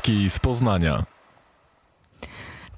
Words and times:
Notatki 0.00 0.30
z 0.30 0.38
Poznania. 0.38 1.04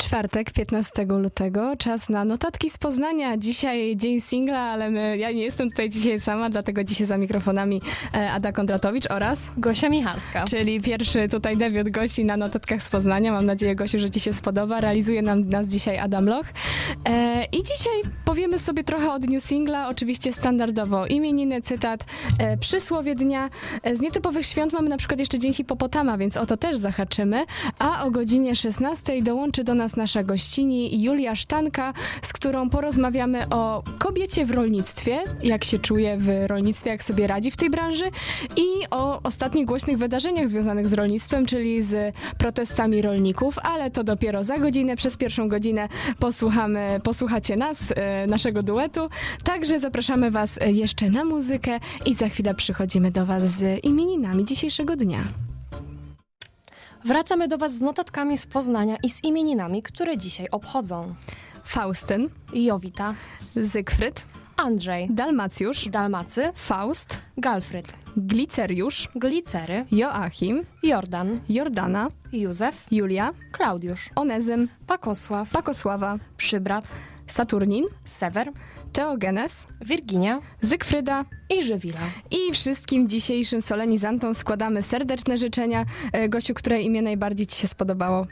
Czwartek, 0.03 0.51
15 0.51 1.05
lutego, 1.05 1.77
czas 1.77 2.09
na 2.09 2.25
notatki 2.25 2.71
z 2.71 2.79
Poznania. 2.79 3.37
Dzisiaj 3.37 3.97
dzień 3.97 4.21
singla, 4.21 4.61
ale 4.61 4.91
my, 4.91 5.19
ja 5.19 5.31
nie 5.31 5.43
jestem 5.43 5.71
tutaj 5.71 5.91
dzisiaj 5.91 6.21
sama, 6.21 6.51
dlatego 6.51 6.85
dzisiaj 6.85 7.07
za 7.07 7.19
mikrofonami 7.19 7.83
e, 8.15 8.33
Ada 8.33 8.53
Kondratowicz 8.53 9.11
oraz 9.11 9.51
Gosia 9.57 9.89
Michalska. 9.89 10.45
Czyli 10.45 10.81
pierwszy 10.81 11.29
tutaj 11.29 11.57
debiut 11.57 11.91
Gosi 11.91 12.25
na 12.25 12.37
notatkach 12.37 12.83
z 12.83 12.89
Poznania. 12.89 13.33
Mam 13.33 13.47
nadzieję, 13.47 13.77
Gosiu, 13.77 13.99
że 13.99 14.11
Ci 14.11 14.21
się 14.21 14.33
spodoba. 14.33 14.81
Realizuje 14.81 15.23
nam 15.23 15.49
nas 15.49 15.67
dzisiaj 15.67 15.99
Adam 15.99 16.27
Loch. 16.27 16.47
E, 17.09 17.45
I 17.45 17.63
dzisiaj 17.63 18.13
powiemy 18.25 18.59
sobie 18.59 18.85
trochę 18.85 19.13
o 19.13 19.19
dniu 19.19 19.41
singla. 19.41 19.89
Oczywiście 19.89 20.33
standardowo 20.33 21.07
imieniny, 21.07 21.63
cytat, 21.63 22.05
e, 22.39 22.57
przysłowie 22.57 23.15
dnia. 23.15 23.51
E, 23.83 23.97
z 23.97 24.01
nietypowych 24.01 24.47
świąt 24.47 24.73
mamy 24.73 24.89
na 24.89 24.97
przykład 24.97 25.21
jeszcze 25.21 25.39
Dzień 25.39 25.55
Hipopotama, 25.55 26.19
więc 26.19 26.37
o 26.37 26.47
to 26.47 26.57
też 26.57 26.77
zahaczymy. 26.77 27.45
A 27.79 28.05
o 28.05 28.11
godzinie 28.11 28.57
16 28.57 29.23
dołączy 29.23 29.65
do 29.65 29.75
nas 29.75 29.92
nasza 29.97 30.23
gościni 30.23 31.03
Julia 31.03 31.37
Sztanka, 31.37 31.93
z 32.23 32.33
którą 32.33 32.71
porozmawiamy 32.71 33.49
o 33.49 33.83
kobiecie 33.99 34.47
w 34.47 34.51
rolnictwie, 34.51 35.19
jak 35.43 35.65
się 35.65 35.79
czuje 35.79 36.17
w 36.19 36.29
rolnictwie, 36.47 36.91
jak 36.91 37.05
sobie 37.05 37.27
radzi 37.27 37.51
w 37.51 37.57
tej 37.57 37.71
branży 37.71 38.05
i 38.57 38.67
o 38.91 39.23
ostatnich 39.23 39.67
głośnych 39.67 39.99
wydarzeniach 39.99 40.49
związanych 40.49 40.89
z 40.89 40.93
rolnictwem, 40.93 41.47
czyli 41.47 41.83
z 41.83 42.15
protestami 42.39 43.03
rolników, 43.03 43.59
ale 43.59 43.91
to 43.91 44.05
dopiero 44.05 44.45
za 44.45 44.59
godzinę. 44.59 44.97
Przez 44.97 45.17
pierwszą 45.17 45.49
godzinę 45.49 45.89
posłuchamy, 46.19 47.01
posłuchacie 47.05 47.57
nas, 47.57 47.93
e, 47.97 48.27
naszego 48.27 48.63
duetu. 48.63 49.09
Także 49.45 49.81
zapraszamy 49.81 50.31
Was 50.31 50.59
jeszcze 50.67 51.11
na 51.11 51.25
muzykę 51.25 51.81
i 52.07 52.15
za 52.15 52.29
chwilę 52.29 52.55
przychodzimy 52.55 53.11
do 53.11 53.27
Was 53.27 53.45
z 53.45 53.85
imieninami 53.85 54.45
dzisiejszego 54.45 54.97
dnia. 54.97 55.52
Wracamy 57.05 57.49
do 57.49 57.59
Was 57.59 57.75
z 57.75 57.81
notatkami 57.81 58.39
z 58.39 58.47
Poznania 58.47 58.97
i 59.03 59.11
z 59.11 59.25
imieninami, 59.25 59.83
które 59.83 60.19
dzisiaj 60.19 60.49
obchodzą. 60.51 61.15
Faustyn, 61.65 62.29
Jowita, 62.55 63.15
Zygfryd, 63.57 64.27
Andrzej, 64.57 65.09
Dalmacjusz, 65.11 65.89
Dalmacy, 65.89 66.53
Faust, 66.55 67.19
Galfryd, 67.37 67.97
Gliceriusz, 68.17 69.09
Glicery, 69.15 69.85
Joachim, 69.93 70.65
Jordan, 70.83 71.39
Jordana, 71.49 72.09
Józef, 72.33 72.87
Julia, 72.91 73.31
Klaudiusz, 73.53 74.11
Onezym, 74.15 74.69
Pakosław, 74.87 75.51
Pakosława, 75.51 76.19
Przybrat, 76.37 76.93
Saturnin, 77.27 77.85
Sewer, 78.05 78.53
Teogenes, 78.93 79.67
Wirginia 79.81 80.41
Zygfryda 80.61 81.25
i 81.59 81.63
Żywila. 81.63 82.01
i 82.31 82.53
wszystkim 82.53 83.09
dzisiejszym 83.09 83.63
solenizantom 83.63 84.35
składamy 84.35 84.83
serdeczne 84.83 85.39
życzenia. 85.39 85.85
E, 86.13 86.29
Gosiu, 86.29 86.55
które 86.55 86.81
imię 86.81 87.03
najbardziej 87.03 87.47
Ci 87.47 87.57
się 87.61 87.69
spodobało? 87.69 88.27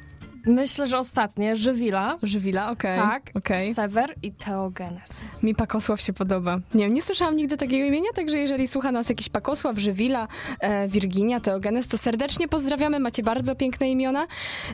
Myślę, 0.47 0.87
że 0.87 0.99
ostatnie, 0.99 1.57
Żywila, 1.57 2.17
Żywila, 2.23 2.71
okej. 2.71 2.97
tak, 2.97 3.23
Okej. 3.35 3.75
Sewer 3.75 4.15
i 4.23 4.33
Teogenes. 4.33 5.29
Mi 5.43 5.55
Pakosław 5.55 6.01
się 6.01 6.13
podoba. 6.13 6.59
Nie 6.75 6.85
wiem, 6.85 6.95
nie 6.95 7.03
słyszałam 7.03 7.37
nigdy 7.37 7.57
takiego 7.57 7.87
imienia, 7.87 8.09
także 8.15 8.39
jeżeli 8.39 8.69
słucha 8.69 8.93
nas 8.93 9.09
jakiś 9.09 9.29
Pakosław, 9.29 9.79
Żywila, 9.79 10.29
e, 10.61 10.89
Wirginia, 10.89 11.41
Teogenes, 11.41 11.89
to 11.89 11.99
serdecznie 11.99 12.49
pozdrawiamy, 12.49 13.01
macie 13.01 13.23
bardzo 13.23 13.55
piękne 13.55 13.91
imiona. 13.91 14.27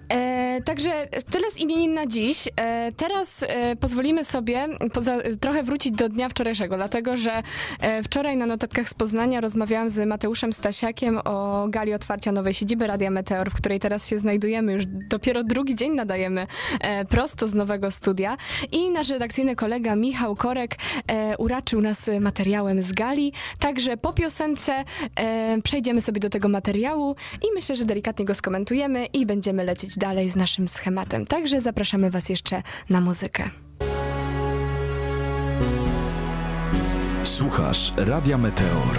E, 0.09 0.61
także 0.65 0.91
tyle 1.31 1.51
z 1.51 1.59
imienin 1.59 1.95
na 1.95 2.07
dziś. 2.07 2.49
E, 2.57 2.93
teraz 2.93 3.45
e, 3.49 3.77
pozwolimy 3.77 4.25
sobie 4.25 4.67
poza, 4.93 5.17
trochę 5.41 5.63
wrócić 5.63 5.93
do 5.93 6.09
dnia 6.09 6.29
wczorajszego, 6.29 6.77
dlatego 6.77 7.17
że 7.17 7.43
e, 7.81 8.03
wczoraj 8.03 8.37
na 8.37 8.47
notatkach 8.47 8.89
z 8.89 8.95
Poznania 8.95 9.41
rozmawiałam 9.41 9.91
z 9.91 10.07
Mateuszem 10.09 10.53
Stasiakiem 10.53 11.19
o 11.25 11.67
gali 11.69 11.95
otwarcia 11.95 12.33
nowej 12.33 12.55
siedziby 12.55 12.87
Radia 12.87 13.11
Meteor, 13.11 13.51
w 13.51 13.55
której 13.55 13.81
teraz 13.81 14.09
się 14.09 14.19
znajdujemy. 14.19 14.73
Już 14.73 14.85
dopiero 14.87 15.45
drugi 15.45 15.56
dzień 15.65 15.95
nadajemy 15.95 16.47
e, 16.81 17.05
prosto 17.05 17.49
z 17.49 17.55
nowego 17.55 17.91
studia 17.91 18.37
i 18.73 18.91
nasz 18.91 19.09
redakcyjny 19.09 19.57
kolega 19.57 19.97
Michał 19.97 20.37
Korek 20.37 20.77
e, 21.07 21.37
uraczył 21.37 21.81
nas 21.81 22.11
materiałem 22.21 22.83
z 22.83 22.93
gali, 22.93 23.33
także 23.59 23.97
po 23.97 24.13
piosence 24.13 24.85
e, 25.17 25.59
przejdziemy 25.65 26.01
sobie 26.01 26.21
do 26.21 26.31
tego 26.31 26.49
materiału 26.49 27.17
i 27.43 27.47
myślę, 27.55 27.77
że 27.77 27.85
delikatnie 27.85 28.25
go 28.25 28.35
skomentujemy 28.35 29.07
i 29.07 29.27
będziemy 29.27 29.65
lecieć 29.65 29.97
dalej 29.97 30.31
z 30.31 30.37
naszym 30.37 30.69
schematem. 30.69 31.27
Także 31.27 31.61
zapraszamy 31.61 32.11
Was 32.11 32.29
jeszcze 32.29 32.63
na 32.91 33.01
muzykę. 33.01 33.51
Słuchasz 37.25 37.93
Radia 37.97 38.39
Meteor. 38.39 38.97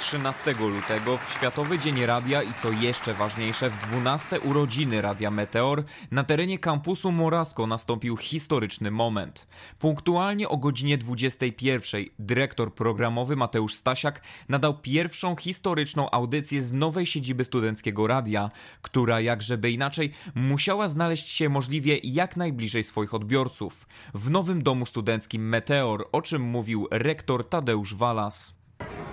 13 0.00 0.54
lutego 0.60 1.16
w 1.16 1.32
Światowy 1.32 1.78
Dzień 1.78 2.06
Radia 2.06 2.42
i 2.42 2.52
co 2.62 2.72
jeszcze 2.72 3.14
ważniejsze 3.14 3.70
w 3.70 3.86
12 3.88 4.40
urodziny 4.40 5.02
Radia 5.02 5.30
Meteor 5.30 5.84
na 6.10 6.24
terenie 6.24 6.58
kampusu 6.58 7.12
Morasko 7.12 7.66
nastąpił 7.66 8.16
historyczny 8.16 8.90
moment. 8.90 9.46
Punktualnie 9.78 10.48
o 10.48 10.56
godzinie 10.56 10.98
21 10.98 12.04
dyrektor 12.18 12.74
programowy 12.74 13.36
Mateusz 13.36 13.74
Stasiak 13.74 14.22
nadał 14.48 14.78
pierwszą 14.78 15.36
historyczną 15.36 16.10
audycję 16.10 16.62
z 16.62 16.72
nowej 16.72 17.06
siedziby 17.06 17.44
studenckiego 17.44 18.06
radia, 18.06 18.50
która 18.82 19.20
jakżeby 19.20 19.70
inaczej 19.70 20.12
musiała 20.34 20.88
znaleźć 20.88 21.28
się 21.28 21.48
możliwie 21.48 21.98
jak 22.04 22.36
najbliżej 22.36 22.84
swoich 22.84 23.14
odbiorców. 23.14 23.88
W 24.14 24.30
nowym 24.30 24.62
domu 24.62 24.86
studenckim 24.86 25.48
Meteor, 25.48 26.08
o 26.12 26.22
czym 26.22 26.42
mówił 26.42 26.88
rektor 26.90 27.48
Tadeusz 27.48 27.94
Walas. 27.94 28.59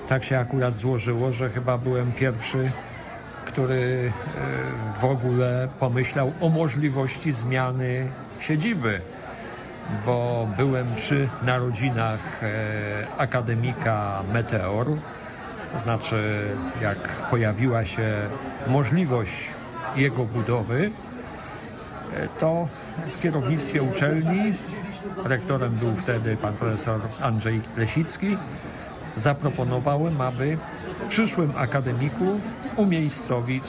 Tak 0.07 0.23
się 0.23 0.39
akurat 0.39 0.73
złożyło, 0.73 1.33
że 1.33 1.50
chyba 1.50 1.78
byłem 1.78 2.11
pierwszy, 2.11 2.72
który 3.45 4.11
e, 4.97 5.01
w 5.01 5.05
ogóle 5.05 5.67
pomyślał 5.79 6.33
o 6.41 6.50
możliwości 6.50 7.31
zmiany 7.31 8.07
siedziby, 8.39 9.01
bo 10.06 10.47
byłem 10.57 10.95
przy 10.95 11.29
narodzinach 11.44 12.44
e, 12.44 13.07
akademika 13.17 14.23
Meteor, 14.33 14.88
to 15.73 15.79
znaczy 15.79 16.47
jak 16.81 16.97
pojawiła 17.29 17.85
się 17.85 18.13
możliwość 18.67 19.47
jego 19.95 20.25
budowy, 20.25 20.91
e, 22.16 22.27
to 22.39 22.67
w 23.07 23.22
kierownictwie 23.22 23.81
uczelni, 23.81 24.53
rektorem 25.25 25.72
był 25.72 25.95
wtedy 25.95 26.38
pan 26.38 26.53
profesor 26.53 27.00
Andrzej 27.22 27.61
Lesicki, 27.77 28.38
zaproponowałem, 29.17 30.22
aby 30.22 30.57
przyszłym 31.09 31.51
akademiku 31.57 32.39
umiejscowić 32.75 33.63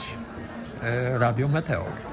e, 0.83 1.17
Radio 1.17 1.47
Meteor. 1.47 2.09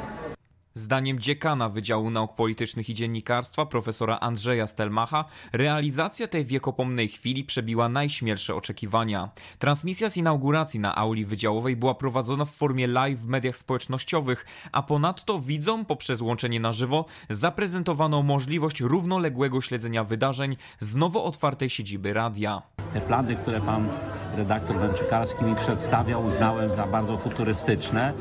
Zdaniem 0.77 1.21
dziekana 1.21 1.69
Wydziału 1.69 2.11
Nauk 2.11 2.35
Politycznych 2.35 2.89
i 2.91 2.95
Dziennikarstwa 2.95 3.67
profesora 3.67 4.19
Andrzeja 4.21 4.67
Stelmacha, 4.67 5.25
realizacja 5.53 6.29
tej 6.29 6.45
wiekopomnej 6.45 7.09
chwili 7.09 7.45
przebiła 7.45 7.89
najśmielsze 7.89 8.55
oczekiwania. 8.55 9.31
Transmisja 9.59 10.11
z 10.11 10.17
inauguracji 10.17 10.81
na 10.81 10.97
auli 10.97 11.25
wydziałowej 11.25 11.77
była 11.77 11.95
prowadzona 11.95 12.45
w 12.45 12.51
formie 12.51 12.87
live 12.87 13.21
w 13.21 13.27
mediach 13.27 13.57
społecznościowych, 13.57 14.47
a 14.73 14.83
ponadto 14.83 15.41
widzom 15.41 15.85
poprzez 15.85 16.21
łączenie 16.21 16.61
na 16.61 16.73
żywo 16.73 17.05
zaprezentowano 17.31 18.23
możliwość 18.23 18.81
równoległego 18.81 19.61
śledzenia 19.61 20.05
wydarzeń 20.05 20.57
z 20.81 20.97
nowo 20.97 21.25
otwartej 21.25 21.71
siedziby 21.71 22.13
radia. 22.13 22.63
Te 22.97 23.01
plany, 23.01 23.37
które 23.37 23.61
pan 23.61 23.89
redaktor 24.37 24.79
Węczykarski 24.79 25.45
mi 25.45 25.55
przedstawiał, 25.55 26.27
uznałem 26.27 26.71
za 26.71 26.87
bardzo 26.87 27.17
futurystyczne, 27.17 28.13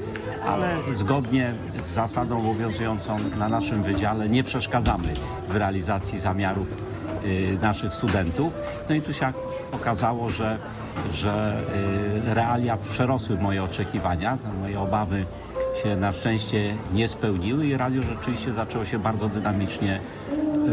ale 0.47 0.69
zgodnie 0.93 1.51
z 1.79 1.85
zasadą 1.85 2.39
obowiązującą 2.39 3.17
na 3.37 3.49
naszym 3.49 3.83
wydziale 3.83 4.29
nie 4.29 4.43
przeszkadzamy 4.43 5.07
w 5.49 5.55
realizacji 5.55 6.19
zamiarów 6.19 6.67
y, 7.25 7.57
naszych 7.61 7.93
studentów. 7.93 8.53
No 8.89 8.95
i 8.95 9.01
tu 9.01 9.13
się 9.13 9.33
okazało, 9.72 10.29
że, 10.29 10.57
że 11.13 11.61
y, 12.28 12.33
realia 12.33 12.78
przerosły 12.78 13.37
moje 13.37 13.63
oczekiwania, 13.63 14.37
moje 14.61 14.79
obawy 14.79 15.25
się 15.83 15.95
na 15.95 16.13
szczęście 16.13 16.75
nie 16.93 17.07
spełniły 17.07 17.66
i 17.66 17.78
radio 17.78 18.01
rzeczywiście 18.01 18.53
zaczęło 18.53 18.85
się 18.85 18.99
bardzo 18.99 19.29
dynamicznie 19.29 19.99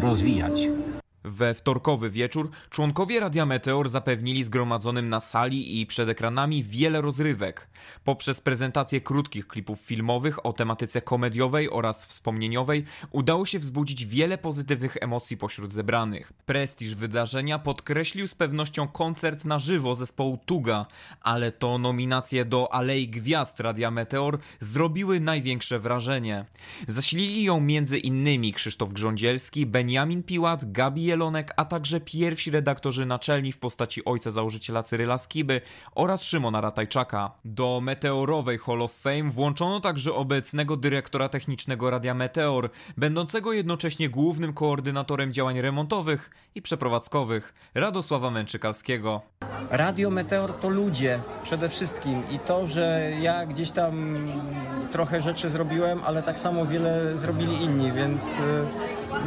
rozwijać. 0.00 0.81
We 1.24 1.54
wtorkowy 1.54 2.10
wieczór 2.10 2.50
członkowie 2.70 3.20
Radia 3.20 3.46
Meteor 3.46 3.88
zapewnili 3.88 4.44
zgromadzonym 4.44 5.08
na 5.08 5.20
sali 5.20 5.80
i 5.80 5.86
przed 5.86 6.08
ekranami 6.08 6.64
wiele 6.64 7.00
rozrywek. 7.00 7.68
Poprzez 8.04 8.40
prezentację 8.40 9.00
krótkich 9.00 9.48
klipów 9.48 9.80
filmowych 9.80 10.46
o 10.46 10.52
tematyce 10.52 11.02
komediowej 11.02 11.70
oraz 11.70 12.06
wspomnieniowej 12.06 12.84
udało 13.10 13.46
się 13.46 13.58
wzbudzić 13.58 14.06
wiele 14.06 14.38
pozytywnych 14.38 14.96
emocji 15.00 15.36
pośród 15.36 15.72
zebranych. 15.72 16.32
Prestiż 16.46 16.94
wydarzenia 16.94 17.58
podkreślił 17.58 18.28
z 18.28 18.34
pewnością 18.34 18.88
koncert 18.88 19.44
na 19.44 19.58
żywo 19.58 19.94
zespołu 19.94 20.38
Tuga, 20.46 20.86
ale 21.20 21.52
to 21.52 21.78
nominacje 21.78 22.44
do 22.44 22.74
Alei 22.74 23.08
Gwiazd 23.08 23.60
Radia 23.60 23.90
Meteor 23.90 24.38
zrobiły 24.60 25.20
największe 25.20 25.78
wrażenie. 25.78 26.44
Zasilili 26.88 27.42
ją 27.42 27.60
między 27.60 27.98
innymi 27.98 28.52
Krzysztof 28.52 28.92
Grządzielski, 28.92 29.66
Benjamin 29.66 30.22
Piłat, 30.22 30.72
Gabi 30.72 31.11
Jelonek, 31.12 31.52
a 31.56 31.64
także 31.64 32.00
pierwsi 32.00 32.50
redaktorzy 32.50 33.06
naczelni 33.06 33.52
w 33.52 33.58
postaci 33.58 34.04
ojca 34.04 34.30
założyciela 34.30 34.82
Cyryla 34.82 35.18
Skiby 35.18 35.60
oraz 35.94 36.22
Szymona 36.22 36.60
Ratajczaka. 36.60 37.30
Do 37.44 37.80
Meteorowej 37.82 38.58
Hall 38.58 38.82
of 38.82 38.92
Fame 38.92 39.30
włączono 39.30 39.80
także 39.80 40.12
obecnego 40.12 40.76
dyrektora 40.76 41.28
technicznego 41.28 41.90
Radia 41.90 42.14
Meteor, 42.14 42.70
będącego 42.96 43.52
jednocześnie 43.52 44.08
głównym 44.08 44.52
koordynatorem 44.52 45.32
działań 45.32 45.60
remontowych 45.60 46.30
i 46.54 46.62
przeprowadzkowych, 46.62 47.54
Radosława 47.74 48.30
Męczykalskiego. 48.30 49.22
Radio 49.70 50.10
Meteor 50.10 50.52
to 50.52 50.68
ludzie 50.68 51.20
przede 51.42 51.68
wszystkim 51.68 52.22
i 52.30 52.38
to, 52.38 52.66
że 52.66 53.12
ja 53.20 53.46
gdzieś 53.46 53.70
tam 53.70 54.16
trochę 54.90 55.20
rzeczy 55.20 55.48
zrobiłem, 55.48 56.00
ale 56.06 56.22
tak 56.22 56.38
samo 56.38 56.66
wiele 56.66 57.16
zrobili 57.16 57.62
inni, 57.62 57.92
więc 57.92 58.38
y, 58.38 58.42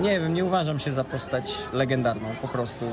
nie 0.02 0.20
wiem, 0.20 0.34
nie 0.34 0.46
uważam 0.46 0.80
się 0.80 0.92
za 0.92 1.04
postać 1.04 1.54
legendarną 1.74 2.28
po 2.42 2.48
prostu. 2.48 2.86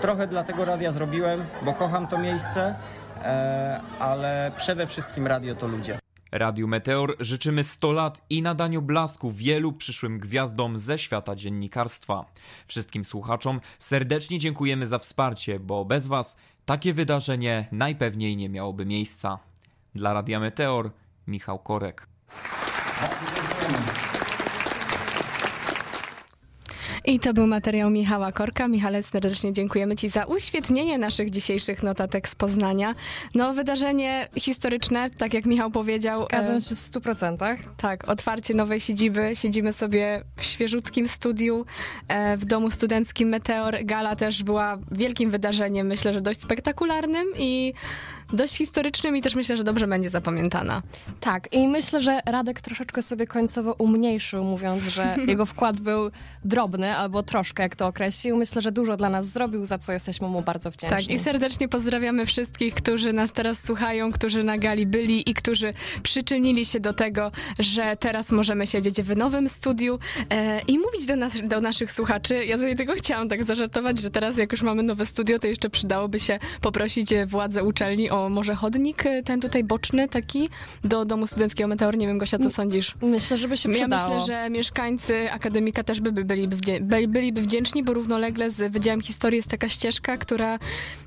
Trochę 0.00 0.26
dla 0.26 0.44
tego 0.44 0.64
radia 0.64 0.92
zrobiłem, 0.92 1.44
bo 1.62 1.72
kocham 1.72 2.06
to 2.06 2.18
miejsce, 2.18 2.74
e, 3.22 3.80
ale 3.98 4.52
przede 4.56 4.86
wszystkim 4.86 5.26
radio 5.26 5.54
to 5.54 5.66
ludzie. 5.66 5.98
Radiu 6.32 6.68
Meteor 6.68 7.16
życzymy 7.20 7.64
100 7.64 7.92
lat 7.92 8.20
i 8.30 8.42
nadaniu 8.42 8.82
blasku 8.82 9.30
wielu 9.30 9.72
przyszłym 9.72 10.18
gwiazdom 10.18 10.76
ze 10.76 10.98
świata 10.98 11.36
dziennikarstwa. 11.36 12.24
Wszystkim 12.66 13.04
słuchaczom 13.04 13.60
serdecznie 13.78 14.38
dziękujemy 14.38 14.86
za 14.86 14.98
wsparcie, 14.98 15.60
bo 15.60 15.84
bez 15.84 16.06
Was 16.06 16.36
takie 16.64 16.94
wydarzenie 16.94 17.68
najpewniej 17.72 18.36
nie 18.36 18.48
miałoby 18.48 18.86
miejsca. 18.86 19.38
Dla 19.94 20.12
Radia 20.12 20.40
Meteor, 20.40 20.90
Michał 21.26 21.58
Korek. 21.58 22.06
I 27.06 27.18
to 27.18 27.34
był 27.34 27.46
materiał 27.46 27.90
Michała 27.90 28.32
Korka. 28.32 28.68
Michale, 28.68 29.02
serdecznie 29.02 29.52
dziękujemy 29.52 29.96
Ci 29.96 30.08
za 30.08 30.24
uświetnienie 30.24 30.98
naszych 30.98 31.30
dzisiejszych 31.30 31.82
notatek 31.82 32.28
z 32.28 32.34
Poznania. 32.34 32.94
No, 33.34 33.54
wydarzenie 33.54 34.28
historyczne, 34.36 35.10
tak 35.10 35.34
jak 35.34 35.46
Michał 35.46 35.70
powiedział. 35.70 36.20
Zgadzam 36.20 36.56
e, 36.56 36.60
się 36.60 36.74
w 36.74 36.78
100%. 36.78 37.56
Tak, 37.76 38.08
otwarcie 38.08 38.54
nowej 38.54 38.80
siedziby. 38.80 39.30
Siedzimy 39.34 39.72
sobie 39.72 40.24
w 40.36 40.44
świeżutkim 40.44 41.08
studiu 41.08 41.66
e, 42.08 42.36
w 42.36 42.44
domu 42.44 42.70
studenckim 42.70 43.28
Meteor. 43.28 43.84
Gala 43.84 44.16
też 44.16 44.42
była 44.42 44.78
wielkim 44.90 45.30
wydarzeniem, 45.30 45.86
myślę, 45.86 46.14
że 46.14 46.20
dość 46.20 46.42
spektakularnym 46.42 47.26
i 47.38 47.74
dość 48.34 48.56
historycznym 48.56 49.16
i 49.16 49.22
też 49.22 49.34
myślę, 49.34 49.56
że 49.56 49.64
dobrze 49.64 49.86
będzie 49.86 50.10
zapamiętana. 50.10 50.82
Tak, 51.20 51.52
i 51.52 51.68
myślę, 51.68 52.00
że 52.00 52.20
Radek 52.26 52.60
troszeczkę 52.60 53.02
sobie 53.02 53.26
końcowo 53.26 53.74
umniejszył, 53.78 54.44
mówiąc, 54.44 54.84
że 54.84 55.16
jego 55.28 55.46
wkład 55.46 55.80
był 55.80 56.10
drobny 56.44 56.96
albo 56.96 57.22
troszkę, 57.22 57.62
jak 57.62 57.76
to 57.76 57.86
określił. 57.86 58.36
Myślę, 58.36 58.62
że 58.62 58.72
dużo 58.72 58.96
dla 58.96 59.10
nas 59.10 59.26
zrobił, 59.26 59.66
za 59.66 59.78
co 59.78 59.92
jesteśmy 59.92 60.28
mu 60.28 60.42
bardzo 60.42 60.70
wdzięczni. 60.70 60.98
Tak, 60.98 61.10
i 61.10 61.18
serdecznie 61.18 61.68
pozdrawiamy 61.68 62.26
wszystkich, 62.26 62.74
którzy 62.74 63.12
nas 63.12 63.32
teraz 63.32 63.62
słuchają, 63.64 64.12
którzy 64.12 64.44
na 64.44 64.58
gali 64.58 64.86
byli 64.86 65.30
i 65.30 65.34
którzy 65.34 65.72
przyczynili 66.02 66.66
się 66.66 66.80
do 66.80 66.92
tego, 66.92 67.30
że 67.58 67.96
teraz 67.96 68.30
możemy 68.30 68.66
siedzieć 68.66 69.02
w 69.02 69.16
nowym 69.16 69.48
studiu 69.48 69.98
e, 70.30 70.60
i 70.60 70.78
mówić 70.78 71.06
do, 71.06 71.16
nas, 71.16 71.32
do 71.44 71.60
naszych 71.60 71.92
słuchaczy. 71.92 72.44
Ja 72.44 72.58
sobie 72.58 72.74
tego 72.74 72.92
chciałam 72.92 73.28
tak 73.28 73.44
zażartować, 73.44 74.00
że 74.00 74.10
teraz 74.10 74.36
jak 74.36 74.52
już 74.52 74.62
mamy 74.62 74.82
nowe 74.82 75.06
studio, 75.06 75.38
to 75.38 75.46
jeszcze 75.46 75.70
przydałoby 75.70 76.20
się 76.20 76.38
poprosić 76.60 77.08
władze 77.26 77.64
uczelni 77.64 78.10
o 78.10 78.23
może 78.30 78.54
chodnik, 78.54 79.06
e, 79.06 79.22
ten 79.22 79.40
tutaj 79.40 79.64
boczny 79.64 80.08
taki, 80.08 80.48
do 80.84 81.04
domu 81.04 81.26
studenckiego 81.26 81.68
Meteor. 81.68 81.96
Nie 81.96 82.06
wiem, 82.06 82.18
Gosia, 82.18 82.38
co 82.38 82.50
sądzisz? 82.50 82.94
Myślę, 83.02 83.36
żeby 83.36 83.56
się 83.56 83.68
Ja 83.72 83.74
przydało. 83.74 84.14
myślę, 84.14 84.26
że 84.34 84.50
mieszkańcy 84.50 85.32
akademika 85.32 85.84
też 85.84 86.00
by 86.00 86.12
by 86.12 86.24
byliby, 86.24 86.56
wdzię- 86.56 86.80
byli- 86.80 87.08
byliby 87.08 87.40
wdzięczni, 87.42 87.82
bo 87.82 87.94
równolegle 87.94 88.50
z 88.50 88.72
Wydziałem 88.72 89.00
Historii 89.00 89.36
jest 89.36 89.48
taka 89.48 89.68
ścieżka, 89.68 90.16
która 90.16 90.58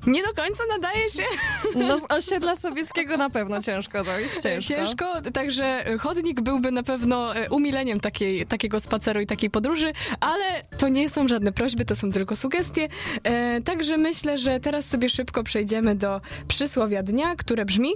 nie 0.06 0.22
do 0.22 0.34
końca 0.34 0.62
nadaje 0.70 1.10
się 1.10 1.22
No 1.88 1.98
z 1.98 2.12
osiedla 2.12 2.56
Sobieskiego 2.56 3.16
na 3.16 3.30
pewno 3.30 3.62
ciężko 3.62 4.04
dojść, 4.04 4.34
ciężko. 4.42 4.68
ciężko, 4.74 5.22
także 5.32 5.84
chodnik 6.00 6.40
byłby 6.40 6.72
na 6.72 6.82
pewno 6.82 7.36
e, 7.36 7.50
umileniem 7.50 8.00
takiej, 8.00 8.46
takiego 8.46 8.80
spaceru 8.80 9.20
i 9.20 9.26
takiej 9.26 9.50
podróży, 9.50 9.92
ale 10.20 10.44
to 10.78 10.88
nie 10.88 11.10
są 11.10 11.28
żadne 11.28 11.52
prośby, 11.52 11.84
to 11.84 11.96
są 11.96 12.12
tylko 12.12 12.36
sugestie. 12.36 12.88
E, 13.24 13.60
także 13.60 13.96
myślę, 13.96 14.38
że 14.38 14.60
teraz 14.60 14.84
sobie 14.88 15.08
szybko 15.08 15.42
przejdziemy 15.42 15.94
do 15.94 16.20
przysłowia 16.48 17.02
dnia, 17.08 17.36
które 17.36 17.64
brzmi, 17.64 17.90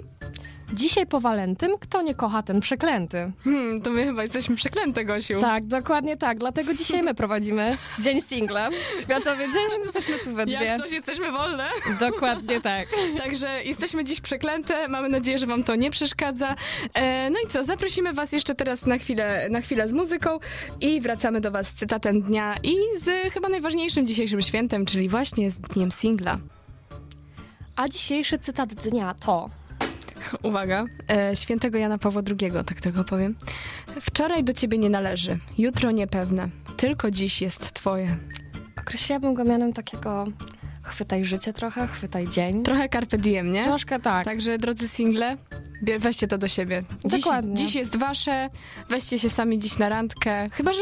Dzisiaj 0.73 1.05
po 1.05 1.19
Walentym, 1.19 1.71
kto 1.79 2.01
nie 2.01 2.15
kocha, 2.15 2.43
ten 2.43 2.59
przeklęty. 2.59 3.31
hmm, 3.43 3.81
to 3.81 3.89
my 3.89 4.05
chyba 4.05 4.23
jesteśmy 4.23 4.55
przeklęte, 4.55 5.05
Gosiu. 5.05 5.41
Tak, 5.41 5.65
dokładnie 5.65 6.17
tak. 6.17 6.37
Dlatego 6.39 6.73
dzisiaj 6.73 7.03
my 7.03 7.13
prowadzimy 7.13 7.77
Dzień 7.99 8.21
Singla, 8.21 8.69
Światowy 9.01 9.43
Dzień, 9.43 9.63
więc 9.71 9.85
jesteśmy 9.95 10.17
tu 10.17 10.35
we 10.35 10.45
dwie. 10.45 10.53
Jak 10.53 10.81
coś 10.81 10.91
jesteśmy 10.91 11.31
wolne. 11.31 11.69
Dokładnie 11.99 12.61
tak. 12.61 12.87
Także 13.23 13.63
jesteśmy 13.63 14.03
dziś 14.03 14.21
przeklęte. 14.21 14.87
Mamy 14.87 15.09
nadzieję, 15.09 15.39
że 15.39 15.45
Wam 15.45 15.63
to 15.63 15.75
nie 15.75 15.91
przeszkadza. 15.91 16.55
E, 16.93 17.29
no 17.29 17.39
i 17.45 17.47
co? 17.47 17.63
Zaprosimy 17.63 18.13
Was 18.13 18.31
jeszcze 18.31 18.55
teraz 18.55 18.85
na 18.85 18.97
chwilę, 18.97 19.47
na 19.49 19.61
chwilę 19.61 19.89
z 19.89 19.93
muzyką 19.93 20.39
i 20.81 21.01
wracamy 21.01 21.41
do 21.41 21.51
Was 21.51 21.67
z 21.67 21.73
cytatem 21.73 22.21
dnia 22.21 22.55
i 22.63 22.75
z 22.99 23.33
chyba 23.33 23.49
najważniejszym 23.49 24.07
dzisiejszym 24.07 24.41
świętem, 24.41 24.85
czyli 24.85 25.09
właśnie 25.09 25.51
z 25.51 25.59
dniem 25.59 25.91
singla. 25.91 26.37
A 27.75 27.89
dzisiejszy 27.89 28.37
cytat 28.39 28.73
dnia 28.73 29.13
to 29.13 29.49
Uwaga, 30.43 30.85
e, 31.11 31.35
świętego 31.35 31.77
Jana 31.77 31.97
Pawła 31.97 32.21
II, 32.27 32.51
tak 32.65 32.81
tylko 32.81 33.03
powiem. 33.03 33.35
Wczoraj 34.01 34.43
do 34.43 34.53
Ciebie 34.53 34.77
nie 34.77 34.89
należy, 34.89 35.39
jutro 35.57 35.91
niepewne, 35.91 36.49
tylko 36.77 37.11
dziś 37.11 37.41
jest 37.41 37.73
Twoje. 37.73 38.17
Określiłabym 38.81 39.33
go 39.33 39.43
mianem 39.43 39.73
takiego 39.73 40.25
chwytaj 40.83 41.25
życie 41.25 41.53
trochę, 41.53 41.87
chwytaj 41.87 42.27
dzień. 42.27 42.63
Trochę 42.63 42.89
carpe 42.89 43.17
diem, 43.17 43.51
nie? 43.51 43.63
Troszkę 43.63 43.99
tak. 43.99 44.25
Także 44.25 44.57
drodzy 44.57 44.87
single, 44.87 45.37
weźcie 45.99 46.27
to 46.27 46.37
do 46.37 46.47
siebie. 46.47 46.83
Dziś, 47.05 47.21
Dokładnie. 47.23 47.53
dziś 47.55 47.75
jest 47.75 47.95
wasze, 47.97 48.49
weźcie 48.89 49.19
się 49.19 49.29
sami 49.29 49.59
dziś 49.59 49.77
na 49.77 49.89
randkę. 49.89 50.49
Chyba, 50.49 50.73
że 50.73 50.81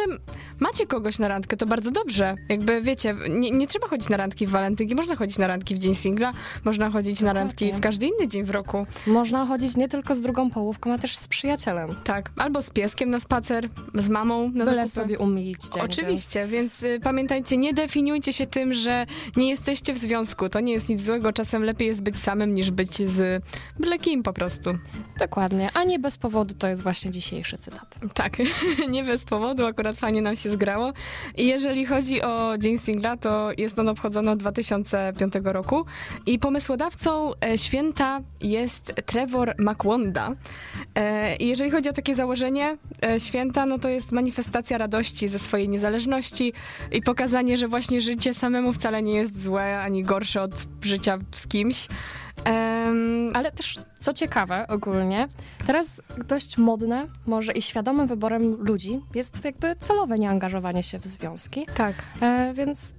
macie 0.60 0.88
kogoś 0.88 1.20
na 1.20 1.28
randkę, 1.28 1.58
to 1.58 1.66
bardzo 1.66 1.92
dobrze. 1.92 2.36
Jakby 2.50 2.82
wiecie, 2.82 3.16
nie, 3.30 3.52
nie 3.52 3.68
trzeba 3.68 3.88
chodzić 3.88 4.10
na 4.10 4.18
randki 4.18 4.48
w 4.48 4.50
walentynki, 4.50 4.96
można 4.96 5.16
chodzić 5.16 5.38
na 5.38 5.48
randki 5.48 5.76
w 5.76 5.80
dzień 5.80 5.96
singla, 5.96 6.34
można 6.66 6.90
chodzić 6.90 7.22
na 7.22 7.34
randki 7.34 7.66
Dokładnie. 7.66 7.78
w 7.80 7.84
każdy 7.84 8.06
inny 8.06 8.28
dzień 8.28 8.44
w 8.44 8.50
roku. 8.50 8.86
Można 9.08 9.46
chodzić 9.46 9.78
nie 9.78 9.88
tylko 9.88 10.16
z 10.16 10.22
drugą 10.22 10.50
połówką, 10.50 10.94
a 10.94 10.98
też 10.98 11.16
z 11.18 11.28
przyjacielem. 11.28 11.96
Tak, 12.04 12.32
albo 12.38 12.62
z 12.62 12.70
pieskiem 12.70 13.10
na 13.10 13.20
spacer, 13.20 13.70
z 13.96 14.10
mamą 14.10 14.52
na 14.54 14.66
Byle 14.66 14.88
zakupy. 14.88 14.90
sobie 14.90 15.20
umilić 15.20 15.62
dzień. 15.64 15.84
Oczywiście, 15.84 16.48
więc 16.48 16.84
y, 16.84 17.00
pamiętajcie, 17.04 17.58
nie 17.58 17.74
definiujcie 17.74 18.34
się 18.34 18.46
tym, 18.48 18.74
że 18.74 19.06
nie 19.36 19.50
jesteście 19.50 19.94
w 19.94 19.98
związku. 19.98 20.50
To 20.50 20.60
nie 20.60 20.74
jest 20.74 20.90
nic 20.90 21.02
złego. 21.02 21.34
Czasem 21.34 21.64
lepiej 21.64 21.88
jest 21.88 22.02
być 22.04 22.18
samym 22.18 22.54
niż 22.54 22.72
być 22.72 23.10
z 23.10 23.44
byle 23.80 24.00
kim 24.00 24.24
po 24.24 24.34
prostu. 24.34 24.70
Dokładnie, 25.20 25.70
a 25.74 25.84
nie 25.84 26.00
bez 26.00 26.18
powodu 26.18 26.54
to 26.54 26.68
jest 26.68 26.84
właśnie 26.84 27.12
dzisiejszy 27.12 27.58
cytat. 27.58 28.00
Tak, 28.14 28.38
nie 28.90 29.04
bez 29.04 29.26
powodu, 29.26 29.66
akurat 29.66 29.98
fajnie 29.98 30.22
nam 30.22 30.36
się 30.36 30.50
zgrało. 30.50 30.94
I 31.38 31.48
jeżeli 31.48 31.86
chodzi 31.86 32.22
o 32.22 32.58
Dzień 32.58 32.78
Singla, 32.78 33.18
to 33.18 33.50
jest 33.58 33.80
on 33.80 33.90
obchodzony 33.90 34.32
od 34.32 34.40
2005 34.40 35.34
roku 35.44 35.86
i 36.26 36.40
pomysłodawcą 36.40 37.32
e, 37.46 37.58
święta 37.58 38.22
jest 38.42 38.94
Trevor 39.06 39.56
McWonda. 39.60 40.30
E, 40.96 41.36
I 41.36 41.48
jeżeli 41.48 41.72
chodzi 41.72 41.90
o 41.90 41.94
takie 41.94 42.16
założenie 42.16 42.78
e, 43.06 43.20
święta, 43.20 43.66
no 43.66 43.80
to 43.80 43.90
jest 43.90 44.12
manifestacja 44.12 44.78
radości 44.78 45.28
ze 45.28 45.40
swojej 45.40 45.70
niezależności 45.70 46.54
i 46.92 47.02
pokazanie, 47.02 47.58
że 47.58 47.68
właśnie 47.68 48.02
życie 48.02 48.34
samemu 48.34 48.74
wcale 48.74 49.02
nie 49.02 49.14
jest 49.14 49.44
złe 49.44 49.82
ani 49.82 50.04
gorsze 50.04 50.42
od 50.42 50.52
życia 50.82 51.18
z 51.32 51.48
kimś. 51.48 51.88
Em, 52.46 53.32
Ale 53.34 53.52
też, 53.52 53.80
co 54.00 54.14
ciekawe 54.14 54.68
ogólnie, 54.68 55.28
teraz 55.66 56.02
dość 56.28 56.58
modne, 56.58 57.08
może 57.26 57.52
i 57.52 57.62
świadomym 57.62 58.08
wyborem 58.08 58.56
ludzi 58.60 59.02
jest 59.16 59.46
jakby 59.46 59.76
celowe 59.76 60.20
nieangażowanie 60.20 60.84
się 60.84 61.00
w 61.00 61.08
związki, 61.08 61.66
tak. 61.76 61.96
e, 62.22 62.54
więc 62.54 62.94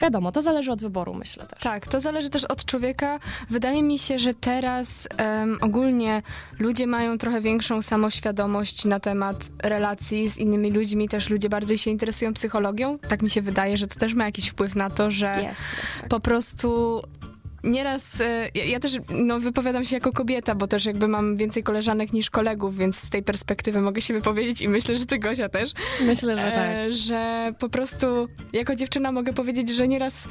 wiadomo, 0.00 0.32
to 0.32 0.42
zależy 0.42 0.72
od 0.72 0.82
wyboru, 0.82 1.14
myślę 1.14 1.46
też. 1.46 1.62
Tak, 1.62 1.86
to 1.88 2.00
zależy 2.00 2.30
też 2.30 2.44
od 2.44 2.64
człowieka. 2.64 3.18
Wydaje 3.50 3.82
mi 3.82 3.98
się, 3.98 4.18
że 4.18 4.34
teraz 4.34 5.08
em, 5.16 5.58
ogólnie 5.60 6.22
ludzie 6.58 6.86
mają 6.86 7.18
trochę 7.18 7.40
większą 7.40 7.82
samoświadomość 7.82 8.84
na 8.84 9.00
temat 9.00 9.48
relacji 9.62 10.30
z 10.30 10.38
innymi 10.38 10.70
ludźmi. 10.70 11.08
Też 11.08 11.30
ludzie 11.30 11.48
bardziej 11.48 11.78
się 11.78 11.90
interesują 11.90 12.34
psychologią. 12.34 12.98
Tak 12.98 13.22
mi 13.22 13.30
się 13.30 13.42
wydaje, 13.42 13.76
że 13.76 13.86
to 13.86 14.00
też 14.00 14.14
ma 14.14 14.24
jakiś 14.24 14.48
wpływ 14.48 14.76
na 14.76 14.90
to, 14.90 15.10
że 15.10 15.26
Jest, 15.26 15.44
jest 15.44 15.66
tak. 16.00 16.08
po 16.08 16.20
prostu 16.20 17.02
nieraz, 17.64 18.20
e, 18.20 18.48
ja, 18.54 18.64
ja 18.64 18.80
też 18.80 18.92
no, 19.10 19.40
wypowiadam 19.40 19.84
się 19.84 19.96
jako 19.96 20.12
kobieta, 20.12 20.54
bo 20.54 20.66
też 20.66 20.84
jakby 20.86 21.08
mam 21.08 21.36
więcej 21.36 21.62
koleżanek 21.62 22.12
niż 22.12 22.30
kolegów, 22.30 22.76
więc 22.76 22.96
z 22.96 23.10
tej 23.10 23.22
perspektywy 23.22 23.80
mogę 23.80 24.00
się 24.00 24.14
wypowiedzieć 24.14 24.62
i 24.62 24.68
myślę, 24.68 24.94
że 24.94 25.06
ty 25.06 25.18
Gosia 25.18 25.48
też. 25.48 25.72
Myślę, 26.00 26.36
że 26.36 26.42
tak. 26.42 26.54
E, 26.54 26.92
że 26.92 27.52
po 27.58 27.68
prostu 27.68 28.28
jako 28.52 28.74
dziewczyna 28.74 29.12
mogę 29.12 29.32
powiedzieć, 29.32 29.70
że 29.70 29.88
nieraz 29.88 30.24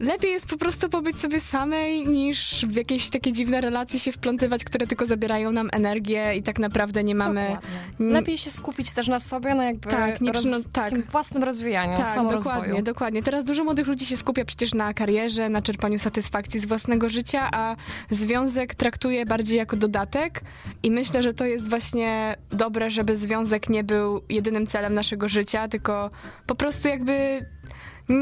lepiej 0.00 0.32
jest 0.32 0.46
po 0.46 0.56
prostu 0.56 0.88
pobyć 0.88 1.18
sobie 1.18 1.40
samej, 1.40 2.08
niż 2.08 2.66
w 2.66 2.76
jakieś 2.76 3.10
takie 3.10 3.32
dziwne 3.32 3.60
relacje 3.60 4.00
się 4.00 4.12
wplątywać, 4.12 4.64
które 4.64 4.86
tylko 4.86 5.06
zabierają 5.06 5.52
nam 5.52 5.68
energię 5.72 6.34
i 6.36 6.42
tak 6.42 6.58
naprawdę 6.58 7.04
nie 7.04 7.14
mamy... 7.14 7.46
Dokładnie. 7.46 8.12
Lepiej 8.12 8.38
się 8.38 8.50
skupić 8.50 8.92
też 8.92 9.08
na 9.08 9.20
sobie, 9.20 9.54
na 9.54 9.64
jakby 9.64 9.90
Tak, 9.90 10.20
nie 10.20 10.32
roz... 10.32 10.44
tak. 10.72 11.10
własnym 11.10 11.44
rozwijaniu, 11.44 11.96
Tak, 11.96 12.28
dokładnie, 12.30 12.82
dokładnie. 12.82 13.22
Teraz 13.22 13.44
dużo 13.44 13.64
młodych 13.64 13.86
ludzi 13.86 14.06
się 14.06 14.16
skupia 14.16 14.44
przecież 14.44 14.74
na 14.74 14.94
karierze, 14.94 15.48
na 15.48 15.62
czerpaniu 15.62 15.98
satysfakcji 15.98 16.60
z 16.60 16.66
własnego 16.66 17.08
życia, 17.08 17.48
a 17.52 17.76
związek 18.10 18.74
traktuje 18.74 19.26
bardziej 19.26 19.58
jako 19.58 19.76
dodatek 19.76 20.40
i 20.82 20.90
myślę, 20.90 21.22
że 21.22 21.34
to 21.34 21.44
jest 21.44 21.68
właśnie 21.68 22.34
dobre, 22.50 22.90
żeby 22.90 23.16
związek 23.16 23.68
nie 23.68 23.84
był 23.84 24.20
jedynym 24.28 24.66
celem 24.66 24.94
naszego 24.94 25.28
życia, 25.28 25.68
tylko 25.68 26.10
po 26.46 26.54
prostu 26.54 26.88
jakby 26.88 27.46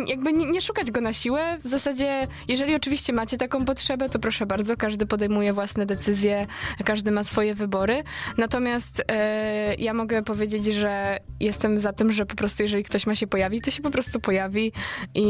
jakby 0.07 0.33
nie, 0.33 0.47
nie, 0.47 0.61
szukać 0.61 0.91
go 0.91 1.01
na 1.01 1.13
siłę. 1.13 1.59
W 1.65 1.69
zasadzie, 1.69 2.27
jeżeli 2.49 2.75
oczywiście 2.75 3.13
macie 3.13 3.37
taką 3.37 3.65
potrzebę, 3.65 4.09
to 4.09 4.19
proszę 4.19 4.47
bardzo, 4.47 4.77
każdy 4.77 5.07
podejmuje 5.07 5.53
własne 5.53 5.87
decyzje, 5.87 6.47
każdy 6.85 7.11
ma 7.11 7.25
swoje 7.25 7.55
wybory. 7.55 8.03
Natomiast 8.37 9.03
e, 9.09 9.75
ja 9.75 9.95
mogę 9.95 10.23
powiedzieć, 10.23 10.65
że 10.65 11.19
jestem 11.41 11.81
za 11.81 11.93
tym, 11.93 12.13
że 12.13 12.27
po 12.27 12.35
prostu 12.35 12.63
jeżeli 12.63 12.85
ktoś 12.85 13.07
ma 13.07 13.15
się 13.15 13.27
pojawić, 13.27 13.65
to 13.65 13.71
się 13.71 13.83
po 13.83 13.91
prostu 13.91 14.21
pojawi 14.21 14.73
i 15.15 15.25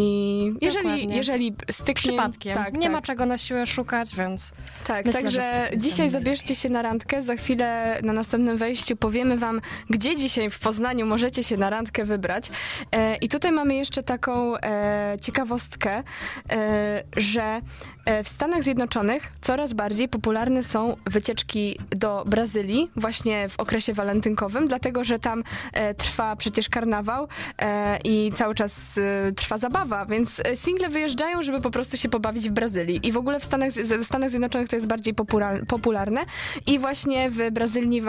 jeżeli, 0.61 0.85
Dokładnie. 0.85 1.17
jeżeli 1.17 1.55
styknie... 1.71 1.95
Przypadkiem. 1.95 2.55
Tak, 2.55 2.75
nie 2.75 2.83
tak. 2.83 2.93
ma 2.93 3.03
czego 3.03 3.27
na 3.27 3.39
siłę 3.39 3.67
szukać, 3.67 4.17
więc 4.17 4.53
Tak, 4.87 5.07
Myślę, 5.07 5.23
także 5.23 5.41
że 5.41 5.69
tym 5.71 5.81
dzisiaj 5.81 6.11
zabierzcie 6.11 6.55
się 6.55 6.69
na 6.69 6.83
randkę. 6.83 7.23
Za 7.23 7.37
chwilę 7.37 7.99
na 8.03 8.13
następnym 8.13 8.57
wejściu 8.57 8.97
powiemy 8.97 9.39
wam, 9.39 9.61
gdzie 9.91 10.17
dzisiaj 10.17 10.51
w 10.51 10.59
Poznaniu 10.59 11.07
możecie 11.07 11.45
się 11.45 11.57
na 11.57 11.71
randkę 11.71 12.05
wybrać. 12.05 12.51
E, 12.93 13.17
I 13.17 13.29
tutaj 13.29 13.53
mamy 13.53 13.75
jeszcze 13.75 14.03
taką 14.03 14.48
e, 14.57 15.17
ciekawostkę, 15.21 16.03
e, 16.51 17.03
że 17.17 17.61
e, 18.05 18.25
w 18.25 18.29
Stanach 18.29 18.63
Zjednoczonych 18.63 19.33
coraz 19.41 19.75
bardziej 19.75 20.09
popularne 20.09 20.63
są 20.63 20.97
wycieczki 21.07 21.79
do 21.91 22.25
Brazylii 22.27 22.91
właśnie 22.97 23.49
w 23.49 23.61
okresie 23.61 23.93
walentynkowym, 23.95 24.69
dlatego 24.69 25.05
że 25.05 25.19
tam 25.19 25.45
e, 25.73 25.95
trwa 25.95 26.37
przecież 26.37 26.69
karnawał 26.69 27.29
e, 27.59 27.99
i 28.05 28.33
cały 28.35 28.55
czas 28.55 28.99
e, 28.99 29.33
trwa 29.33 29.59
zabawa, 29.59 30.07
więc 30.07 30.43
single 30.55 30.89
wyjeżdżają, 30.89 31.43
żeby 31.43 31.61
po 31.61 31.71
prostu 31.71 31.97
się 31.97 32.09
pobawić 32.09 32.49
w 32.49 32.53
Brazylii. 32.53 33.01
I 33.07 33.13
w 33.13 33.17
ogóle 33.17 33.41
w 33.41 33.45
Stanach, 33.45 33.71
w 33.71 34.05
Stanach 34.05 34.31
Zjednoczonych 34.31 34.69
to 34.69 34.77
jest 34.77 34.87
bardziej 34.87 35.15
popular, 35.15 35.67
popularne 35.67 36.21
i 36.67 36.79
właśnie 36.79 37.31
w 37.31 37.51
Brazylii, 37.51 38.03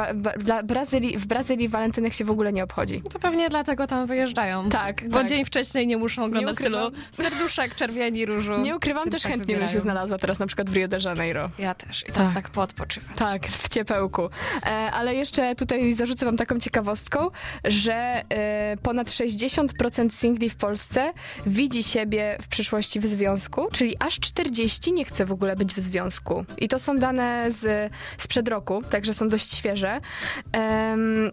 Brazylii, 0.63 1.17
w 1.17 1.25
Brazylii 1.25 1.69
walentynek 1.69 2.13
się 2.13 2.25
w 2.25 2.31
ogóle 2.31 2.53
nie 2.53 2.63
obchodzi. 2.63 3.01
to 3.13 3.19
pewnie 3.19 3.49
dlatego 3.49 3.87
tam 3.87 4.07
wyjeżdżają. 4.07 4.69
Tak, 4.69 5.09
Bo 5.09 5.17
tak. 5.17 5.27
dzień 5.27 5.45
wcześniej 5.45 5.87
nie 5.87 5.97
muszą 5.97 6.28
oglądać 6.29 6.53
ukrywam. 6.55 6.91
stylu 6.93 7.29
serduszek, 7.29 7.75
czerwieni, 7.75 8.25
różu. 8.25 8.57
Nie 8.57 8.75
ukrywam, 8.75 9.03
Więc 9.03 9.13
też 9.13 9.23
tak 9.23 9.31
chętnie 9.31 9.45
bym 9.55 9.61
się 9.61 9.67
wybierają. 9.67 9.81
znalazła 9.83 10.17
teraz 10.17 10.39
na 10.39 10.47
przykład 10.47 10.69
w 10.69 10.73
Rio 10.73 10.87
de 10.87 10.97
Janeiro. 11.03 11.49
Ja 11.59 11.73
też. 11.75 12.03
I 12.09 12.11
teraz 12.11 12.33
tak 12.33 12.49
poodpoczywać. 12.49 13.17
Tak, 13.17 13.47
w 13.47 13.69
ciepełku. 13.69 14.29
E, 14.63 14.67
ale 14.69 15.15
jeszcze 15.15 15.55
tutaj 15.55 15.93
zarzucę 15.93 16.25
wam 16.25 16.37
taką 16.37 16.59
ciekawostką, 16.59 17.29
że 17.63 17.93
e, 18.29 18.77
ponad 18.83 19.07
60% 19.07 20.09
singli 20.09 20.49
w 20.49 20.55
Polsce 20.55 21.13
widzi 21.45 21.83
siebie 21.83 22.37
w 22.41 22.47
przyszłości 22.47 22.99
w 22.99 23.05
związku, 23.05 23.67
czyli 23.71 23.95
aż 23.99 24.19
40 24.19 24.93
nie 24.93 25.05
chce 25.05 25.25
w 25.25 25.31
ogóle 25.31 25.55
być 25.55 25.73
w 25.73 25.79
związku. 25.79 26.45
I 26.57 26.67
to 26.67 26.79
są 26.79 26.97
dane 26.97 27.45
z, 27.51 27.91
sprzed 28.17 28.47
roku, 28.47 28.83
także 28.89 29.13
są 29.13 29.29
dość 29.29 29.53
świeże. 29.55 29.99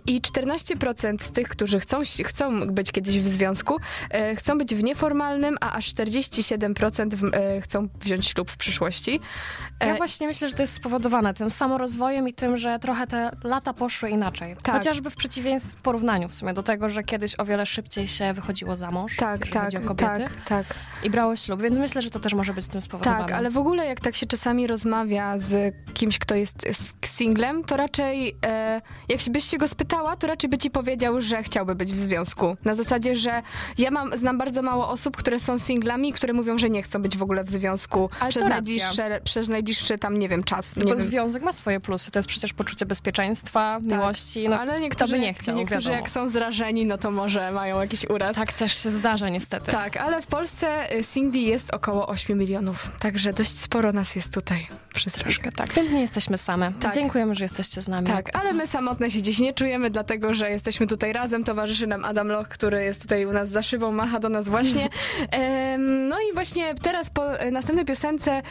I 0.06 0.20
14% 0.20 1.22
z 1.22 1.30
tych, 1.32 1.48
którzy 1.48 1.80
chcą, 1.80 2.02
chcą 2.24 2.66
być 2.66 2.92
kiedyś 2.92 3.20
w 3.20 3.28
związku, 3.28 3.76
e, 4.10 4.36
chcą 4.36 4.58
być 4.58 4.74
w 4.74 4.82
nieformalnym, 4.86 5.56
a 5.60 5.72
aż 5.72 5.94
47% 5.94 7.14
w, 7.14 7.24
e, 7.34 7.60
chcą 7.60 7.88
wziąć 8.00 8.26
ślub 8.28 8.50
w 8.50 8.56
przyszłości. 8.56 9.20
E, 9.80 9.86
Ja 9.86 9.94
właśnie 9.96 10.26
myślę, 10.26 10.48
że 10.48 10.54
to 10.54 10.62
jest 10.62 10.74
spowodowane 10.74 11.34
tym 11.34 11.50
samorozwojem 11.50 12.28
i 12.28 12.32
tym, 12.32 12.56
że 12.56 12.78
trochę 12.78 13.06
te 13.06 13.30
lata 13.44 13.72
poszły 13.72 14.10
inaczej. 14.10 14.56
Tak. 14.62 14.74
Chociażby 14.74 15.10
w 15.10 15.16
przeciwieństwie, 15.16 15.76
w 15.78 15.82
porównaniu 15.82 16.28
w 16.28 16.34
sumie 16.34 16.54
do 16.54 16.62
tego, 16.62 16.88
że 16.88 17.04
kiedyś 17.04 17.34
o 17.40 17.44
wiele 17.44 17.66
szybciej 17.66 18.06
się 18.06 18.32
wychodziło 18.32 18.76
za 18.76 18.90
mąż, 18.90 19.16
Tak, 19.16 19.46
tak, 19.46 19.84
kobiety, 19.84 20.04
tak, 20.04 20.44
tak. 20.44 20.66
i 21.02 21.10
brało 21.10 21.36
ślub, 21.36 21.62
więc 21.62 21.78
myślę, 21.78 22.02
że 22.02 22.10
to 22.10 22.18
też 22.18 22.34
może 22.34 22.54
być 22.54 22.68
tym 22.68 22.80
spowodowane. 22.80 23.24
Tak, 23.24 23.32
ale 23.36 23.50
w 23.50 23.58
ogóle 23.58 23.86
jak 23.86 24.00
tak 24.00 24.16
się 24.16 24.26
czasami 24.26 24.66
rozmawia 24.66 25.38
z 25.38 25.74
kimś, 25.96 26.18
kto 26.18 26.34
jest 26.34 26.68
singlem, 27.04 27.64
to 27.64 27.76
raczej, 27.76 28.36
e, 28.46 28.80
jak 29.08 29.20
byś 29.30 29.44
się 29.44 29.58
go 29.58 29.68
spytała, 29.68 30.16
to 30.16 30.26
raczej 30.26 30.50
by 30.50 30.58
ci 30.58 30.70
powiedział, 30.70 31.20
że 31.20 31.42
chciałby 31.42 31.74
być 31.74 31.92
w 31.92 31.98
związku. 31.98 32.56
Na 32.64 32.74
zasadzie, 32.74 33.16
że 33.16 33.42
ja 33.78 33.90
mam, 33.90 34.18
znam 34.18 34.38
bardzo 34.38 34.62
mało 34.62 34.88
osób, 34.88 35.16
które 35.16 35.40
są 35.40 35.58
singlami, 35.58 36.12
które 36.12 36.32
mówią, 36.32 36.58
że 36.58 36.70
nie 36.70 36.82
chcą 36.82 37.02
być 37.02 37.16
w 37.16 37.22
ogóle 37.22 37.44
w 37.44 37.50
związku 37.50 38.10
Ale 38.20 38.30
przez 38.30 38.48
najbliższe, 38.48 39.20
przez 39.24 39.48
najbliższy 39.48 39.98
tam, 39.98 40.18
nie 40.18 40.28
wiem, 40.28 40.44
czas. 40.44 40.76
Nie 40.76 40.84
Bo 40.84 40.88
wiem. 40.88 40.98
związek 40.98 41.42
ma 41.42 41.52
swoje 41.52 41.80
plusy. 41.80 42.10
To 42.10 42.18
jest 42.18 42.28
przecież 42.28 42.52
poczucie 42.52 42.86
bezpieczeństwa, 42.86 43.80
miłości. 43.82 44.48
No, 44.48 44.60
Ale 44.60 44.72
kto 44.72 44.80
niektórzy, 44.80 45.12
by 45.12 45.18
nie 45.18 45.34
chciał, 45.34 45.56
niektórzy 45.56 45.80
wiadomo. 45.80 45.96
jak 45.96 46.10
są 46.10 46.28
zrażeni, 46.28 46.86
no 46.86 46.98
to 46.98 47.10
może 47.10 47.52
mają 47.52 47.80
jakiś 47.80 48.04
uraz. 48.04 48.36
Tak 48.36 48.52
też 48.52 48.82
się 48.82 48.90
zdarza 48.90 49.28
niestety. 49.28 49.72
Tak, 49.72 49.96
ale 49.96 50.22
w 50.22 50.26
Polsce 50.26 50.96
y, 50.96 51.02
singli 51.02 51.46
jest 51.46 51.74
około 51.74 52.06
8 52.06 52.38
milionów, 52.38 52.88
także 52.98 53.32
dość 53.32 53.58
sporo 53.60 53.92
nas 53.92 54.16
jest 54.16 54.34
tutaj 54.34 54.66
wszystkich. 54.94 55.22
Troszkę 55.22 55.52
tak. 55.52 55.72
Więc 55.86 55.94
nie 55.94 56.00
jesteśmy 56.00 56.38
same. 56.38 56.72
Tak. 56.72 56.94
Dziękujemy, 56.94 57.34
że 57.34 57.44
jesteście 57.44 57.82
z 57.82 57.88
nami. 57.88 58.06
Tak, 58.06 58.36
ale 58.36 58.52
my 58.52 58.66
samotne 58.66 59.10
się 59.10 59.22
dziś 59.22 59.38
nie 59.38 59.54
czujemy, 59.54 59.90
dlatego 59.90 60.34
że 60.34 60.50
jesteśmy 60.50 60.86
tutaj 60.86 61.12
razem. 61.12 61.44
Towarzyszy 61.44 61.86
nam 61.86 62.04
Adam 62.04 62.28
Loch, 62.28 62.48
który 62.48 62.82
jest 62.82 63.02
tutaj 63.02 63.26
u 63.26 63.32
nas 63.32 63.48
za 63.48 63.62
szybą, 63.62 63.92
macha 63.92 64.18
do 64.18 64.28
nas 64.28 64.48
właśnie. 64.48 64.88
No 65.78 66.16
i 66.30 66.34
właśnie 66.34 66.74
teraz 66.74 67.10
po 67.10 67.38
e, 67.38 67.50
następnej 67.50 67.84
piosence 67.84 68.42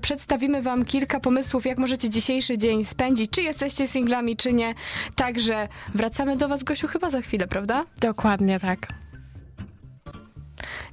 przedstawimy 0.00 0.62
wam 0.62 0.84
kilka 0.84 1.20
pomysłów, 1.20 1.66
jak 1.66 1.78
możecie 1.78 2.10
dzisiejszy 2.10 2.58
dzień 2.58 2.84
spędzić, 2.84 3.30
czy 3.30 3.42
jesteście 3.42 3.86
singlami, 3.86 4.36
czy 4.36 4.52
nie. 4.52 4.74
Także 5.14 5.68
wracamy 5.94 6.36
do 6.36 6.48
was, 6.48 6.62
Gosiu, 6.64 6.88
chyba 6.88 7.10
za 7.10 7.20
chwilę, 7.20 7.46
prawda? 7.46 7.84
Dokładnie 8.00 8.60
tak. 8.60 8.88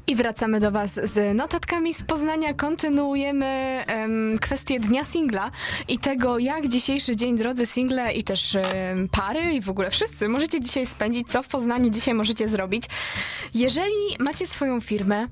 I 0.07 0.15
wracamy 0.15 0.59
do 0.59 0.71
Was 0.71 0.93
z 0.93 1.35
notatkami 1.35 1.93
z 1.93 2.03
Poznania. 2.03 2.53
Kontynuujemy 2.53 3.45
em, 3.87 4.37
kwestię 4.41 4.79
Dnia 4.79 5.03
Singla 5.03 5.51
i 5.87 5.99
tego, 5.99 6.39
jak 6.39 6.67
dzisiejszy 6.67 7.15
dzień, 7.15 7.37
drodzy 7.37 7.65
single 7.65 8.13
i 8.13 8.23
też 8.23 8.55
em, 8.55 9.09
pary 9.11 9.41
i 9.53 9.61
w 9.61 9.69
ogóle 9.69 9.91
wszyscy 9.91 10.29
możecie 10.29 10.59
dzisiaj 10.59 10.85
spędzić, 10.85 11.27
co 11.27 11.43
w 11.43 11.47
Poznaniu 11.47 11.89
dzisiaj 11.89 12.13
możecie 12.13 12.47
zrobić. 12.47 12.83
Jeżeli 13.53 14.17
macie 14.19 14.47
swoją 14.47 14.81
firmę 14.81 15.27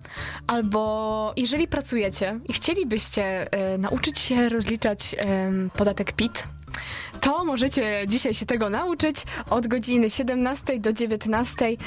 albo 0.48 1.34
jeżeli 1.38 1.68
pracujecie 1.68 2.40
i 2.50 2.54
chcielibyście 2.54 3.51
e, 3.51 3.78
nauczyć 3.78 4.20
się 4.20 4.50
rozliczać 4.50 5.16
podatek 5.78 6.12
PIT, 6.12 6.44
to 7.22 7.46
możecie 7.46 8.04
dzisiaj 8.08 8.34
się 8.34 8.46
tego 8.46 8.70
nauczyć 8.70 9.16
od 9.50 9.68
godziny 9.68 10.10
17 10.10 10.80
do 10.80 10.94
19 10.94 11.66
em, 11.66 11.78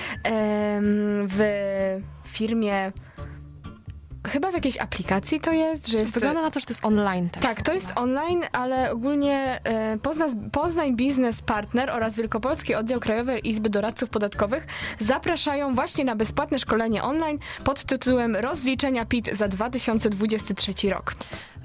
w 1.29 1.41
firmie. 2.35 2.93
Chyba 4.29 4.51
w 4.51 4.55
jakiejś 4.55 4.79
aplikacji 4.79 5.41
to 5.41 5.53
jest, 5.53 5.89
że 5.89 5.99
jest. 5.99 6.15
Wygląda 6.15 6.43
na 6.43 6.51
to, 6.51 6.61
że 6.61 6.67
to 6.67 6.71
jest 6.73 6.85
online 6.85 7.31
też. 7.31 7.43
Tak, 7.43 7.63
to 7.63 7.73
jest 7.73 7.93
online, 7.97 8.43
ale 8.53 8.93
ogólnie 8.93 9.61
e, 9.65 9.99
Pozna, 9.99 10.27
Poznań 10.53 10.97
Biznes 10.97 11.43
Partner 11.43 11.91
oraz 11.91 12.17
Wielkopolski 12.17 12.75
Oddział 12.75 13.01
Krajowej 13.01 13.49
Izby 13.49 13.71
Doradców 13.71 14.11
Podatkowych 14.11 14.67
zapraszają 15.01 15.75
właśnie 15.75 16.05
na 16.05 16.17
bezpłatne 16.17 16.59
szkolenie 16.59 17.03
online 17.03 17.39
pod 17.65 17.85
tytułem 17.85 18.37
Rozliczenia 18.37 19.05
PIT 19.05 19.31
za 19.33 19.49
2023 19.49 20.91
rok. 20.91 21.15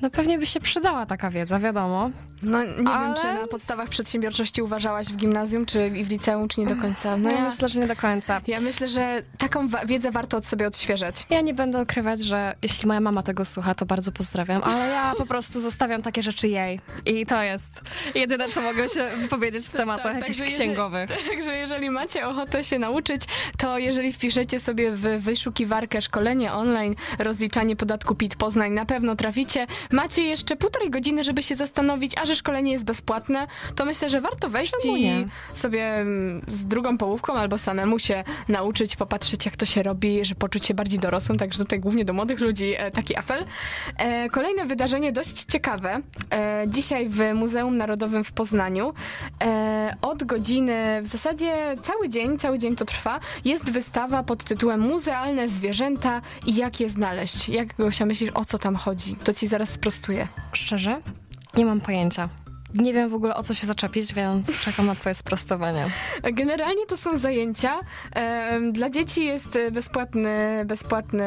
No 0.01 0.09
pewnie 0.09 0.37
by 0.39 0.45
się 0.45 0.59
przydała 0.59 1.05
taka 1.05 1.29
wiedza, 1.29 1.59
wiadomo. 1.59 2.09
No 2.43 2.63
nie 2.63 2.67
wiem, 2.77 2.87
Ale- 2.87 3.15
czy 3.21 3.33
na 3.33 3.47
podstawach 3.47 3.89
przedsiębiorczości 3.89 4.61
uważałaś 4.61 5.07
w 5.07 5.15
gimnazjum, 5.15 5.65
czy 5.65 5.87
i 5.87 6.03
w 6.03 6.09
liceum, 6.09 6.47
czy 6.47 6.61
nie 6.61 6.67
do 6.67 6.75
końca. 6.81 7.17
No 7.17 7.29
ja 7.31 7.37
ja, 7.37 7.43
myślę, 7.45 7.67
że 7.67 7.79
nie 7.79 7.87
do 7.87 7.95
końca. 7.95 8.41
ja 8.47 8.59
myślę, 8.59 8.87
że 8.87 9.21
taką 9.37 9.67
wa- 9.67 9.85
wiedzę 9.85 10.11
warto 10.11 10.37
od 10.37 10.45
sobie 10.45 10.67
odświeżać. 10.67 11.25
Ja 11.29 11.41
nie 11.41 11.53
będę 11.53 11.81
ukrywać, 11.81 12.21
że 12.21 12.55
jeśli 12.61 12.87
moja 12.87 12.99
mama 12.99 13.23
tego 13.23 13.45
słucha, 13.45 13.75
to 13.75 13.85
bardzo 13.85 14.11
pozdrawiam, 14.11 14.63
ale 14.63 14.87
ja 14.89 15.13
po 15.17 15.25
prostu 15.25 15.61
zostawiam 15.61 16.01
takie 16.01 16.23
rzeczy 16.23 16.47
jej. 16.47 16.79
I 17.05 17.25
to 17.25 17.41
jest 17.41 17.81
jedyne, 18.15 18.49
co 18.49 18.61
mogę 18.61 18.89
się 18.89 19.01
wypowiedzieć 19.21 19.65
w 19.65 19.71
tematach 19.73 20.03
Tak, 20.03 20.15
jakichś 20.21 20.39
także 20.39 20.55
księgowych. 20.55 21.09
Jeżeli, 21.09 21.29
także 21.29 21.53
jeżeli 21.55 21.89
macie 21.89 22.27
ochotę 22.27 22.63
się 22.63 22.79
nauczyć, 22.79 23.21
to 23.57 23.77
jeżeli 23.77 24.13
wpiszecie 24.13 24.59
sobie 24.59 24.91
w 24.91 25.01
wyszukiwarkę 25.01 26.01
szkolenie 26.01 26.53
online, 26.53 26.95
rozliczanie 27.19 27.75
podatku 27.75 28.15
PIT 28.15 28.35
Poznań, 28.35 28.71
na 28.71 28.85
pewno 28.85 29.15
traficie. 29.15 29.67
Macie 29.91 30.21
jeszcze 30.21 30.55
półtorej 30.55 30.89
godziny, 30.89 31.23
żeby 31.23 31.43
się 31.43 31.55
zastanowić, 31.55 32.17
a 32.17 32.25
że 32.25 32.35
szkolenie 32.35 32.71
jest 32.71 32.85
bezpłatne, 32.85 33.47
to 33.75 33.85
myślę, 33.85 34.09
że 34.09 34.21
warto 34.21 34.49
wejść 34.49 34.73
i 34.85 35.25
sobie 35.53 35.95
mm, 35.95 36.41
z 36.47 36.65
drugą 36.65 36.97
połówką 36.97 37.33
albo 37.33 37.57
samemu 37.57 37.99
się 37.99 38.23
nauczyć, 38.47 38.95
popatrzeć 38.95 39.45
jak 39.45 39.55
to 39.55 39.65
się 39.65 39.83
robi, 39.83 40.25
że 40.25 40.35
poczuć 40.35 40.65
się 40.65 40.73
bardziej 40.73 40.99
dorosłym, 40.99 41.37
także 41.37 41.59
tutaj 41.59 41.79
głównie 41.79 42.05
do 42.05 42.13
młodych 42.13 42.39
ludzi 42.39 42.73
e, 42.77 42.91
taki 42.91 43.15
apel. 43.15 43.45
E, 43.97 44.29
kolejne 44.29 44.65
wydarzenie 44.65 45.11
dość 45.11 45.45
ciekawe. 45.45 46.01
E, 46.33 46.63
dzisiaj 46.67 47.09
w 47.09 47.33
Muzeum 47.33 47.77
Narodowym 47.77 48.23
w 48.23 48.31
Poznaniu 48.31 48.93
od 50.01 50.23
godziny, 50.23 51.01
w 51.01 51.07
zasadzie 51.07 51.53
cały 51.81 52.09
dzień, 52.09 52.37
cały 52.37 52.57
dzień 52.57 52.75
to 52.75 52.85
trwa, 52.85 53.19
jest 53.45 53.71
wystawa 53.71 54.23
pod 54.23 54.43
tytułem 54.43 54.81
Muzealne 54.81 55.49
zwierzęta 55.49 56.21
i 56.45 56.55
jak 56.55 56.79
je 56.79 56.89
znaleźć. 56.89 57.49
Jak 57.49 57.75
Gosia 57.75 58.05
myślisz, 58.05 58.31
o 58.33 58.45
co 58.45 58.57
tam 58.57 58.75
chodzi? 58.75 59.15
To 59.23 59.33
ci 59.33 59.47
zaraz 59.47 59.77
sprostuję. 59.79 60.27
Szczerze? 60.53 61.01
Nie 61.57 61.65
mam 61.65 61.81
pojęcia. 61.81 62.29
Nie 62.73 62.93
wiem 62.93 63.09
w 63.09 63.13
ogóle 63.13 63.35
o 63.35 63.43
co 63.43 63.53
się 63.53 63.67
zaczepić, 63.67 64.13
więc 64.13 64.59
czekam 64.59 64.85
na 64.85 64.95
twoje 64.95 65.15
sprostowanie. 65.15 65.85
Generalnie 66.23 66.85
to 66.85 66.97
są 66.97 67.17
zajęcia. 67.17 67.79
Dla 68.71 68.89
dzieci 68.89 69.25
jest 69.25 69.55
e, 69.55 69.71
bezpłatny, 69.71 70.63
bezpłatny 70.65 71.25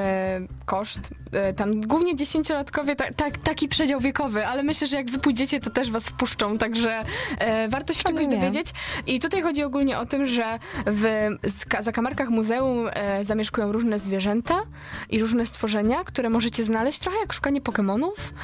koszt. 0.65 1.01
E, 1.33 1.53
Tam 1.53 1.81
głównie 1.81 2.17
dziesięciolatkowie, 2.17 2.97
ta, 2.97 3.05
ta, 3.17 3.31
taki 3.31 3.69
przedział 3.69 4.01
wiekowy, 4.01 4.47
ale 4.47 4.63
myślę, 4.63 4.87
że 4.87 4.97
jak 4.97 5.11
wy 5.11 5.19
pójdziecie, 5.19 5.61
to 5.61 5.71
też 5.71 5.91
was 5.91 6.05
wpuszczą, 6.05 6.59
także 6.59 7.05
e, 7.39 7.69
warto 7.69 7.93
się 7.93 8.03
Czemu 8.03 8.19
czegoś 8.19 8.33
nie? 8.35 8.41
dowiedzieć. 8.41 8.67
I 9.07 9.21
tutaj 9.21 9.43
chodzi 9.43 9.63
ogólnie 9.65 9.99
o 9.99 10.07
tym, 10.07 10.27
że 10.27 10.59
w 10.87 11.29
zakamarkach 11.81 12.29
muzeum 12.29 12.91
zamieszkują 13.23 13.73
różne 13.73 13.99
zwierzęta 13.99 14.63
i 15.11 15.21
różne 15.21 15.47
stworzenia, 15.47 16.05
które 16.05 16.31
możecie 16.31 16.65
znaleźć, 16.65 16.99
trochę 16.99 17.19
jak 17.21 17.33
szukanie 17.33 17.61
Pokemonów. 17.61 18.35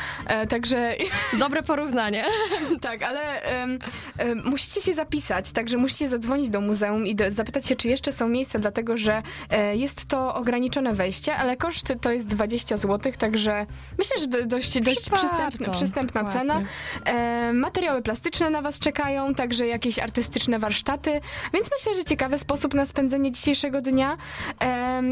Także 0.48 0.94
Dobre 1.38 1.62
porównanie. 1.62 2.24
tak, 2.88 3.02
ale 3.02 3.42
em, 3.42 3.78
em, 4.18 4.42
musicie 4.44 4.80
się 4.80 4.94
zapisać, 4.94 5.52
także 5.52 5.76
musicie 5.76 6.08
zadzwonić 6.08 6.50
do 6.50 6.60
muzeum 6.60 7.06
i 7.06 7.14
do, 7.14 7.30
zapytać 7.30 7.66
się, 7.66 7.76
czy 7.76 7.88
jeszcze 7.88 8.12
są 8.12 8.28
miejsca, 8.28 8.58
dlatego 8.58 8.96
że 8.96 9.22
e, 9.50 9.76
jest 9.76 10.06
to 10.06 10.34
ograniczone 10.34 10.94
wejście, 10.94 11.36
ale 11.36 11.56
koszt 11.56 11.92
to 12.00 12.12
jest 12.12 12.26
20 12.26 12.76
zł, 12.76 13.12
także 13.18 13.66
myślę, 13.98 14.18
że 14.20 14.26
do, 14.26 14.46
dość, 14.46 14.80
dość 14.80 15.10
przystępna, 15.10 15.72
przystępna 15.72 16.24
cena. 16.24 16.60
E, 17.04 17.52
materiały 17.52 18.02
plastyczne 18.02 18.50
na 18.50 18.62
was 18.62 18.78
czekają, 18.78 19.34
także 19.34 19.66
jakieś 19.66 19.98
artystyczne 19.98 20.58
warsztaty, 20.58 21.20
więc 21.54 21.68
myślę, 21.78 21.94
że 21.94 22.04
ciekawy 22.04 22.38
sposób 22.38 22.74
na 22.74 22.86
spędzenie 22.86 23.32
dzisiejszego 23.32 23.82
dnia. 23.82 24.16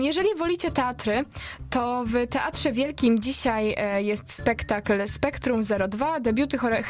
Jeżeli 0.00 0.28
wolicie 0.38 0.70
teatry, 0.70 1.24
to 1.70 2.04
w 2.06 2.26
Teatrze 2.26 2.72
Wielkim 2.72 3.18
dzisiaj 3.18 3.74
e, 3.78 4.02
jest 4.02 4.32
spektakl 4.32 5.08
Spektrum 5.08 5.62
02, 5.88 6.20
debiuty 6.20 6.58
chore- 6.58 6.82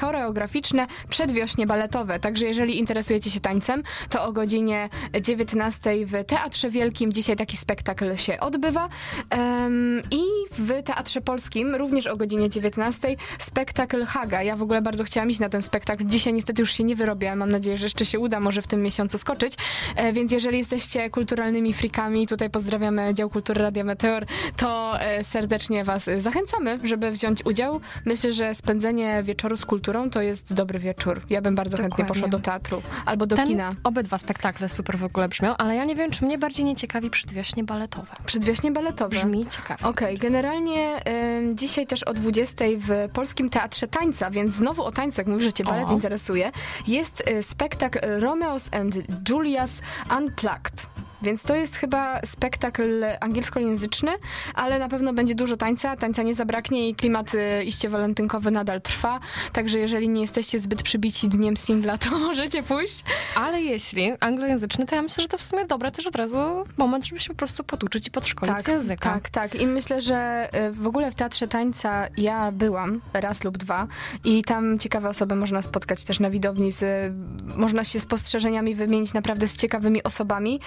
przedwiośnie 1.09 1.67
baletowe. 1.67 2.19
Także 2.19 2.47
jeżeli 2.47 2.79
interesujecie 2.79 3.31
się 3.31 3.41
tańcem, 3.41 3.83
to 4.11 4.25
o 4.25 4.33
godzinie 4.33 4.89
19 5.21 6.07
w 6.07 6.25
Teatrze 6.25 6.71
Wielkim 6.71 7.13
dzisiaj 7.13 7.37
taki 7.37 7.57
spektakl 7.57 8.17
się 8.17 8.41
odbywa. 8.41 8.89
Em, 9.31 10.03
I 10.11 10.23
w 10.59 10.83
Teatrze 10.83 11.21
Polskim 11.21 11.75
również 11.75 12.07
o 12.07 12.17
godzinie 12.17 12.51
19 12.51 13.17
spektakl 13.39 14.05
Haga. 14.05 14.43
Ja 14.43 14.57
w 14.57 14.63
ogóle 14.63 14.83
bardzo 14.83 15.05
chciałam 15.05 15.31
iść 15.31 15.41
na 15.41 15.49
ten 15.49 15.63
spektakl. 15.63 16.05
Dzisiaj 16.05 16.33
niestety 16.33 16.63
już 16.63 16.73
się 16.73 16.85
nie 16.85 16.97
wyrobię, 16.97 17.29
ale 17.29 17.37
mam 17.37 17.51
nadzieję, 17.51 17.79
że 17.79 17.87
jeszcze 17.87 18.05
się 18.05 18.19
uda 18.19 18.41
może 18.41 18.63
w 18.63 18.67
tym 18.67 18.83
miesiącu 18.83 19.19
skoczyć. 19.19 19.55
E, 19.97 20.13
Więc 20.13 20.33
jeżeli 20.33 20.59
jesteście 20.59 21.11
kulturalnymi 21.11 21.73
frikami, 21.73 22.27
tutaj 22.27 22.51
pozdrawiamy 22.51 23.15
dział 23.15 23.31
kultury 23.31 23.63
Radia 23.63 23.85
Meteor, 23.85 24.27
to 24.57 25.01
e, 25.01 25.25
serdecznie 25.25 25.85
was 25.85 26.11
zachęcamy, 26.19 26.79
żeby 26.83 27.11
wziąć 27.11 27.47
udział. 27.47 27.81
Myślę, 28.05 28.33
że 28.33 28.55
spędzenie 28.55 29.23
wieczoru 29.23 29.57
z 29.57 29.67
kulturą 29.67 30.11
to 30.11 30.23
jest 30.23 30.55
dobry 30.67 30.79
wieczór. 30.79 31.21
Ja 31.31 31.43
bym 31.43 31.55
bardzo 31.55 31.77
chętnie 31.77 31.91
Dokładnie. 31.91 32.15
poszła 32.15 32.29
do 32.29 32.39
teatru 32.39 32.83
albo 33.07 33.27
do 33.27 33.37
Ten, 33.37 33.47
kina. 33.47 33.71
obydwa 33.85 34.19
spektakle 34.19 34.69
super 34.69 34.99
w 34.99 35.05
ogóle 35.05 35.29
brzmią, 35.29 35.57
ale 35.57 35.77
ja 35.77 35.85
nie 35.85 35.95
wiem, 35.95 36.11
czy 36.11 36.25
mnie 36.25 36.39
bardziej 36.39 36.65
nie 36.65 36.77
ciekawi 36.77 37.11
przedwiośnie 37.11 37.65
baletowe. 37.65 38.17
Przedwiośnie 38.27 38.71
baletowe. 38.73 39.17
Brzmi 39.17 39.47
ciekawie. 39.47 39.85
Okej, 39.85 40.17
generalnie 40.17 41.01
ym, 41.39 41.57
dzisiaj 41.57 41.87
też 41.87 42.03
o 42.03 42.15
20 42.15 42.65
w 42.79 43.13
Polskim 43.13 43.51
Teatrze 43.51 43.89
Tańca, 43.89 44.31
więc 44.31 44.55
znowu 44.55 44.83
o 44.83 44.93
tańcu, 44.93 45.21
jak 45.21 45.27
mówisz, 45.27 45.45
że 45.45 45.53
cię 45.53 45.65
balet 45.65 45.89
O. 45.89 45.93
interesuje, 45.93 46.53
jest 46.87 47.31
y, 47.31 47.43
spektakl 47.43 47.99
Romeos 48.21 48.69
and 48.75 48.95
Julius 49.29 49.81
Unplugged. 50.19 50.87
Więc 51.27 51.43
to 51.43 51.55
jest 51.55 51.77
chyba 51.77 52.21
spektakl 52.25 53.05
angielskojęzyczny, 53.21 54.13
ale 54.55 54.79
na 54.79 54.89
pewno 54.89 55.13
będzie 55.13 55.35
dużo 55.35 55.57
tańca, 55.57 55.97
tańca 55.97 56.23
nie 56.23 56.35
zabraknie 56.35 56.89
i 56.89 56.95
klimat 56.95 57.35
y, 57.35 57.65
iście 57.65 57.89
walentynkowy 57.89 58.51
nadal 58.51 58.81
trwa, 58.81 59.21
także 59.53 59.79
jeżeli 59.79 60.09
nie 60.09 60.21
jesteście 60.21 60.61
zbyt 60.61 60.83
przybici 60.83 61.29
dniem 61.29 61.57
singla, 61.57 61.99
to 61.99 62.19
możecie 62.29 62.63
pójść. 62.63 63.05
Ale 63.35 63.63
jeśli 63.63 64.13
anglojęzyczny, 64.21 64.87
to 64.87 64.95
ja 64.95 65.03
myślę, 65.03 65.23
że 65.23 65.29
to 65.29 65.39
w 65.39 65.43
sumie 65.43 65.65
dobre 65.65 65.91
też 65.91 66.07
od 66.07 66.17
razu 66.17 66.39
moment, 66.77 67.07
żeby 67.07 67.21
się 67.21 67.29
po 67.29 67.35
prostu 67.35 67.65
poduczyć 67.65 68.07
i 68.07 68.11
podszkolić 68.11 68.59
z 68.59 68.69
języka. 68.69 69.11
Tak, 69.11 69.31
tak. 69.31 69.55
I 69.55 69.67
myślę, 69.67 70.01
że 70.01 70.49
y, 70.69 70.73
w 70.73 70.87
ogóle 70.87 71.11
w 71.11 71.15
Teatrze 71.15 71.49
Tańca 71.49 72.07
ja 72.17 72.53
byłam 72.53 73.01
raz 73.13 73.45
lub 73.45 73.59
dwa 73.59 73.87
i 74.25 74.45
tam 74.45 74.79
ciekawe 74.79 75.09
osoby 75.09 75.37
można 75.37 75.63
spotkać 75.63 76.05
też 76.05 76.21
na 76.21 76.31
widowni, 76.31 76.73
z, 76.73 77.13
można 77.57 77.85
się 77.85 78.01
spostrzeżeniami 78.01 78.75
wymienić 78.75 79.15
naprawdę 79.15 79.49
z 79.49 79.57
ciekawymi 79.57 80.03
osobami. 80.03 80.61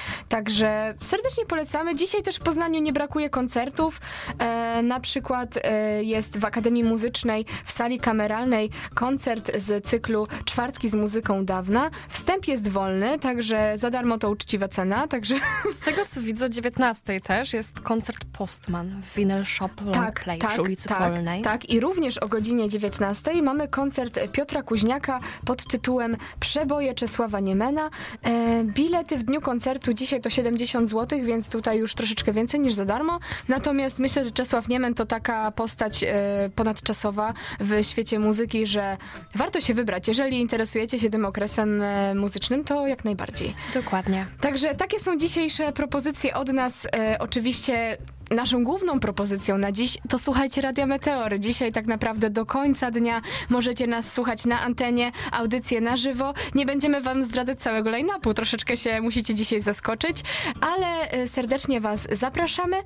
Także 0.49 0.93
serdecznie 1.01 1.45
polecamy. 1.45 1.95
Dzisiaj 1.95 2.21
też 2.21 2.35
w 2.35 2.39
Poznaniu 2.39 2.81
nie 2.81 2.93
brakuje 2.93 3.29
koncertów. 3.29 4.01
E, 4.39 4.83
na 4.83 4.99
przykład 4.99 5.59
e, 5.63 6.03
jest 6.03 6.37
w 6.37 6.45
Akademii 6.45 6.83
Muzycznej 6.83 7.45
w 7.65 7.71
sali 7.71 7.99
kameralnej 7.99 8.69
koncert 8.93 9.57
z 9.57 9.85
cyklu 9.85 10.27
Czwartki 10.45 10.89
z 10.89 10.93
muzyką 10.95 11.45
dawna. 11.45 11.89
Wstęp 12.09 12.47
jest 12.47 12.67
wolny, 12.67 13.19
także 13.19 13.77
za 13.77 13.89
darmo 13.89 14.17
to 14.17 14.29
uczciwa 14.29 14.67
cena, 14.67 15.07
także 15.07 15.35
Z 15.71 15.79
tego 15.79 16.05
co 16.05 16.21
widzę, 16.21 16.45
o 16.45 16.49
19 16.49 17.21
też 17.21 17.53
jest 17.53 17.79
koncert 17.79 18.25
Postman 18.37 19.01
w 19.01 19.15
Vinyl 19.15 19.45
Shop 19.45 19.69
Long 19.85 20.19
Play 20.19 20.39
przy 20.39 20.61
ulicy 20.61 20.87
tak, 20.87 20.97
Polnej. 20.97 21.41
Tak, 21.41 21.69
i 21.69 21.79
również 21.79 22.17
o 22.17 22.27
godzinie 22.27 22.69
19 22.69 23.41
mamy 23.41 23.67
koncert 23.67 24.19
Piotra 24.31 24.63
Kuźniaka 24.63 25.19
pod 25.45 25.65
tytułem 25.65 26.17
Przeboje 26.39 26.93
Czesława 26.93 27.39
Niemena. 27.39 27.89
E, 28.23 28.63
bilety 28.63 29.17
w 29.17 29.23
dniu 29.23 29.41
koncertu 29.41 29.93
dzisiaj 29.93 30.21
to 30.21 30.28
70 30.29 30.89
zł, 30.89 31.19
więc 31.23 31.49
tutaj 31.49 31.79
już 31.79 31.95
troszeczkę 31.95 32.33
więcej 32.33 32.59
niż 32.59 32.73
za 32.73 32.85
darmo. 32.85 33.19
Natomiast 33.47 33.99
myślę, 33.99 34.25
że 34.25 34.31
Czesław 34.31 34.67
Niemen 34.67 34.93
to 34.93 35.05
taka 35.05 35.51
postać 35.51 36.03
e, 36.03 36.49
ponadczasowa 36.55 37.33
w 37.59 37.83
świecie 37.83 38.19
muzyki, 38.19 38.67
że 38.67 38.97
warto 39.35 39.61
się 39.61 39.73
wybrać. 39.73 40.07
Jeżeli 40.07 40.41
interesujecie 40.41 40.99
się 40.99 41.09
tym 41.09 41.25
okresem 41.25 41.81
e, 41.81 42.15
muzycznym, 42.15 42.63
to 42.63 42.87
jak 42.87 43.05
najbardziej. 43.05 43.53
Dokładnie. 43.73 44.25
Także 44.41 44.75
takie 44.75 44.99
są 44.99 45.17
dzisiejsze 45.17 45.71
propozycje 45.71 46.33
od 46.33 46.53
nas. 46.53 46.87
E, 46.95 47.17
oczywiście 47.19 47.97
naszą 48.29 48.63
główną 48.63 48.99
propozycją 48.99 49.57
na 49.57 49.71
dziś 49.71 49.97
to 50.09 50.19
słuchajcie 50.19 50.61
Radia 50.61 50.85
Meteor. 50.85 51.39
Dzisiaj 51.39 51.71
tak 51.71 51.85
naprawdę 51.85 52.29
do 52.29 52.45
końca 52.45 52.91
dnia 52.91 53.21
możecie 53.49 53.87
nas 53.87 54.13
słuchać 54.13 54.45
na 54.45 54.61
antenie, 54.61 55.11
audycje 55.31 55.81
na 55.81 55.97
żywo. 55.97 56.33
Nie 56.55 56.65
będziemy 56.65 57.01
wam 57.01 57.23
zdradzać 57.23 57.59
całego 57.59 57.89
line-upu, 57.89 58.33
troszeczkę 58.33 58.77
się 58.77 59.01
musicie 59.01 59.35
dzisiaj 59.35 59.61
zaskoczyć, 59.61 60.17
ale 60.61 61.11
e, 61.11 61.27
serdecznie 61.27 61.81
was 61.81 62.07
zapraszamy. 62.11 62.77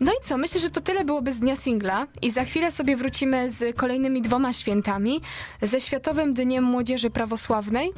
No 0.00 0.12
i 0.12 0.24
co, 0.24 0.36
myślę, 0.38 0.60
że 0.60 0.70
to 0.70 0.80
tyle 0.80 1.04
byłoby 1.04 1.32
z 1.32 1.40
dnia 1.40 1.56
singla 1.56 2.06
i 2.22 2.30
za 2.30 2.44
chwilę 2.44 2.72
sobie 2.72 2.96
wrócimy 2.96 3.50
z 3.50 3.76
kolejnymi 3.76 4.22
dwoma 4.22 4.52
świętami. 4.52 5.20
Ze 5.62 5.80
Światowym 5.80 6.34
Dniem 6.34 6.64
Młodzieży 6.64 7.10
Prawosławnej 7.10 7.92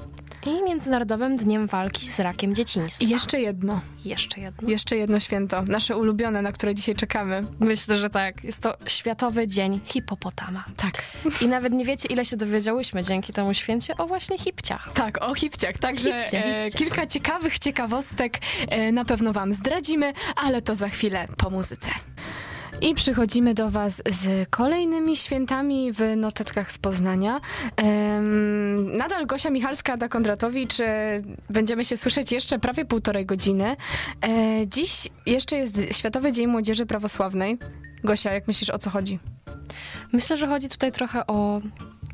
I 0.46 0.62
Międzynarodowym 0.62 1.36
Dniem 1.36 1.66
Walki 1.66 2.08
z 2.08 2.20
Rakiem 2.20 2.54
Dzieciństwa. 2.54 3.04
i 3.04 3.08
jeszcze 3.08 3.40
jedno. 3.40 3.80
Jeszcze 4.04 4.40
jedno. 4.40 4.68
Jeszcze 4.68 4.96
jedno 4.96 5.20
święto, 5.20 5.62
nasze 5.62 5.96
ulubione, 5.96 6.42
na 6.42 6.52
które 6.52 6.74
dzisiaj 6.74 6.94
czekamy. 6.94 7.46
Myślę, 7.60 7.98
że 7.98 8.10
tak. 8.10 8.44
Jest 8.44 8.62
to 8.62 8.76
Światowy 8.86 9.48
Dzień 9.48 9.80
Hipopotama. 9.84 10.64
Tak. 10.76 11.02
I 11.40 11.46
nawet 11.48 11.72
nie 11.72 11.84
wiecie, 11.84 12.08
ile 12.08 12.24
się 12.24 12.36
dowiedziałyśmy 12.36 13.02
dzięki 13.02 13.32
temu 13.32 13.54
święcie 13.54 13.96
o 13.96 14.06
właśnie 14.06 14.38
hipciach. 14.38 14.90
Tak, 14.94 15.22
o 15.24 15.34
hipciach. 15.34 15.78
Także 15.78 16.20
Hipcie, 16.22 16.44
e, 16.46 16.64
hipcie. 16.64 16.78
kilka 16.78 17.06
ciekawych 17.06 17.58
ciekawostek 17.58 18.38
e, 18.68 18.92
na 18.92 19.04
pewno 19.04 19.32
wam 19.32 19.52
zdradzimy, 19.52 20.12
ale 20.36 20.62
to 20.62 20.74
za 20.76 20.88
chwilę 20.88 21.28
po 21.36 21.50
muzyce. 21.50 21.88
I 22.80 22.94
przychodzimy 22.94 23.54
do 23.54 23.70
Was 23.70 24.02
z 24.10 24.48
kolejnymi 24.50 25.16
świętami 25.16 25.92
w 25.92 26.16
notatkach 26.16 26.72
z 26.72 26.78
Poznania. 26.78 27.40
Em, 27.76 28.96
nadal 28.96 29.26
Gosia 29.26 29.50
Michalska, 29.50 29.92
Ada 29.92 30.08
Kondratowicz. 30.08 30.80
E, 30.80 31.22
będziemy 31.50 31.84
się 31.84 31.96
słyszeć 31.96 32.32
jeszcze 32.32 32.58
prawie 32.58 32.84
półtorej 32.84 33.26
godziny. 33.26 33.76
E, 34.24 34.66
dziś 34.66 35.08
jeszcze 35.26 35.56
jest 35.56 35.76
Światowy 35.92 36.32
Dzień 36.32 36.46
Młodzieży 36.46 36.86
Prawosławnej. 36.86 37.58
Gosia, 38.04 38.32
jak 38.32 38.48
myślisz, 38.48 38.70
o 38.70 38.78
co 38.78 38.90
chodzi? 38.90 39.18
Myślę, 40.12 40.36
że 40.36 40.46
chodzi 40.46 40.68
tutaj 40.68 40.92
trochę 40.92 41.26
o 41.26 41.60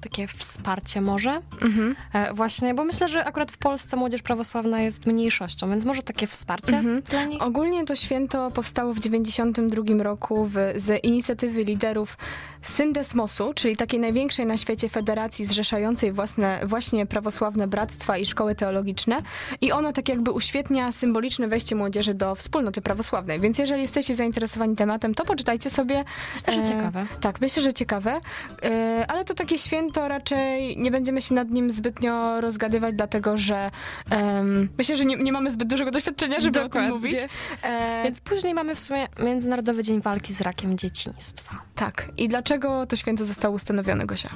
takie 0.01 0.27
wsparcie 0.29 1.01
może. 1.01 1.41
Mhm. 1.63 1.97
E, 2.13 2.35
właśnie, 2.35 2.75
bo 2.75 2.85
myślę, 2.85 3.09
że 3.09 3.25
akurat 3.25 3.53
w 3.53 3.57
Polsce 3.59 3.97
młodzież 3.97 4.23
prawosławna 4.23 4.81
jest 4.81 5.07
mniejszością, 5.07 5.71
więc 5.71 5.85
może 5.85 6.03
takie 6.03 6.27
wsparcie 6.27 6.77
Mhm. 6.77 7.03
dla 7.03 7.25
nich. 7.25 7.43
Ogólnie 7.43 7.85
to 7.85 7.97
święto 7.97 8.51
powstało 8.51 8.93
w 8.95 9.01
1992 9.01 10.03
roku 10.03 10.45
w, 10.45 10.55
z 10.77 11.05
inicjatywy 11.05 11.65
liderów 11.65 12.17
Syndesmosu, 12.63 13.55
czyli 13.55 13.77
takiej 13.77 14.01
największej 14.01 14.47
na 14.47 14.57
świecie 14.57 14.89
federacji 14.89 15.45
zrzeszającej 15.45 16.13
własne, 16.13 16.61
właśnie 16.67 17.07
prawosławne 17.07 17.69
bractwa 17.69 18.19
i 18.19 18.27
szkoły 18.27 18.55
teologiczne. 18.55 19.23
I 19.61 19.73
ono 19.73 19.93
tak 19.93 20.09
jakby 20.09 20.31
uświetnia 20.31 20.93
symboliczne 20.93 21.49
wejście 21.49 21.75
młodzieży 21.77 22.15
do 22.15 22.35
wspólnoty 22.35 22.81
prawosławnej. 22.83 23.41
Więc 23.41 23.59
jeżeli 23.59 23.83
jesteście 23.83 24.15
zainteresowani 24.15 24.77
tematem, 24.77 25.15
to 25.15 25.25
poczytajcie 25.25 25.71
sobie. 25.71 26.05
Myślę, 26.35 26.53
że 26.53 26.69
ciekawe. 26.71 27.07
Tak, 27.21 27.41
myślę, 27.41 27.63
że 27.63 27.75
ciekawe. 27.75 28.21
E, 28.65 29.05
ale 29.09 29.25
to 29.25 29.35
takie 29.35 29.59
święto 29.59 29.88
raczej 29.96 30.77
nie 30.77 30.90
będziemy 30.90 31.22
się 31.22 31.35
nad 31.35 31.51
nim 31.51 31.70
zbytnio 31.70 32.40
rozgadywać, 32.40 32.94
dlatego 32.94 33.38
że 33.38 33.70
em, 34.11 34.68
myślę, 34.79 34.96
że 34.96 35.05
nie, 35.05 35.16
nie 35.16 35.33
mamy 35.33 35.53
zbyt 35.53 35.68
dużego 35.68 35.90
doświadczenia, 35.90 36.40
żeby 36.40 36.59
o 36.59 36.62
tym 36.62 36.68
Dokładnie. 36.68 36.90
mówić. 36.94 37.18
E, 37.62 38.01
Więc 38.05 38.20
później 38.20 38.55
mamy 38.55 38.74
w 38.74 38.81
sumie 38.81 39.07
Międzynarodowy 39.22 39.83
Dzień 39.83 40.01
Walki 40.01 40.33
z 40.33 40.40
Rakiem 40.40 40.79
Dzieciństwa. 40.79 41.55
Tak. 41.74 42.09
I 42.16 42.29
dlaczego 42.29 42.87
to 42.87 42.96
święto 42.96 43.24
zostało 43.24 43.55
ustanowione, 43.55 44.07
Gosia? 44.07 44.29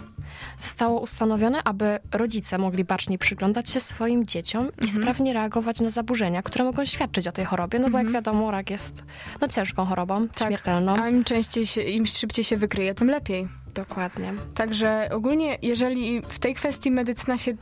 Zostało 0.59 1.01
ustanowione, 1.01 1.63
aby 1.65 1.99
rodzice 2.13 2.59
mogli 2.59 2.85
baczniej 2.85 3.19
przyglądać 3.19 3.71
się 3.71 3.81
swoim 3.81 4.27
dzieciom 4.27 4.65
i 4.67 4.69
Mhm. 4.85 4.89
sprawnie 5.03 5.33
reagować 5.33 5.81
na 5.81 5.91
zaburzenia, 5.91 6.43
które 6.43 6.65
mogą 6.65 6.85
świadczyć 6.85 7.27
o 7.29 7.33
tej 7.33 7.45
chorobie, 7.45 7.79
no 7.79 7.83
bo 7.91 7.99
Mhm. 7.99 8.05
jak 8.07 8.13
wiadomo, 8.15 8.51
rak 8.51 8.71
jest 8.71 9.05
no, 9.41 9.49
ciężką 9.49 9.85
chorobą, 9.85 10.29
Tak. 10.29 10.49
śmiertelną. 10.49 10.95
A 10.97 11.09
im 11.09 11.25
częściej 11.25 11.67
się, 11.67 11.81
im 11.83 12.07
szybciej 12.07 12.45
się 12.45 12.57
wykryje, 12.57 12.95
tym 12.95 13.09
lepiej. 13.11 13.49
Dokładnie. 13.75 14.35
Także 14.55 15.09
ogólnie, 15.13 15.59
jeżeli 15.63 16.23
w 16.29 16.39
tej 16.39 16.55
kwestii 16.55 16.91
medycyna 16.91 17.39
się 17.39 17.53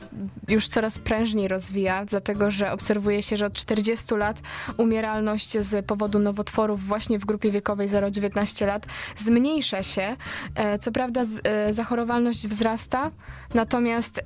już 0.47 0.67
coraz 0.67 0.99
prężniej 0.99 1.47
rozwija, 1.47 2.05
dlatego 2.05 2.51
że 2.51 2.71
obserwuje 2.71 3.23
się, 3.23 3.37
że 3.37 3.45
od 3.45 3.53
40 3.53 4.15
lat 4.15 4.41
umieralność 4.77 5.57
z 5.59 5.85
powodu 5.85 6.19
nowotworów 6.19 6.83
właśnie 6.83 7.19
w 7.19 7.25
grupie 7.25 7.51
wiekowej 7.51 7.89
0-19 7.89 8.65
lat 8.65 8.85
zmniejsza 9.17 9.83
się. 9.83 10.15
E, 10.55 10.79
Co 10.79 10.91
prawda 10.91 11.21
e, 11.43 11.73
zachorowalność 11.73 12.47
wzrasta, 12.47 13.11
natomiast 13.53 14.21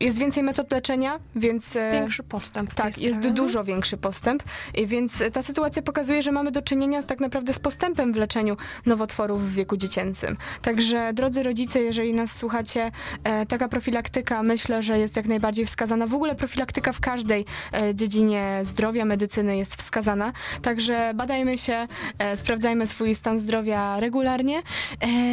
jest 0.00 0.18
więcej 0.18 0.42
metod 0.42 0.72
leczenia, 0.72 1.18
więc... 1.36 1.74
Jest 1.74 1.86
e, 1.86 1.92
większy 1.92 2.22
postęp 2.22 2.74
Tak, 2.74 2.98
jest 3.00 3.18
sprawie. 3.18 3.36
dużo 3.36 3.64
większy 3.64 3.96
postęp, 3.96 4.42
i 4.74 4.86
więc 4.86 5.22
ta 5.32 5.42
sytuacja 5.42 5.82
pokazuje, 5.82 6.22
że 6.22 6.32
mamy 6.32 6.50
do 6.50 6.62
czynienia 6.62 7.02
z, 7.02 7.06
tak 7.06 7.20
naprawdę 7.20 7.52
z 7.52 7.58
postępem 7.58 8.12
w 8.12 8.16
leczeniu 8.16 8.56
nowotworów 8.86 9.50
w 9.50 9.54
wieku 9.54 9.76
dziecięcym. 9.76 10.36
Także 10.62 11.12
drodzy 11.12 11.42
rodzice, 11.42 11.80
jeżeli 11.80 12.14
nas 12.14 12.36
słuchacie, 12.36 12.90
e, 13.24 13.46
taka 13.46 13.68
profilaktyka 13.68 14.42
myślę, 14.42 14.82
że 14.82 14.98
jest 14.98 15.16
jak 15.16 15.26
najbardziej 15.26 15.66
wskazana. 15.66 16.06
W 16.06 16.14
ogóle 16.14 16.34
profilaktyka 16.34 16.92
w 16.92 17.00
każdej 17.00 17.44
e, 17.72 17.94
dziedzinie 17.94 18.60
zdrowia, 18.62 19.04
medycyny 19.04 19.56
jest 19.56 19.76
wskazana. 19.82 20.32
Także 20.62 21.12
badajmy 21.14 21.58
się, 21.58 21.86
e, 22.18 22.36
sprawdzajmy 22.36 22.86
swój 22.86 23.14
stan 23.14 23.38
zdrowia 23.38 24.00
regularnie. 24.00 24.58
E, 24.58 24.62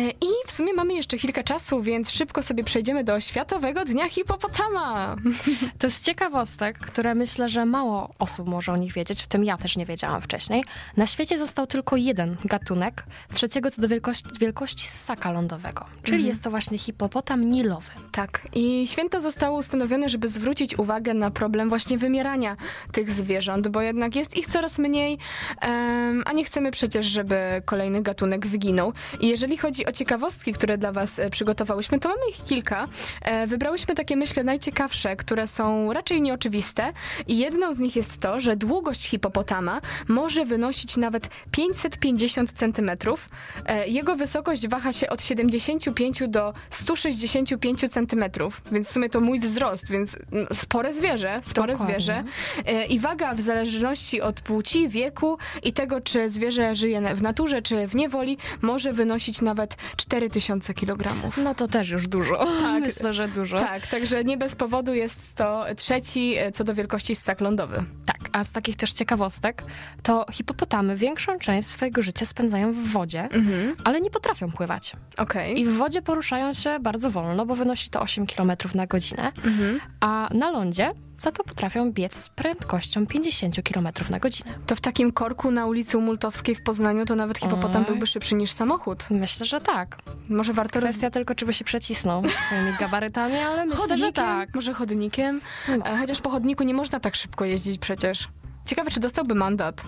I 0.10 0.28
w 0.48 0.52
sumie 0.52 0.74
mamy 0.74 0.94
jeszcze 0.94 1.18
chwilkę 1.18 1.44
czasu, 1.44 1.82
więc 1.82 2.12
szybko 2.12 2.44
sobie 2.44 2.64
przejdziemy 2.64 3.04
do 3.04 3.20
Światowego 3.20 3.86
Dnia 3.86 4.10
Hipopotama. 4.56 5.16
To 5.80 5.88
jest 5.88 6.04
ciekawostek, 6.04 6.78
które 6.80 7.16
myślę, 7.16 7.50
że 7.50 7.66
mało 7.66 8.10
osób 8.20 8.48
może 8.48 8.72
o 8.72 8.78
nich 8.78 8.94
wiedzieć, 8.94 9.24
w 9.24 9.28
tym 9.28 9.44
ja 9.44 9.58
też 9.58 9.78
nie 9.78 9.86
wiedziałam 9.86 10.22
wcześniej. 10.22 10.64
Na 10.98 11.06
świecie 11.08 11.38
został 11.38 11.68
tylko 11.68 11.96
jeden 11.96 12.38
gatunek, 12.46 13.04
trzeciego 13.34 13.72
co 13.72 13.82
do 13.82 13.88
wielkości, 13.88 14.26
wielkości 14.40 14.88
ssaka 14.88 15.32
lądowego, 15.32 15.86
czyli 16.04 16.16
Mhm. 16.18 16.28
jest 16.30 16.44
to 16.44 16.50
właśnie 16.50 16.78
hipopotam 16.78 17.52
nilowy. 17.52 17.92
Tak, 18.12 18.42
i 18.54 18.88
święto 18.88 19.22
zostało 19.22 19.58
ustanowione, 19.60 20.10
żeby 20.10 20.28
zwrócić 20.28 20.80
uwagę 20.80 21.14
na 21.14 21.32
problem 21.32 21.70
właśnie 21.70 21.98
wymierania 21.98 22.56
tych 22.92 23.12
zwierząt, 23.12 23.68
bo 23.68 23.82
jednak 23.82 24.16
jest 24.16 24.38
ich 24.38 24.48
coraz 24.48 24.80
mniej, 24.80 25.18
em, 25.62 26.24
a 26.26 26.32
nie 26.32 26.44
chcemy 26.46 26.72
przecież, 26.72 27.06
żeby 27.06 27.62
kolejny 27.66 28.02
gatunek 28.02 28.48
wyginął. 28.48 28.94
I 29.20 29.28
jeżeli 29.28 29.58
chodzi 29.58 29.86
o 29.86 29.92
ciekawostki, 29.92 30.54
które 30.54 30.78
dla 30.78 30.92
Was 30.92 31.20
e, 31.20 31.30
przygotowałyśmy, 31.30 32.00
to 32.00 32.10
mamy 32.10 32.22
ich 32.30 32.44
kilka. 32.44 32.88
E, 33.22 33.48
Wybrałyśmy 33.48 33.96
takie, 33.96 34.16
myślę, 34.16 34.44
najciekawsze, 34.46 35.16
które 35.16 35.48
są 35.48 35.94
raczej 35.94 36.22
nieoczywiste. 36.22 36.94
I 37.28 37.38
jedną 37.38 37.74
z 37.74 37.80
nich 37.80 37.96
jest 37.96 38.18
to, 38.18 38.40
że 38.40 38.56
długość 38.56 39.10
hipopotama 39.10 39.82
może 40.08 40.46
wynosić 40.46 40.98
nawet 40.98 41.30
550 41.52 42.54
centymetrów. 42.54 43.30
E, 43.66 43.88
Jego 43.88 44.16
wysokość 44.16 44.68
waha 44.68 44.94
się 44.94 45.10
od 45.10 45.22
75 45.22 46.22
do 46.28 46.54
165 46.70 47.90
centymetrów, 47.90 48.62
więc 48.72 48.88
w 48.88 48.92
sumie 48.92 49.10
to 49.10 49.22
mój 49.22 49.40
wzrost, 49.40 49.92
więc 49.92 50.18
mm, 50.32 50.48
spore 50.54 50.94
zwierzę, 50.94 51.40
spore 51.44 51.74
Dokładnie. 51.74 51.96
zwierzę. 51.96 52.24
E, 52.66 52.86
I 52.86 53.00
waga 53.00 53.36
w 53.36 53.42
zależności 53.42 54.22
od 54.22 54.42
płci, 54.42 54.90
wieku 54.90 55.38
i 55.64 55.74
tego, 55.74 56.02
czy 56.02 56.30
zwierzę 56.30 56.76
żyje 56.76 57.02
w 57.16 57.22
naturze, 57.22 57.62
czy 57.62 57.88
w 57.88 57.96
niewoli, 57.96 58.38
może 58.62 58.94
wynosić 58.94 59.42
nawet 59.42 59.76
4000 59.98 60.74
kg. 60.74 61.16
No 61.38 61.56
to 61.56 61.68
też 61.68 61.90
już 61.90 62.08
dużo. 62.08 62.46
Tak. 62.46 62.84
Myślę, 62.86 63.14
że 63.14 63.28
dużo. 63.28 63.58
Tak, 63.58 63.88
także 63.88 64.24
nie 64.24 64.35
bez 64.38 64.56
powodu 64.56 64.94
jest 64.94 65.36
to 65.36 65.66
trzeci 65.76 66.36
e, 66.38 66.52
co 66.52 66.64
do 66.64 66.76
wielkości 66.76 67.16
ssak 67.16 67.42
lądowy. 67.42 67.84
Tak, 68.06 68.18
a 68.32 68.44
z 68.44 68.52
takich 68.52 68.76
też 68.76 68.94
ciekawostek, 68.94 69.64
to 70.04 70.26
hipopotamy 70.32 70.96
większą 70.96 71.38
część 71.40 71.68
swojego 71.68 72.02
życia 72.02 72.26
spędzają 72.26 72.74
w 72.74 72.78
wodzie, 72.88 73.22
Mhm. 73.32 73.76
ale 73.84 74.02
nie 74.02 74.10
potrafią 74.10 74.52
pływać. 74.52 74.94
Okej. 75.18 75.60
I 75.60 75.66
w 75.66 75.74
wodzie 75.78 76.02
poruszają 76.02 76.54
się 76.54 76.80
bardzo 76.80 77.10
wolno, 77.10 77.46
bo 77.46 77.56
wynosi 77.56 77.90
to 77.90 78.02
8 78.02 78.28
km 78.28 78.52
na 78.76 78.88
godzinę, 78.88 79.32
Mhm. 79.44 79.80
a 80.00 80.30
na 80.34 80.52
lądzie 80.52 80.92
za 81.18 81.32
to 81.32 81.44
potrafią 81.44 81.92
biec 81.92 82.16
z 82.16 82.30
prędkością 82.30 83.08
50 83.08 83.56
km 83.74 83.88
na 84.10 84.20
godzinę. 84.20 84.50
To 84.68 84.76
w 84.76 84.82
takim 84.82 85.12
korku 85.12 85.52
na 85.52 85.66
ulicy 85.66 85.98
Umultowskiej 85.98 86.56
w 86.56 86.62
Poznaniu 86.64 87.06
to 87.06 87.16
nawet 87.16 87.38
hipopotam 87.38 87.82
Oj. 87.82 87.88
byłby 87.88 88.08
szybszy 88.08 88.36
niż 88.36 88.52
samochód. 88.52 89.06
Myślę, 89.10 89.46
że 89.46 89.62
tak. 89.62 89.98
Może 90.30 90.54
warto 90.54 90.80
roz... 90.80 90.90
Kwestia 90.90 91.10
tylko, 91.10 91.36
czy 91.36 91.46
by 91.46 91.54
się 91.54 91.66
przecisnął 91.66 92.30
swoimi 92.30 92.72
gabarytami, 92.80 93.36
ale 93.38 93.66
myślę, 93.66 93.98
że 93.98 94.12
tak. 94.12 94.56
Może 94.56 94.74
chodnikiem? 94.74 95.42
No. 95.68 95.86
E, 95.86 95.98
Chociaż 95.98 96.22
po 96.22 96.30
chodniku 96.30 96.64
nie 96.64 96.74
można 96.74 97.00
tak 97.00 97.16
szybko 97.16 97.46
jeździć 97.46 97.78
przecież. 97.78 98.28
Ciekawe, 98.66 98.92
czy 98.92 99.00
dostałby 99.00 99.36
mandat. 99.36 99.84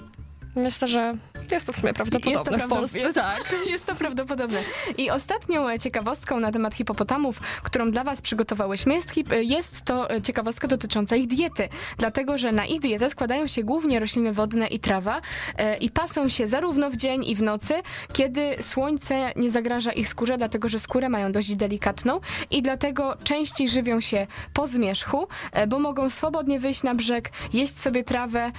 Myślę, 0.58 0.88
że 0.88 1.14
jest 1.52 1.68
to 1.68 1.74
w 1.74 1.78
sumie 1.78 1.94
prawdopodobne 1.94 2.32
Jest 2.32 2.46
to 2.46 2.52
w 2.52 2.56
prawda- 2.56 2.76
Polsce. 2.76 3.00
jest- 3.00 3.16
tak. 3.16 3.56
Jest 3.72 3.86
to 3.86 3.96
prawdopodobne. 3.96 4.60
I 4.98 5.10
ostatnią 5.12 5.78
ciekawostką 5.78 6.40
na 6.40 6.52
temat 6.52 6.76
hipopotamów, 6.76 7.40
którą 7.64 7.92
dla 7.92 8.04
Was 8.04 8.22
przygotowałyśmy, 8.22 8.94
jest, 8.96 9.14
jest 9.42 9.82
to 9.82 10.08
ciekawostka 10.24 10.68
dotycząca 10.68 11.16
ich 11.16 11.28
diety. 11.28 11.70
Dlatego, 11.98 12.38
że 12.38 12.52
na 12.52 12.66
ich 12.66 12.80
dietę 12.80 13.10
składają 13.10 13.48
się 13.48 13.64
głównie 13.64 14.00
rośliny 14.00 14.34
wodne 14.34 14.68
i 14.68 14.80
trawa 14.80 15.22
e, 15.58 15.78
i 15.78 15.90
pasą 15.90 16.30
się 16.30 16.48
zarówno 16.48 16.90
w 16.90 16.96
dzień 16.98 17.26
i 17.26 17.36
w 17.36 17.42
nocy, 17.42 17.74
kiedy 18.14 18.56
słońce 18.60 19.32
nie 19.36 19.50
zagraża 19.52 19.92
ich 19.92 20.08
skórze, 20.08 20.38
dlatego, 20.38 20.70
że 20.70 20.80
skórę 20.80 21.10
mają 21.10 21.32
dość 21.32 21.56
delikatną 21.56 22.20
i 22.52 22.62
dlatego 22.62 23.18
częściej 23.24 23.70
żywią 23.70 24.02
się 24.02 24.28
po 24.54 24.68
zmierzchu, 24.68 25.28
e, 25.52 25.68
bo 25.68 25.80
mogą 25.80 26.10
swobodnie 26.10 26.60
wyjść 26.60 26.84
na 26.84 26.96
brzeg, 26.96 27.32
jeść 27.54 27.78
sobie 27.80 28.04
trawę 28.04 28.52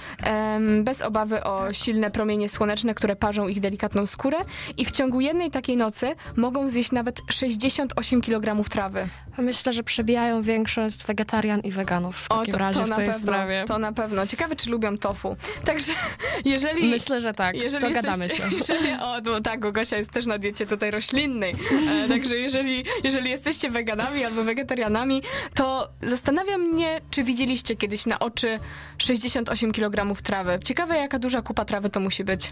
bez 0.82 1.02
obawy 1.02 1.44
o 1.44 1.72
silne 1.88 2.10
promienie 2.10 2.48
słoneczne, 2.48 2.94
które 2.94 3.16
parzą 3.16 3.48
ich 3.48 3.60
delikatną 3.60 4.06
skórę 4.06 4.38
i 4.76 4.84
w 4.84 4.90
ciągu 4.90 5.20
jednej 5.20 5.50
takiej 5.50 5.76
nocy 5.76 6.14
mogą 6.36 6.68
zjeść 6.68 6.92
nawet 6.92 7.20
68 7.30 8.20
kg 8.20 8.68
trawy. 8.68 9.08
Myślę, 9.38 9.72
że 9.72 9.82
przebijają 9.82 10.42
większość 10.42 11.04
wegetarian 11.04 11.60
i 11.60 11.70
weganów 11.70 12.16
w 12.16 12.28
takim 12.28 12.54
razie 12.54 12.84
w 12.84 12.88
na 12.88 12.96
tej 12.96 13.06
pewno, 13.06 13.20
sprawie. 13.20 13.64
To 13.66 13.78
na 13.78 13.92
pewno. 13.92 14.26
Ciekawe, 14.26 14.56
czy 14.56 14.70
lubią 14.70 14.98
tofu. 14.98 15.36
Także 15.64 15.92
jeżeli... 16.44 16.90
Myślę, 16.90 17.20
że 17.20 17.32
tak. 17.32 17.56
Jeżeli 17.56 17.88
Dogadamy 17.88 18.24
jesteście, 18.24 18.50
się. 18.50 18.56
Jeżeli, 18.74 18.92
o, 19.00 19.20
no 19.20 19.40
tak, 19.40 19.72
Gosia 19.72 19.96
jest 19.96 20.10
też 20.10 20.26
na 20.26 20.38
diecie 20.38 20.66
tutaj 20.66 20.90
roślinnej. 20.90 21.54
E, 22.04 22.08
także 22.08 22.36
jeżeli, 22.36 22.84
jeżeli 23.04 23.30
jesteście 23.30 23.70
weganami 23.70 24.24
albo 24.24 24.44
wegetarianami, 24.44 25.22
to 25.54 25.90
zastanawiam 26.02 26.60
mnie, 26.60 27.00
czy 27.10 27.24
widzieliście 27.24 27.76
kiedyś 27.76 28.06
na 28.06 28.18
oczy 28.18 28.58
68 28.98 29.72
kg 29.72 30.22
trawy. 30.22 30.58
Ciekawe, 30.64 30.96
jaka 30.96 31.18
duża 31.18 31.42
kupa 31.42 31.64
trawy 31.64 31.77
to 31.88 32.00
musi 32.00 32.24
być. 32.24 32.50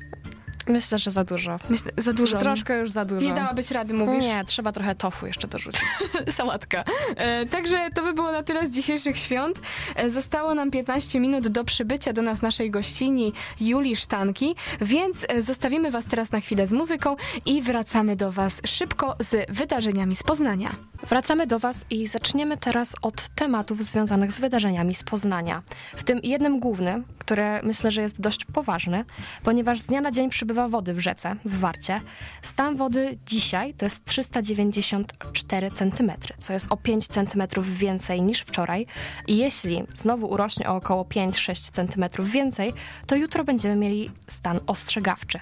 Myślę, 0.69 0.99
że 0.99 1.11
za 1.11 1.25
dużo. 1.25 1.57
Myślę, 1.69 1.93
za 1.97 2.13
dużo. 2.13 2.39
Troszkę 2.39 2.79
już 2.79 2.91
za 2.91 3.05
dużo. 3.05 3.29
Nie 3.29 3.35
dałabyś 3.35 3.71
rady, 3.71 3.95
mówisz? 3.95 4.25
Nie, 4.25 4.45
trzeba 4.45 4.73
trochę 4.73 4.95
tofu 4.95 5.27
jeszcze 5.27 5.49
dorzucić. 5.49 5.83
sałatka. 6.31 6.85
E, 7.17 7.47
także 7.47 7.89
to 7.95 8.03
by 8.03 8.13
było 8.13 8.33
na 8.33 8.43
tyle 8.43 8.69
z 8.69 8.73
dzisiejszych 8.73 9.19
świąt. 9.19 9.61
E, 9.95 10.11
zostało 10.11 10.55
nam 10.55 10.71
15 10.71 11.21
minut 11.21 11.49
do 11.49 11.65
przybycia 11.65 12.13
do 12.13 12.23
nas 12.23 12.43
naszej 12.43 12.71
gościni 12.71 13.33
Julii 13.61 13.97
Sztanki, 13.97 14.57
więc 14.81 15.27
e, 15.29 15.43
zostawimy 15.43 15.91
was 15.91 16.07
teraz 16.07 16.33
na 16.33 16.41
chwilę 16.41 16.67
z 16.67 16.73
muzyką 16.73 17.17
i 17.47 17.63
wracamy 17.63 18.17
do 18.17 18.33
was 18.33 18.61
szybko 18.67 19.17
z 19.21 19.51
wydarzeniami 19.51 20.17
z 20.17 20.23
Poznania. 20.23 20.77
Wracamy 21.03 21.47
do 21.47 21.59
Was 21.59 21.87
i 21.91 22.07
zaczniemy 22.07 22.57
teraz 22.57 22.95
od 23.03 23.29
tematów 23.29 23.85
związanych 23.85 24.33
z 24.33 24.41
wydarzeniami 24.41 24.95
z 24.95 25.03
Poznania. 25.03 25.63
W 25.97 26.05
tym 26.05 26.21
jednym 26.23 26.61
główny, 26.61 27.03
które 27.19 27.61
myślę, 27.63 27.91
że 27.91 28.03
jest 28.03 28.21
dość 28.21 28.45
poważny, 28.45 29.05
ponieważ 29.43 29.81
z 29.81 29.87
dnia 29.87 30.01
na 30.01 30.11
dzień 30.11 30.31
przybywa 30.31 30.56
wody 30.69 30.95
w 30.95 31.01
rzece, 31.01 31.37
w 31.45 31.59
Warcie. 31.59 32.01
Stan 32.43 32.77
wody 32.77 33.19
dzisiaj 33.27 33.75
to 33.75 33.87
jest 33.87 34.05
394 34.05 35.71
cm, 35.71 36.13
co 36.39 36.53
jest 36.53 36.73
o 36.73 36.77
5 36.77 37.09
cm 37.09 37.43
więcej 37.63 38.23
niż 38.23 38.41
wczoraj. 38.41 38.87
I 39.27 39.37
jeśli 39.37 39.85
znowu 39.95 40.27
urośnie 40.27 40.69
o 40.69 40.77
około 40.77 41.05
5-6 41.05 41.71
cm 41.71 42.25
więcej, 42.25 42.73
to 43.07 43.17
jutro 43.17 43.45
będziemy 43.45 43.77
mieli 43.77 44.11
stan 44.29 44.61
ostrzegawczy. 44.67 45.41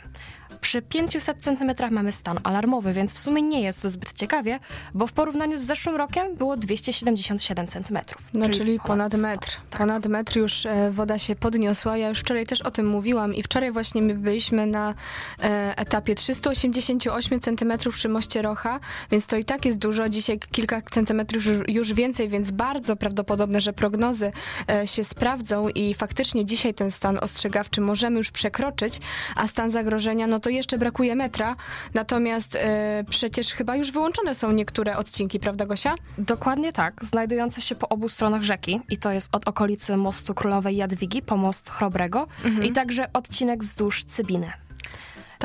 Przy 0.64 0.82
500 0.82 1.38
cm 1.40 1.72
mamy 1.90 2.12
stan 2.12 2.40
alarmowy, 2.42 2.92
więc 2.92 3.12
w 3.12 3.18
sumie 3.18 3.42
nie 3.42 3.60
jest 3.60 3.82
zbyt 3.82 4.12
ciekawie, 4.12 4.58
bo 4.94 5.06
w 5.06 5.12
porównaniu 5.12 5.58
z 5.58 5.62
zeszłym 5.62 5.96
rokiem 5.96 6.36
było 6.36 6.56
277 6.56 7.66
cm. 7.66 7.98
No 8.34 8.48
czyli, 8.48 8.80
ponad 8.80 9.12
100. 9.12 9.22
metr. 9.22 9.50
Tak. 9.70 9.78
Ponad 9.78 10.06
metr 10.06 10.36
już 10.36 10.66
e, 10.66 10.90
woda 10.90 11.18
się 11.18 11.36
podniosła. 11.36 11.96
Ja 11.96 12.08
już 12.08 12.20
wczoraj 12.20 12.46
też 12.46 12.62
o 12.62 12.70
tym 12.70 12.86
mówiłam 12.86 13.34
i 13.34 13.42
wczoraj 13.42 13.72
właśnie 13.72 14.02
my 14.02 14.14
byliśmy 14.14 14.66
na 14.66 14.94
e, 15.42 15.74
etapie 15.76 16.14
388 16.14 17.40
cm 17.40 17.72
przy 17.92 18.08
moście 18.08 18.42
Rocha, 18.42 18.80
więc 19.10 19.26
to 19.26 19.36
i 19.36 19.44
tak 19.44 19.64
jest 19.64 19.78
dużo. 19.78 20.08
Dzisiaj 20.08 20.38
kilka 20.38 20.82
centymetrów 20.82 21.46
już, 21.46 21.68
już 21.68 21.92
więcej, 21.92 22.28
więc 22.28 22.50
bardzo 22.50 22.96
prawdopodobne, 22.96 23.60
że 23.60 23.72
prognozy 23.72 24.32
e, 24.70 24.86
się 24.86 25.04
sprawdzą 25.04 25.68
i 25.68 25.94
faktycznie 25.94 26.44
dzisiaj 26.44 26.74
ten 26.74 26.90
stan 26.90 27.18
ostrzegawczy 27.22 27.80
możemy 27.80 28.18
już 28.18 28.30
przekroczyć, 28.30 29.00
a 29.36 29.48
stan 29.48 29.70
zagrożenia, 29.70 30.26
no 30.26 30.40
to 30.40 30.53
jeszcze 30.54 30.78
brakuje 30.78 31.16
metra. 31.16 31.56
Natomiast 31.94 32.56
e, 32.56 33.04
przecież 33.10 33.52
chyba 33.52 33.76
już 33.76 33.92
wyłączone 33.92 34.34
są 34.34 34.52
niektóre 34.52 34.96
odcinki, 34.96 35.40
prawda 35.40 35.66
Gosia? 35.66 35.94
Dokładnie 36.18 36.72
tak, 36.72 37.04
znajdujące 37.04 37.60
się 37.60 37.74
po 37.74 37.88
obu 37.88 38.08
stronach 38.08 38.42
rzeki 38.42 38.80
i 38.90 38.98
to 38.98 39.12
jest 39.12 39.28
od 39.32 39.48
okolicy 39.48 39.96
mostu 39.96 40.34
Królowej 40.34 40.76
Jadwigi 40.76 41.22
po 41.22 41.36
most 41.36 41.70
Chrobrego 41.70 42.26
i 42.62 42.72
także 42.72 43.12
odcinek 43.12 43.62
wzdłuż 43.62 44.04
Cybiny. 44.04 44.63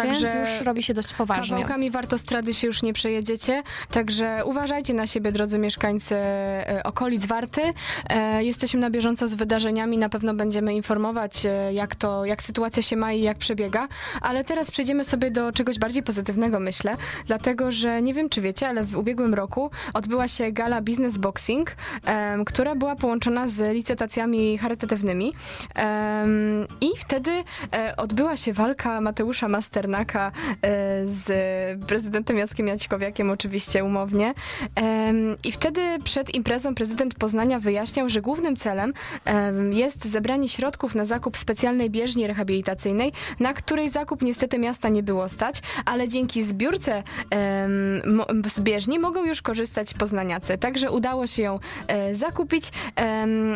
Więc 0.03 0.21
już 0.21 0.61
robi 0.65 0.83
się 0.83 0.93
dość 0.93 1.13
poważnie. 1.13 1.49
Kawałkami 1.55 1.91
wartostrady 1.91 2.53
się 2.53 2.67
już 2.67 2.83
nie 2.83 2.93
przejedziecie, 2.93 3.63
także 3.91 4.41
uważajcie 4.45 4.93
na 4.93 5.07
siebie, 5.07 5.31
drodzy 5.31 5.59
mieszkańcy 5.59 6.15
e, 6.15 6.81
okolic 6.83 7.25
Warty. 7.25 7.61
E, 8.09 8.43
Jesteśmy 8.43 8.79
na 8.79 8.89
bieżąco 8.89 9.27
z 9.27 9.33
wydarzeniami, 9.33 9.97
na 9.97 10.09
pewno 10.09 10.33
będziemy 10.33 10.73
informować, 10.73 11.45
e, 11.45 11.73
jak 11.73 11.95
to, 11.95 12.25
jak 12.25 12.43
sytuacja 12.43 12.83
się 12.83 12.95
ma 12.95 13.13
i 13.13 13.21
jak 13.21 13.37
przebiega, 13.37 13.87
ale 14.21 14.43
teraz 14.43 14.71
przejdziemy 14.71 15.03
sobie 15.03 15.31
do 15.31 15.51
czegoś 15.51 15.79
bardziej 15.79 16.03
pozytywnego, 16.03 16.59
myślę, 16.59 16.97
dlatego, 17.27 17.71
że 17.71 18.01
nie 18.01 18.13
wiem, 18.13 18.29
czy 18.29 18.41
wiecie, 18.41 18.67
ale 18.67 18.83
w 18.83 18.97
ubiegłym 18.97 19.33
roku 19.33 19.71
odbyła 19.93 20.27
się 20.27 20.51
gala 20.51 20.81
Business 20.81 21.17
Boxing, 21.17 21.75
która 22.45 22.75
była 22.75 22.95
połączona 22.95 23.47
z 23.47 23.73
licytacjami 23.73 24.57
charytatywnymi. 24.57 25.33
I 26.81 26.87
wtedy 26.97 27.31
odbyła 27.97 28.37
się 28.37 28.53
walka 28.53 29.01
Mateusza 29.01 29.47
Masternaka 29.47 29.88
e, 29.95 30.31
z 31.05 31.29
prezydentem 31.83 32.37
Jackiem 32.37 32.67
Jaćkowiakiem, 32.67 33.29
oczywiście 33.29 33.83
umownie. 33.83 34.33
I 35.43 35.51
wtedy 35.51 35.81
przed 36.03 36.35
imprezą 36.35 36.75
prezydent 36.75 37.15
Poznania 37.15 37.59
wyjaśniał, 37.59 38.09
że 38.09 38.21
głównym 38.21 38.55
celem 38.55 38.93
em, 39.25 39.73
jest 39.73 40.05
zebranie 40.05 40.49
środków 40.49 40.95
na 40.95 41.05
zakup 41.05 41.37
specjalnej 41.37 41.89
bieżni 41.89 42.27
rehabilitacyjnej, 42.27 43.11
na 43.39 43.53
której 43.53 43.89
zakup 43.89 44.21
niestety 44.21 44.59
miasta 44.59 44.89
nie 44.89 45.03
było 45.03 45.29
stać, 45.29 45.61
ale 45.85 46.07
dzięki 46.07 46.43
zbiórce 46.43 47.03
z 48.47 48.59
bieżni 48.59 48.99
mogą 48.99 49.25
już 49.25 49.41
korzystać 49.41 49.93
poznaniacy. 49.93 50.57
Także 50.57 50.91
udało 50.91 51.27
się 51.27 51.41
ją 51.41 51.59
e, 51.87 52.15
zakupić 52.15 52.71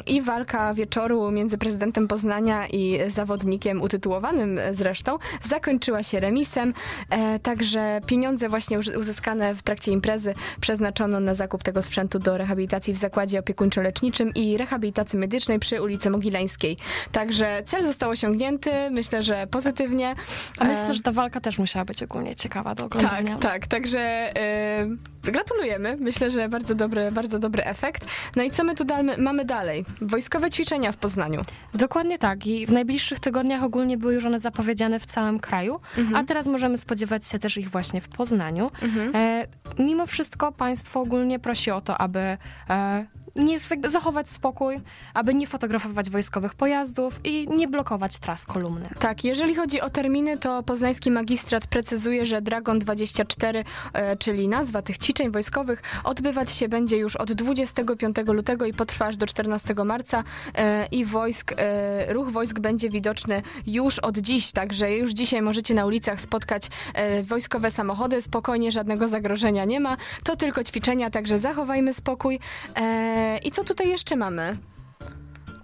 i 0.07 0.21
walka 0.21 0.73
wieczoru 0.73 1.31
między 1.31 1.57
prezydentem 1.57 2.07
Poznania 2.07 2.67
i 2.67 2.99
zawodnikiem 3.07 3.81
utytułowanym 3.81 4.59
zresztą 4.71 5.17
zakończyła 5.43 6.03
się 6.03 6.19
remisem. 6.23 6.73
E, 7.09 7.39
także 7.39 7.99
pieniądze 8.07 8.49
właśnie 8.49 8.79
uzy- 8.79 8.97
uzyskane 8.99 9.55
w 9.55 9.63
trakcie 9.63 9.91
imprezy 9.91 10.33
przeznaczono 10.61 11.19
na 11.19 11.33
zakup 11.33 11.63
tego 11.63 11.81
sprzętu 11.81 12.19
do 12.19 12.37
rehabilitacji 12.37 12.93
w 12.93 12.97
zakładzie 12.97 13.39
opiekuńczo-leczniczym 13.39 14.31
i 14.35 14.57
rehabilitacji 14.57 15.19
medycznej 15.19 15.59
przy 15.59 15.81
ulicy 15.81 16.09
Mogileńskiej. 16.09 16.77
Także 17.11 17.61
cel 17.65 17.83
został 17.83 18.09
osiągnięty, 18.09 18.71
myślę, 18.91 19.23
że 19.23 19.47
pozytywnie. 19.47 20.15
A 20.59 20.65
E, 20.65 20.67
myślę, 20.67 20.93
że 20.93 21.01
ta 21.01 21.11
walka 21.11 21.39
też 21.39 21.59
musiała 21.59 21.85
być 21.85 22.03
ogólnie 22.03 22.35
ciekawa 22.35 22.75
do 22.75 22.85
oglądania. 22.85 23.37
tak, 23.37 23.51
tak, 23.51 23.67
także 23.67 23.99
e, 23.99 24.87
gratulujemy. 25.23 25.97
Myślę, 25.99 26.29
że 26.29 26.49
bardzo 26.49 26.75
dobry, 26.75 27.11
bardzo 27.11 27.39
dobry 27.39 27.63
efekt. 27.65 28.05
No 28.35 28.43
i 28.43 28.49
co 28.49 28.63
my 28.63 28.75
tu 28.75 28.83
mamy 29.17 29.45
dalej? 29.45 29.85
Wojskowe 30.01 30.49
ćwiczenia 30.49 30.91
w 30.91 30.97
Poznaniu. 30.97 31.41
Dokładnie 31.73 32.17
tak. 32.17 32.47
I 32.47 32.65
w 32.67 32.71
najbliższych 32.71 33.19
tygodniach 33.19 33.63
ogólnie 33.63 33.97
były 33.97 34.13
już 34.13 34.25
one 34.25 34.39
zapowiedziane 34.39 34.99
w 34.99 35.05
całym 35.05 35.39
kraju, 35.39 35.79
a 36.15 36.23
teraz 36.23 36.47
możemy 36.47 36.77
spodziewać 36.77 37.25
się 37.25 37.39
też 37.39 37.57
ich 37.57 37.69
właśnie 37.69 38.01
w 38.01 38.07
Poznaniu. 38.07 38.71
E, 39.13 39.47
mimo 39.79 40.05
wszystko 40.05 40.51
państwo 40.51 40.99
ogólnie 40.99 41.39
prosi 41.39 41.71
o 41.71 41.81
to, 41.81 41.97
aby 41.97 42.19
e, 42.19 43.05
nie, 43.35 43.57
jakby 43.71 43.89
zachować 43.89 44.29
spokój, 44.29 44.81
aby 45.13 45.33
nie 45.33 45.47
fotografować 45.47 46.09
wojskowych 46.09 46.53
pojazdów 46.53 47.19
i 47.23 47.47
nie 47.47 47.67
blokować 47.67 48.17
tras 48.17 48.45
kolumny. 48.45 48.89
Tak, 48.99 49.23
jeżeli 49.23 49.55
chodzi 49.55 49.81
o 49.81 49.89
terminy, 49.89 50.37
to 50.37 50.63
poznański 50.63 51.11
magistrat 51.11 51.67
precyzuje, 51.67 52.25
że 52.25 52.41
Dragon 52.41 52.79
24, 52.79 53.63
e, 53.93 54.17
czyli 54.17 54.47
nazwa 54.47 54.81
tych 54.81 54.97
ćwiczeń 54.97 55.31
wojskowych, 55.31 55.81
odbywać 56.03 56.51
się 56.51 56.69
będzie 56.69 56.97
już 56.97 57.15
od 57.15 57.33
25 57.33 58.17
lutego 58.27 58.65
i 58.65 58.73
potrwa 58.73 59.05
aż 59.05 59.17
do 59.17 59.25
14 59.25 59.73
marca 59.85 60.23
e, 60.55 60.87
i 60.91 61.05
wojsk, 61.05 61.53
e, 61.57 62.13
ruch 62.13 62.31
wojsk 62.31 62.59
będzie 62.59 62.89
widoczny 62.89 63.41
już 63.67 63.99
od 63.99 64.17
dziś, 64.17 64.51
także 64.51 64.97
już 64.97 65.11
dzisiaj 65.11 65.41
możecie 65.41 65.73
na 65.73 65.85
ulicach 65.85 66.21
spotkać 66.21 66.69
e, 66.93 67.23
wojskowe 67.23 67.71
samochody, 67.71 68.21
spokojnie, 68.21 68.71
żadnego 68.71 69.09
zagrożenia 69.09 69.65
nie 69.65 69.79
ma, 69.79 69.97
to 70.23 70.35
tylko 70.35 70.63
ćwiczenia, 70.63 71.09
także 71.09 71.39
zachowajmy 71.39 71.93
spokój. 71.93 72.39
E, 72.75 73.22
I 73.43 73.51
co 73.51 73.63
tutaj 73.63 73.89
jeszcze 73.89 74.15
mamy? 74.15 74.57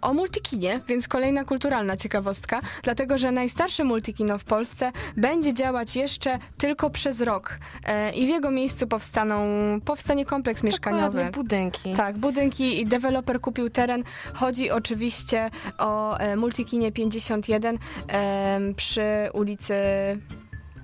o 0.01 0.13
multikinie, 0.13 0.81
więc 0.87 1.07
kolejna 1.07 1.43
kulturalna 1.43 1.97
ciekawostka, 1.97 2.61
dlatego 2.83 3.17
że 3.17 3.31
najstarsze 3.31 3.83
multikino 3.83 4.37
w 4.37 4.43
Polsce 4.43 4.91
będzie 5.17 5.53
działać 5.53 5.95
jeszcze 5.95 6.37
tylko 6.57 6.89
przez 6.89 7.21
rok 7.21 7.59
e, 7.85 8.11
i 8.11 8.25
w 8.25 8.29
jego 8.29 8.51
miejscu 8.51 8.87
powstaną, 8.87 9.45
powstanie 9.85 10.25
kompleks 10.25 10.63
mieszkaniowy. 10.63 11.29
Budynki. 11.33 11.93
Tak, 11.93 12.17
budynki 12.17 12.81
i 12.81 12.85
deweloper 12.85 13.41
kupił 13.41 13.69
teren. 13.69 14.03
Chodzi 14.33 14.71
oczywiście 14.71 15.49
o 15.77 16.17
e, 16.17 16.35
Multikinie 16.35 16.91
51 16.91 17.77
em, 18.07 18.75
przy 18.75 19.03
ulicy... 19.33 19.73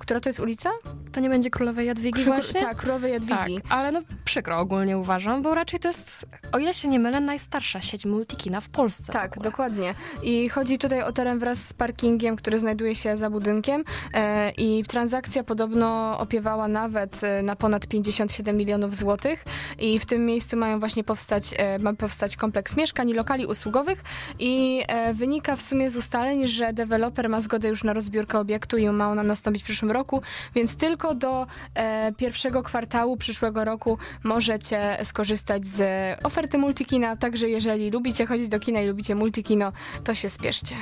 Która 0.06 0.20
to 0.20 0.30
jest 0.30 0.40
ulica? 0.40 0.70
To 1.12 1.20
nie 1.20 1.30
będzie 1.30 1.50
Królowej 1.50 1.88
Jadwigi 1.88 2.22
Kró- 2.22 2.26
właśnie? 2.26 2.62
Tak, 2.62 2.78
Królowej 2.78 3.20
Tak, 3.20 3.30
Jadwigi. 3.30 3.62
ale 3.70 3.92
no 3.92 4.02
przykro 4.26 4.58
ogólnie 4.60 4.98
uważam, 4.98 5.42
bo 5.42 5.56
raczej 5.56 5.80
to 5.80 5.88
jest, 5.88 6.26
o 6.52 6.60
ile 6.60 6.74
się 6.74 6.88
nie 6.88 7.00
mylę, 7.00 7.20
najstarsza 7.22 7.82
sieć 7.82 8.06
multikina 8.06 8.62
w 8.62 8.70
Polsce. 8.70 9.04
w 9.04 9.16
Tak, 9.16 9.32
ogóle. 9.32 9.50
dokładnie. 9.52 9.94
I 10.24 10.50
chodzi 10.50 10.78
tutaj 10.78 11.02
o 11.02 11.12
teren 11.12 11.40
wraz 11.40 11.60
z 11.66 11.74
parkingiem, 11.74 12.36
który 12.36 12.60
znajduje 12.60 12.96
się 12.96 13.18
za 13.18 13.30
budynkiem 13.30 13.84
e, 14.14 14.52
i 14.52 14.84
transakcja 14.88 15.44
podobno 15.44 16.20
opiewała 16.20 16.68
nawet 16.68 17.24
e, 17.24 17.42
na 17.44 17.56
ponad 17.56 17.88
57 17.88 18.58
milionów 18.58 18.96
złotych 18.96 19.46
i 19.80 20.00
w 20.00 20.06
tym 20.06 20.26
miejscu 20.26 20.58
mają 20.58 20.80
właśnie 20.80 21.04
powstać, 21.04 21.54
e, 21.58 21.80
ma 21.80 21.94
powstać 21.94 22.36
kompleks 22.36 22.78
mieszkań 22.78 23.10
i 23.10 23.14
lokali 23.14 23.46
usługowych 23.46 24.04
i 24.40 24.84
e, 24.88 25.14
wynika 25.14 25.56
w 25.56 25.62
sumie 25.62 25.90
z 25.90 25.96
ustaleń, 25.96 26.48
że 26.48 26.74
deweloper 26.74 27.30
ma 27.30 27.42
zgodę 27.42 27.68
już 27.68 27.84
na 27.84 27.94
rozbiórkę 27.94 28.40
obiektu 28.40 28.78
i 28.78 28.90
ma 28.90 29.10
ona 29.12 29.24
nastąpić 29.24 29.62
w 29.64 29.66
przyszłym 29.66 29.92
roku, 29.96 30.22
więc 30.56 30.76
tylko 30.76 31.16
do 31.16 31.48
e, 31.74 32.12
pierwszego 32.18 32.64
kwartału 32.64 33.18
przyszłego 33.18 33.66
roku 33.66 33.98
możecie 34.24 34.98
skorzystać 35.04 35.66
z 35.66 35.82
oferty 36.24 36.58
Multikina, 36.58 37.16
także 37.16 37.50
jeżeli 37.50 37.92
lubicie 37.92 38.26
chodzić 38.26 38.50
do 38.50 38.60
kina 38.60 38.82
i 38.82 38.88
lubicie 38.88 39.16
Multikino, 39.16 39.72
to 40.04 40.16
się 40.16 40.30
spieszcie. 40.30 40.76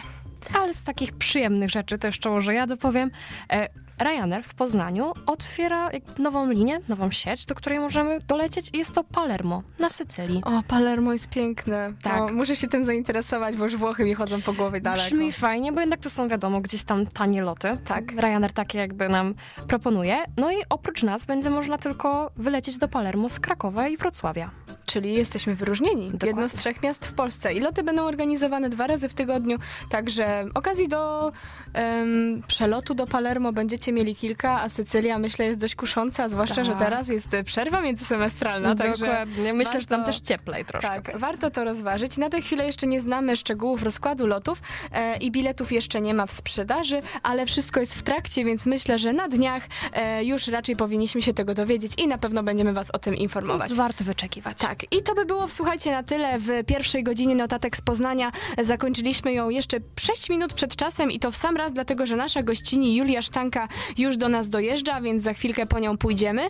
Ale 0.53 0.73
z 0.73 0.83
takich 0.83 1.11
przyjemnych 1.11 1.69
rzeczy, 1.69 1.97
to 1.97 2.07
jeszcze 2.07 2.29
może 2.29 2.53
ja 2.53 2.67
dopowiem, 2.67 3.11
e, 3.51 3.82
Ryanair 3.99 4.43
w 4.43 4.53
Poznaniu 4.53 5.13
otwiera 5.25 5.89
nową 6.17 6.49
linię, 6.51 6.79
nową 6.89 7.11
sieć, 7.11 7.45
do 7.45 7.55
której 7.55 7.79
możemy 7.79 8.19
dolecieć 8.27 8.69
i 8.73 8.77
jest 8.77 8.95
to 8.95 9.03
Palermo 9.03 9.63
na 9.79 9.89
Sycylii. 9.89 10.41
O, 10.45 10.63
Palermo 10.67 11.13
jest 11.13 11.29
piękne. 11.29 11.93
Tak. 12.03 12.21
O, 12.21 12.33
muszę 12.33 12.55
się 12.55 12.67
tym 12.67 12.85
zainteresować, 12.85 13.55
bo 13.55 13.63
już 13.63 13.75
Włochy 13.75 14.05
mi 14.05 14.13
chodzą 14.13 14.41
po 14.41 14.53
głowie 14.53 14.81
daleko. 14.81 15.05
Brzmi 15.05 15.31
fajnie, 15.31 15.71
bo 15.71 15.79
jednak 15.79 15.99
to 15.99 16.09
są 16.09 16.27
wiadomo 16.27 16.61
gdzieś 16.61 16.83
tam 16.83 17.05
tanie 17.05 17.41
loty. 17.41 17.77
Tak. 17.85 18.11
Ryanair 18.11 18.51
takie 18.51 18.77
jakby 18.77 19.09
nam 19.09 19.35
proponuje. 19.67 20.17
No 20.37 20.51
i 20.51 20.55
oprócz 20.69 21.03
nas 21.03 21.25
będzie 21.25 21.49
można 21.49 21.77
tylko 21.77 22.31
wylecieć 22.37 22.77
do 22.77 22.87
Palermo 22.87 23.29
z 23.29 23.39
Krakowa 23.39 23.87
i 23.87 23.97
Wrocławia. 23.97 24.51
Czyli 24.85 25.13
jesteśmy 25.13 25.55
wyróżnieni. 25.55 26.05
Dokładnie. 26.05 26.27
Jedno 26.27 26.49
z 26.49 26.53
trzech 26.53 26.83
miast 26.83 27.05
w 27.07 27.13
Polsce. 27.13 27.53
I 27.53 27.59
loty 27.59 27.83
będą 27.83 28.03
organizowane 28.03 28.69
dwa 28.69 28.87
razy 28.87 29.09
w 29.09 29.13
tygodniu, 29.13 29.57
także 29.89 30.45
okazji 30.53 30.87
do 30.87 31.31
em, 31.73 32.43
przelotu 32.47 32.93
do 32.95 33.07
Palermo 33.07 33.51
będziecie 33.51 33.92
mieli 33.93 34.15
kilka, 34.15 34.61
a 34.61 34.69
Sycylia 34.69 35.19
myślę 35.19 35.45
jest 35.45 35.59
dość 35.59 35.75
kusząca, 35.75 36.29
zwłaszcza, 36.29 36.55
Tak. 36.55 36.65
że 36.65 36.75
teraz 36.75 37.07
jest 37.07 37.33
e, 37.33 37.43
przerwa 37.43 37.81
międzysemestralna, 37.81 38.75
także 38.75 39.05
Dokładnie. 39.05 39.53
Myślę, 39.53 39.81
że 39.81 39.87
tam 39.87 39.99
warto- 40.01 40.11
też 40.11 40.21
cieplej 40.21 40.65
troszkę. 40.65 40.87
tak, 41.01 41.19
warto 41.19 41.49
to 41.51 41.63
rozważyć. 41.63 42.17
Na 42.17 42.29
tę 42.29 42.41
chwilę 42.41 42.65
jeszcze 42.65 42.87
nie 42.87 43.01
znamy 43.01 43.35
szczegółów 43.35 43.83
rozkładu 43.83 44.27
lotów 44.27 44.61
e, 44.91 45.17
i 45.17 45.31
biletów 45.31 45.71
jeszcze 45.71 46.01
nie 46.01 46.13
ma 46.13 46.25
w 46.25 46.31
sprzedaży, 46.31 47.01
ale 47.23 47.45
wszystko 47.45 47.79
jest 47.79 47.95
w 47.95 48.01
trakcie, 48.03 48.45
więc 48.45 48.65
myślę, 48.65 48.99
że 48.99 49.13
na 49.13 49.27
dniach 49.27 49.63
e, 49.93 50.23
już 50.23 50.47
raczej 50.47 50.75
powinniśmy 50.75 51.21
się 51.21 51.33
tego 51.33 51.53
dowiedzieć 51.53 51.91
i 51.97 52.07
na 52.07 52.17
pewno 52.17 52.43
będziemy 52.43 52.73
was 52.73 52.91
o 52.91 52.99
tym 52.99 53.15
informować. 53.15 53.67
Więc 53.67 53.77
warto 53.77 54.03
wyczekiwać. 54.03 54.57
Tak, 54.57 54.93
i 54.93 55.03
to 55.03 55.15
by 55.15 55.25
było, 55.25 55.49
słuchajcie, 55.49 55.91
na 55.91 56.03
tyle 56.03 56.39
w 56.39 56.49
pierwszej 56.67 57.03
godzinie 57.03 57.35
notatek 57.35 57.77
z 57.77 57.81
Poznania. 57.81 58.31
Zakończyliśmy 58.61 59.33
ją 59.33 59.49
jeszcze 59.49 59.77
6 59.99 60.29
minut 60.29 60.53
przed 60.53 60.75
czasem 60.75 61.11
i 61.11 61.19
to 61.19 61.31
w 61.31 61.37
sam 61.37 61.57
raz, 61.57 61.73
dlatego 61.73 62.05
że 62.05 62.15
nasza 62.15 62.43
gościni 62.43 62.95
Julia 62.95 63.21
Sztanka 63.21 63.67
już 63.97 64.17
do 64.17 64.29
nas 64.29 64.49
dojeżdża, 64.49 65.01
więc 65.01 65.23
za 65.23 65.33
chwilkę 65.33 65.65
po 65.65 65.79
nią 65.79 65.97
pójdziemy. 65.97 66.41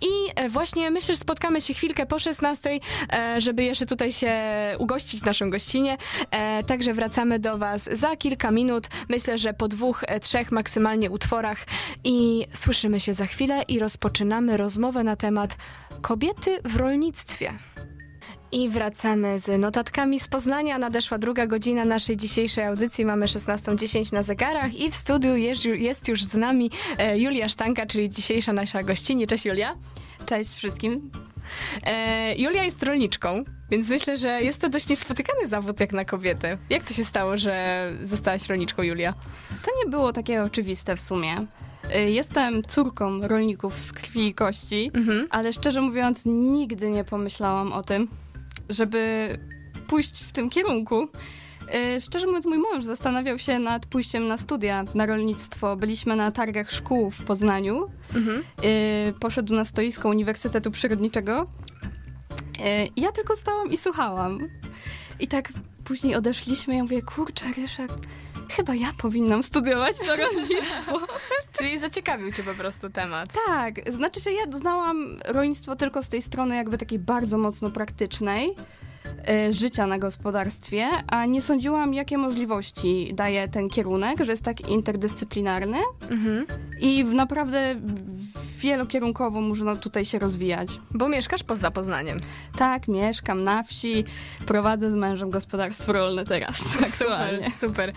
I 0.00 0.30
e, 0.34 0.48
właśnie 0.48 0.90
myślę, 0.90 1.14
że 1.14 1.20
spotkamy 1.20 1.60
się 1.60 1.74
chwilkę 1.74 2.06
po 2.06 2.18
16, 2.18 2.80
e, 3.12 3.40
żeby 3.40 3.64
jeszcze 3.64 3.86
tutaj 3.86 4.12
się 4.12 4.32
ugościć 4.78 5.20
w 5.20 5.24
naszym 5.24 5.50
gościnie. 5.50 5.96
Także 6.66 6.94
wracamy 6.94 7.38
do 7.38 7.58
Was 7.58 7.88
za 7.92 8.16
kilka 8.16 8.50
minut. 8.50 8.88
Myślę, 9.08 9.38
że 9.38 9.54
po 9.54 9.68
dwóch, 9.68 10.04
e, 10.06 10.20
trzech 10.20 10.52
maksymalnie 10.52 11.10
utworach 11.10 11.66
i 12.04 12.46
słyszymy 12.54 13.00
się 13.00 13.14
za 13.14 13.26
chwilę 13.26 13.62
i 13.68 13.78
rozpoczynamy 13.78 14.56
rozmowę 14.56 15.04
na 15.04 15.16
temat 15.16 15.56
kobiety 16.00 16.58
w 16.64 16.76
rolnictwie. 16.76 17.52
I 18.52 18.68
wracamy 18.68 19.38
z 19.38 19.60
notatkami 19.60 20.20
z 20.20 20.28
Poznania. 20.28 20.78
Nadeszła 20.78 21.18
druga 21.18 21.46
godzina 21.46 21.84
naszej 21.84 22.16
dzisiejszej 22.16 22.64
audycji. 22.64 23.04
Mamy 23.04 23.26
16.10 23.26 24.12
na 24.12 24.22
zegarach 24.22 24.74
i 24.80 24.90
w 24.90 24.94
studiu 24.94 25.36
jest, 25.36 25.64
jest 25.64 26.08
już 26.08 26.24
z 26.24 26.34
nami 26.34 26.70
e, 26.98 27.18
Julia 27.18 27.48
Sztanka, 27.48 27.86
czyli 27.86 28.10
dzisiejsza 28.10 28.52
nasza 28.52 28.82
gościni. 28.82 29.26
Cześć 29.26 29.44
Julia. 29.44 29.74
Cześć 30.26 30.50
wszystkim. 30.54 31.10
E, 31.86 32.34
Julia 32.36 32.64
jest 32.64 32.82
rolniczką, 32.82 33.44
więc 33.70 33.88
myślę, 33.88 34.16
że 34.16 34.42
jest 34.42 34.60
to 34.60 34.68
dość 34.68 34.88
niespotykany 34.88 35.46
zawód 35.48 35.80
jak 35.80 35.92
na 35.92 36.04
kobietę. 36.04 36.58
Jak 36.70 36.82
to 36.84 36.94
się 36.94 37.04
stało, 37.04 37.36
że 37.36 37.92
zostałaś 38.04 38.48
rolniczką, 38.48 38.82
Julia? 38.82 39.14
To 39.64 39.70
nie 39.84 39.90
było 39.90 40.12
takie 40.12 40.42
oczywiste 40.42 40.96
w 40.96 41.00
sumie. 41.00 41.46
Y, 41.96 42.10
Jestem 42.10 42.62
córką 42.64 43.28
rolników 43.28 43.80
z 43.80 43.92
krwi 43.92 44.26
i 44.26 44.34
kości, 44.34 44.90
Mhm. 44.94 45.26
ale 45.30 45.52
szczerze 45.52 45.80
mówiąc 45.80 46.22
nigdy 46.26 46.90
nie 46.90 47.04
pomyślałam 47.04 47.72
o 47.72 47.82
tym, 47.82 48.08
żeby 48.70 49.28
pójść 49.86 50.24
w 50.24 50.32
tym 50.32 50.50
kierunku. 50.50 51.08
Y, 51.96 52.00
Szczerze 52.00 52.26
mówiąc, 52.26 52.46
mój 52.46 52.58
mąż 52.58 52.84
zastanawiał 52.84 53.38
się 53.38 53.58
nad 53.58 53.86
pójściem 53.86 54.28
na 54.28 54.36
studia 54.36 54.84
na 54.94 55.06
rolnictwo. 55.06 55.76
Byliśmy 55.76 56.16
na 56.16 56.30
targach 56.30 56.72
szkół 56.72 57.10
w 57.10 57.22
Poznaniu. 57.24 57.90
Mhm. 58.14 58.42
Y, 58.64 59.14
Poszedł 59.20 59.54
na 59.54 59.64
stoisko 59.64 60.08
Uniwersytetu 60.08 60.70
Przyrodniczego. 60.70 61.42
Y, 61.42 62.88
Ja 62.96 63.12
tylko 63.12 63.36
stałam 63.36 63.70
i 63.70 63.76
słuchałam. 63.76 64.38
I 65.20 65.28
tak 65.28 65.52
później 65.84 66.14
odeszliśmy. 66.14 66.76
Ja 66.76 66.82
mówię, 66.82 67.02
kurczę, 67.02 67.44
Ryszard, 67.56 68.06
chyba 68.50 68.74
ja 68.74 68.92
powinnam 68.98 69.42
studiować 69.42 69.96
to 70.06 70.16
rolnictwo. 70.22 71.00
Czyli 71.52 71.78
zaciekawił 71.78 72.30
cię 72.30 72.42
po 72.42 72.54
prostu 72.54 72.90
temat. 72.90 73.32
tak, 73.46 73.92
znaczy 73.92 74.20
się 74.20 74.30
ja 74.30 74.44
znałam 74.52 75.18
rolnictwo 75.26 75.76
tylko 75.76 76.02
z 76.02 76.08
tej 76.08 76.22
strony 76.22 76.56
jakby 76.56 76.78
takiej 76.78 76.98
bardzo 76.98 77.38
mocno 77.38 77.70
praktycznej 77.70 78.54
życia 79.50 79.86
na 79.86 79.98
gospodarstwie, 79.98 80.88
a 81.06 81.26
nie 81.26 81.42
sądziłam, 81.42 81.94
jakie 81.94 82.18
możliwości 82.18 83.12
daje 83.14 83.48
ten 83.48 83.68
kierunek, 83.68 84.24
że 84.24 84.32
jest 84.32 84.44
tak 84.44 84.60
interdyscyplinarny 84.68 85.78
Mhm. 86.10 86.46
i 86.80 87.04
naprawdę 87.04 87.74
wielokierunkowo 88.58 89.40
można 89.40 89.76
tutaj 89.76 90.04
się 90.04 90.18
rozwijać. 90.18 90.68
Bo 90.90 91.08
mieszkasz 91.08 91.42
poza 91.42 91.70
Poznaniem. 91.70 92.20
Tak, 92.58 92.88
mieszkam 92.88 93.44
na 93.44 93.62
wsi, 93.62 94.04
prowadzę 94.46 94.90
z 94.90 94.94
mężem 94.94 95.30
gospodarstwo 95.30 95.92
rolne 95.92 96.24
teraz 96.24 96.60
aktualnie. 96.92 97.50
Super, 97.50 97.70
super. 97.70 97.92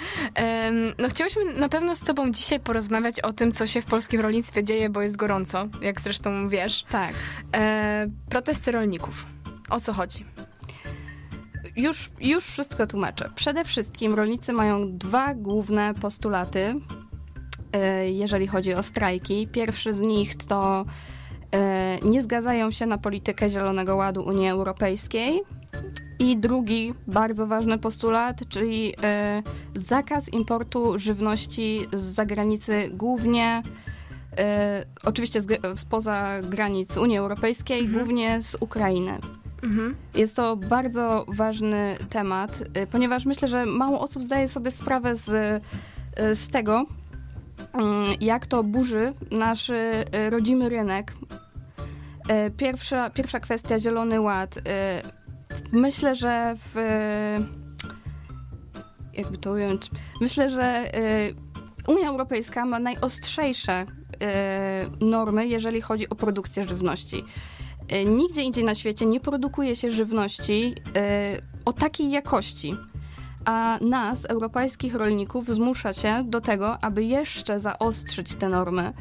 No 0.98 1.10
chciałyśmy 1.10 1.54
na 1.54 1.70
pewno 1.70 1.96
z 1.96 2.00
tobą 2.00 2.32
dzisiaj 2.32 2.60
porozmawiać 2.60 3.20
o 3.22 3.34
tym, 3.34 3.52
co 3.52 3.68
się 3.68 3.82
w 3.82 3.86
polskim 3.86 4.22
rolnictwie 4.22 4.63
dzieje, 4.63 4.89
bo 4.89 5.02
jest 5.02 5.16
gorąco, 5.16 5.68
jak 5.82 6.02
zresztą 6.02 6.50
wiesz. 6.50 6.84
Tak. 6.89 7.13
E, 7.56 8.08
protesty 8.30 8.72
rolników. 8.72 9.26
O 9.70 9.80
co 9.80 9.94
chodzi? 9.94 10.26
Już, 11.76 12.12
już 12.20 12.44
wszystko 12.44 12.88
tłumaczę. 12.88 13.30
Przede 13.36 13.66
wszystkim 13.66 14.14
rolnicy 14.14 14.54
mają 14.54 14.98
dwa 14.98 15.34
główne 15.34 15.94
postulaty, 15.94 16.76
e, 17.74 18.12
jeżeli 18.12 18.48
chodzi 18.48 18.74
o 18.74 18.84
strajki. 18.84 19.48
Pierwszy 19.48 19.94
z 19.94 20.00
nich 20.00 20.36
to 20.36 20.86
e, 21.52 21.98
nie 22.06 22.22
zgadzają 22.22 22.72
się 22.72 22.86
na 22.86 22.98
politykę 22.98 23.50
Zielonego 23.50 23.96
Ładu 23.96 24.24
Unii 24.24 24.50
Europejskiej. 24.50 25.42
I 26.20 26.38
drugi 26.38 26.94
bardzo 27.08 27.48
ważny 27.48 27.78
postulat, 27.78 28.42
czyli 28.50 28.94
e, 29.04 29.44
zakaz 29.76 30.34
importu 30.34 31.00
żywności 31.00 31.82
z 31.94 32.02
zagranicy, 32.02 32.90
głównie 32.94 33.64
oczywiście 35.04 35.42
spoza 35.76 36.42
granic 36.42 36.98
Unii 36.98 37.18
Europejskiej, 37.18 37.88
głównie 37.88 38.42
z 38.42 38.58
Ukrainy. 38.60 39.20
Mhm. 39.63 39.95
Jest 40.15 40.36
to 40.36 40.56
bardzo 40.56 41.26
ważny 41.28 41.97
temat, 42.10 42.63
y, 42.78 42.88
ponieważ 42.88 43.26
myślę, 43.26 43.47
że 43.47 43.65
mało 43.65 43.99
osób 43.99 44.23
zdaje 44.23 44.47
sobie 44.47 44.71
sprawę 44.71 45.15
z, 45.15 45.30
y, 45.30 46.36
z 46.36 46.49
tego, 46.49 46.86
mm, 47.73 48.13
jak 48.21 48.47
to 48.47 48.63
burzy 48.63 49.13
nasz 49.32 49.69
y, 49.69 50.06
rodzimy 50.30 50.69
rynek. 50.69 51.13
Pierwsza, 52.58 53.10
pierwsza 53.10 53.39
kwestia, 53.39 53.80
Zielony 53.80 54.21
Ład. 54.21 54.56
Myślę, 55.71 56.15
że 56.15 56.56
w... 56.58 56.76
Jakby 59.13 59.38
to 59.38 59.52
ująć? 59.52 59.91
Myślę, 60.21 60.49
że 60.49 60.91
Unia 61.88 62.10
Europejska 62.10 62.65
ma 62.65 62.80
najostrzejsze 62.80 63.86
normy, 65.02 65.47
jeżeli 65.47 65.82
chodzi 65.82 66.10
o 66.10 66.15
produkcję 66.15 66.63
żywności. 66.63 67.23
Y, 67.91 68.06
Nigdzie 68.06 68.41
indziej 68.41 68.63
na 68.63 68.76
świecie 68.76 69.06
nie 69.06 69.19
produkuje 69.19 69.76
się 69.76 69.91
żywności 69.91 70.76
y, 70.76 71.41
o 71.65 71.74
takiej 71.74 72.12
jakości. 72.12 72.76
A 73.46 73.78
nas, 73.82 74.26
europejskich 74.26 74.96
rolników, 74.96 75.48
zmusza 75.48 75.93
się 75.93 76.24
do 76.26 76.41
tego, 76.41 76.84
aby 76.84 77.04
jeszcze 77.04 77.60
zaostrzyć 77.60 78.36
te 78.36 78.50
normy. 78.50 78.93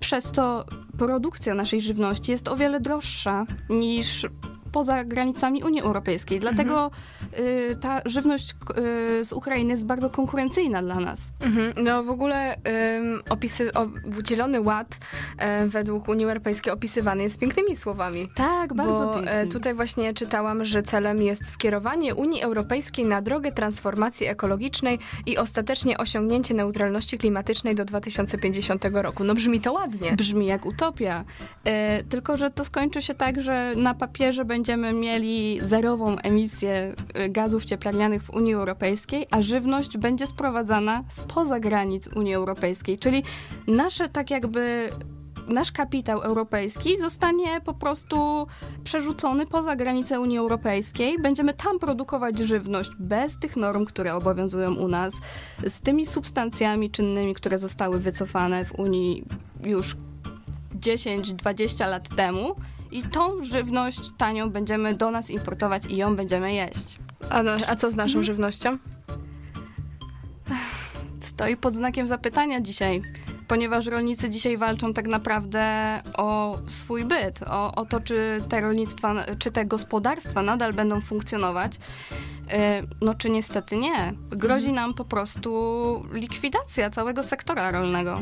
Przez 0.00 0.30
to 0.30 0.64
produkcja 0.98 1.54
naszej 1.54 1.80
żywności 1.80 2.32
jest 2.32 2.48
o 2.48 2.56
wiele 2.56 2.80
droższa 2.80 3.46
niż 3.70 4.26
poza 4.72 5.04
granicami 5.04 5.62
Unii 5.62 5.80
Europejskiej. 5.80 6.40
Dlatego 6.40 6.90
y, 7.38 7.76
ta 7.80 8.00
żywność 8.04 8.54
y, 9.20 9.24
z 9.24 9.32
Ukrainy 9.32 9.70
jest 9.70 9.86
bardzo 9.86 10.10
konkurencyjna 10.10 10.82
dla 10.82 10.94
nas. 11.00 11.20
Mhm. 11.40 11.72
No 11.84 12.04
w 12.04 12.10
ogóle 12.10 12.56
ym, 12.98 13.22
opisy, 13.30 13.72
o, 13.74 13.86
Zielony 14.28 14.60
Ład 14.60 14.98
e, 15.38 15.66
według 15.68 16.08
Unii 16.08 16.24
Europejskiej 16.24 16.72
opisywany 16.72 17.22
jest 17.22 17.38
pięknymi 17.38 17.76
słowami. 17.76 18.28
Tak, 18.34 18.74
bardzo 18.74 19.06
Bo 19.06 19.14
pięknie. 19.14 19.32
e, 19.32 19.46
tutaj 19.46 19.74
właśnie 19.74 20.14
czytałam, 20.14 20.64
że 20.64 20.82
celem 20.82 21.22
jest 21.22 21.50
skierowanie 21.50 22.14
Unii 22.14 22.42
Europejskiej 22.42 23.04
na 23.04 23.22
drogę 23.22 23.52
transformacji 23.52 24.26
ekologicznej 24.26 24.98
i 25.26 25.38
ostatecznie 25.38 25.98
osiągnięcie 25.98 26.54
neutralności 26.54 27.18
klimatycznej 27.18 27.74
do 27.74 27.84
2050 27.84 28.84
roku. 28.92 29.24
No 29.24 29.34
brzmi 29.34 29.60
to 29.60 29.72
ładnie. 29.72 30.12
Brzmi 30.12 30.46
jak 30.46 30.66
utopia. 30.66 31.24
E, 31.64 32.04
tylko, 32.04 32.36
że 32.36 32.50
to 32.50 32.64
skończy 32.64 33.02
się 33.02 33.14
tak, 33.14 33.40
że 33.42 33.74
na 33.76 33.94
papierze 33.94 34.44
będziemy 34.58 34.92
mieli 34.92 35.60
zerową 35.62 36.16
emisję 36.16 36.94
e, 37.14 37.28
gazów 37.28 37.64
cieplarnianych 37.64 38.22
w 38.22 38.30
Unii 38.30 38.54
Europejskiej, 38.54 39.26
a 39.30 39.42
żywność 39.42 39.98
będzie 39.98 40.26
sprowadzana 40.26 41.04
spoza 41.08 41.60
granic 41.60 42.08
Unii 42.16 42.34
Europejskiej. 42.34 42.98
Czyli 42.98 43.22
nasze 43.66 44.08
tak 44.08 44.30
jakby. 44.30 44.90
Nasz 45.48 45.72
kapitał 45.72 46.20
europejski 46.20 46.98
zostanie 46.98 47.60
po 47.64 47.74
prostu 47.74 48.46
przerzucony 48.84 49.46
poza 49.46 49.76
granice 49.76 50.20
Unii 50.20 50.38
Europejskiej. 50.38 51.16
Będziemy 51.22 51.54
tam 51.54 51.78
produkować 51.78 52.38
żywność 52.38 52.90
bez 52.98 53.38
tych 53.38 53.56
norm, 53.56 53.84
które 53.84 54.14
obowiązują 54.14 54.74
u 54.74 54.88
nas, 54.88 55.14
z 55.68 55.80
tymi 55.80 56.06
substancjami 56.06 56.90
czynnymi, 56.90 57.34
które 57.34 57.58
zostały 57.58 57.98
wycofane 57.98 58.64
w 58.64 58.78
Unii 58.78 59.24
już 59.64 59.96
10-20 60.80 61.88
lat 61.88 62.08
temu 62.16 62.54
i 62.90 63.02
tą 63.02 63.44
żywność 63.44 64.10
tanią 64.18 64.50
będziemy 64.50 64.94
do 64.94 65.10
nas 65.10 65.30
importować 65.30 65.86
i 65.86 65.96
ją 65.96 66.16
będziemy 66.16 66.52
jeść. 66.52 66.98
A, 67.30 67.42
no, 67.42 67.50
a 67.68 67.74
co 67.74 67.90
z 67.90 67.96
naszą 67.96 68.22
żywnością? 68.22 68.78
Stoi 71.22 71.56
pod 71.56 71.74
znakiem 71.74 72.06
zapytania 72.06 72.60
dzisiaj. 72.60 73.02
ponieważ 73.48 73.86
rolnicy 73.86 74.30
dzisiaj 74.30 74.56
walczą 74.56 74.92
tak 74.94 75.06
naprawdę 75.06 75.62
o 76.14 76.58
swój 76.68 77.04
byt, 77.04 77.40
o, 77.50 77.74
o 77.74 77.84
to, 77.86 78.00
czy 78.00 78.42
te 78.48 78.60
rolnictwa, 78.60 79.14
czy 79.38 79.50
te 79.50 79.64
gospodarstwa 79.66 80.42
nadal 80.42 80.72
będą 80.72 81.00
funkcjonować. 81.00 81.78
E, 82.50 82.82
no 83.00 83.14
czy 83.14 83.30
niestety 83.30 83.76
nie. 83.76 84.12
Grozi 84.30 84.72
nam 84.72 84.94
po 84.94 85.04
prostu 85.04 85.48
likwidacja 86.12 86.90
całego 86.90 87.22
sektora 87.22 87.70
rolnego. 87.70 88.20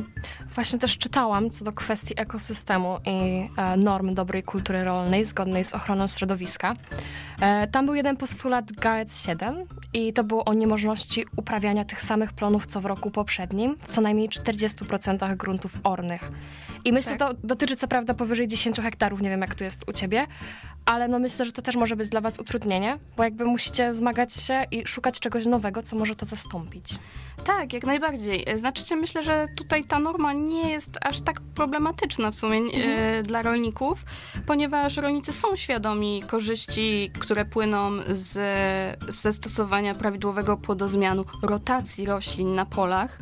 Właśnie 0.55 0.79
też 0.79 0.99
czytałam 0.99 1.51
co 1.51 1.65
do 1.65 1.73
kwestii 1.73 2.15
ekosystemu 2.17 2.99
i 3.07 3.49
e, 3.57 3.77
norm 3.77 4.15
dobrej 4.15 4.43
kultury 4.43 4.85
rolnej 4.85 5.25
zgodnej 5.25 5.65
z 5.65 5.75
ochroną 5.75 6.07
środowiska. 6.07 6.75
E, 7.41 7.67
tam 7.69 7.87
był 7.87 7.95
jeden 7.95 8.17
postulat 8.17 8.73
GAEC 8.73 9.23
7 9.23 9.57
i 9.93 10.13
to 10.13 10.25
było 10.25 10.45
o 10.45 10.55
niemożności 10.55 11.25
uprawiania 11.37 11.85
tych 11.85 12.01
samych 12.03 12.33
plonów 12.33 12.67
co 12.67 12.81
w 12.81 12.87
roku 12.87 13.11
poprzednim 13.11 13.77
w 13.83 13.89
co 13.89 14.01
najmniej 14.01 14.29
40% 14.29 15.37
gruntów 15.37 15.79
ornych. 15.85 16.31
I 16.85 16.93
myślę, 16.93 17.17
Tak. 17.17 17.31
to 17.31 17.37
dotyczy 17.45 17.77
co 17.77 17.89
prawda 17.89 18.15
powyżej 18.15 18.47
10 18.49 18.77
hektarów, 18.81 19.21
nie 19.21 19.31
wiem 19.31 19.41
jak 19.41 19.55
tu 19.55 19.65
jest 19.65 19.89
u 19.89 19.93
ciebie, 19.93 20.27
ale 20.85 21.09
no 21.09 21.19
myślę, 21.19 21.45
że 21.45 21.53
to 21.53 21.63
też 21.63 21.77
może 21.77 21.97
być 21.97 22.09
dla 22.09 22.21
was 22.21 22.39
utrudnienie, 22.39 22.99
bo 23.17 23.25
jakby 23.25 23.45
musicie 23.45 23.93
zmagać 23.93 24.16
się 24.29 24.65
i 24.71 24.87
szukać 24.87 25.21
czegoś 25.21 25.47
nowego, 25.47 25.83
co 25.83 25.97
może 25.97 26.15
to 26.15 26.27
zastąpić. 26.27 26.95
Tak, 27.45 27.73
jak 27.73 27.85
najbardziej. 27.85 28.47
Znaczy, 28.57 28.97
myślę, 28.97 29.23
że 29.23 29.47
tutaj 29.57 29.85
ta 29.85 29.99
norma 29.99 30.33
nie 30.33 30.71
jest 30.71 30.99
aż 31.03 31.21
tak 31.21 31.41
problematyczna 31.41 32.31
w 32.31 32.35
sumie 32.35 32.59
e, 32.59 33.23
dla 33.23 33.43
rolników, 33.43 34.05
ponieważ 34.47 34.97
rolnicy 34.97 35.33
są 35.33 35.57
świadomi 35.57 36.23
korzyści, 36.27 37.11
które 37.19 37.45
płyną 37.45 37.91
z, 38.09 38.39
ze 39.09 39.33
stosowania 39.33 39.95
prawidłowego 39.95 40.57
płodozmianu, 40.57 41.25
rotacji 41.43 42.07
roślin 42.07 42.55
na 42.55 42.67
polach. 42.67 43.19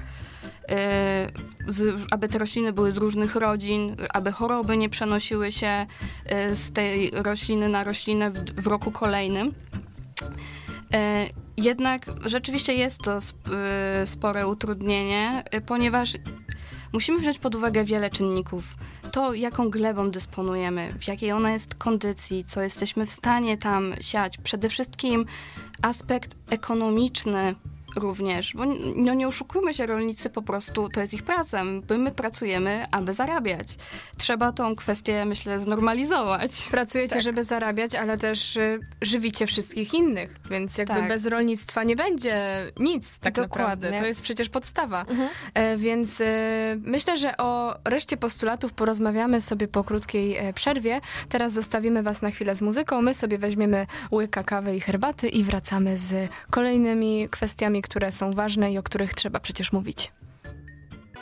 e, 0.68 1.28
Z, 1.68 2.02
aby 2.10 2.28
te 2.28 2.38
rośliny 2.38 2.72
były 2.72 2.92
z 2.92 2.96
różnych 2.96 3.36
rodzin, 3.36 3.96
aby 4.14 4.32
choroby 4.32 4.76
nie 4.76 4.88
przenosiły 4.88 5.52
się 5.52 5.86
z 6.52 6.72
tej 6.72 7.10
rośliny 7.10 7.68
na 7.68 7.84
roślinę 7.84 8.30
w, 8.30 8.62
w 8.62 8.66
roku 8.66 8.90
kolejnym. 8.90 9.54
E, 10.94 11.26
Jednak 11.56 12.06
rzeczywiście 12.26 12.74
jest 12.74 13.02
to 13.02 13.18
y, 13.18 14.06
spore 14.06 14.46
utrudnienie, 14.46 15.44
y, 15.54 15.60
ponieważ 15.60 16.12
musimy 16.92 17.18
wziąć 17.18 17.38
pod 17.38 17.54
uwagę 17.54 17.84
wiele 17.84 18.10
czynników. 18.10 18.64
To, 19.12 19.34
jaką 19.34 19.70
glebą 19.70 20.10
dysponujemy, 20.10 20.94
w 20.98 21.08
jakiej 21.08 21.32
ona 21.32 21.52
jest 21.52 21.74
kondycji, 21.74 22.44
co 22.44 22.62
jesteśmy 22.62 23.06
w 23.06 23.10
stanie 23.10 23.58
tam 23.58 23.94
siać. 24.00 24.38
Przede 24.38 24.68
wszystkim 24.68 25.26
aspekt 25.82 26.36
ekonomiczny 26.50 27.54
również, 27.96 28.52
bo 28.54 28.64
no 28.96 29.14
nie 29.14 29.28
oszukujmy 29.28 29.74
się, 29.74 29.86
rolnicy 29.86 30.30
po 30.30 30.42
prostu, 30.42 30.88
to 30.88 31.00
jest 31.00 31.14
ich 31.14 31.22
praca. 31.22 31.64
My, 31.64 31.98
my 31.98 32.12
pracujemy, 32.12 32.84
aby 32.90 33.14
zarabiać. 33.14 33.68
Trzeba 34.16 34.52
tą 34.52 34.76
kwestię, 34.76 35.24
myślę, 35.24 35.58
znormalizować. 35.58 36.68
Pracujecie, 36.70 37.12
Tak. 37.14 37.22
żeby 37.22 37.44
zarabiać, 37.44 37.94
ale 37.94 38.18
też 38.18 38.56
y, 38.56 38.80
żywicie 39.02 39.46
wszystkich 39.46 39.94
innych, 39.94 40.36
więc 40.50 40.78
jakby 40.78 40.94
Tak. 40.94 41.08
bez 41.08 41.26
rolnictwa 41.26 41.82
nie 41.82 41.96
będzie 41.96 42.66
nic 42.78 43.18
tak 43.18 43.34
Dokładnie. 43.34 43.64
naprawdę. 43.64 43.98
To 44.00 44.06
jest 44.06 44.22
przecież 44.22 44.48
podstawa. 44.48 45.00
Mhm. 45.00 45.28
E, 45.54 45.76
więc 45.76 46.20
e, 46.20 46.24
myślę, 46.82 47.18
że 47.18 47.36
o 47.36 47.74
reszcie 47.84 48.16
postulatów 48.16 48.72
porozmawiamy 48.72 49.40
sobie 49.40 49.68
po 49.68 49.84
krótkiej 49.84 50.36
e, 50.36 50.52
przerwie. 50.52 51.00
Teraz 51.28 51.52
zostawimy 51.52 52.02
was 52.02 52.22
na 52.22 52.30
chwilę 52.30 52.54
z 52.54 52.62
muzyką. 52.62 53.02
My 53.02 53.14
sobie 53.14 53.38
weźmiemy 53.38 53.86
łyka 54.12 54.44
kawy 54.44 54.76
i 54.76 54.80
herbaty 54.80 55.28
i 55.28 55.44
wracamy 55.44 55.98
z 55.98 56.30
kolejnymi 56.50 57.28
kwestiami, 57.30 57.82
które 57.84 58.12
są 58.12 58.32
ważne 58.32 58.72
i 58.72 58.78
o 58.78 58.82
których 58.82 59.14
trzeba 59.14 59.40
przecież 59.40 59.72
mówić. 59.72 60.12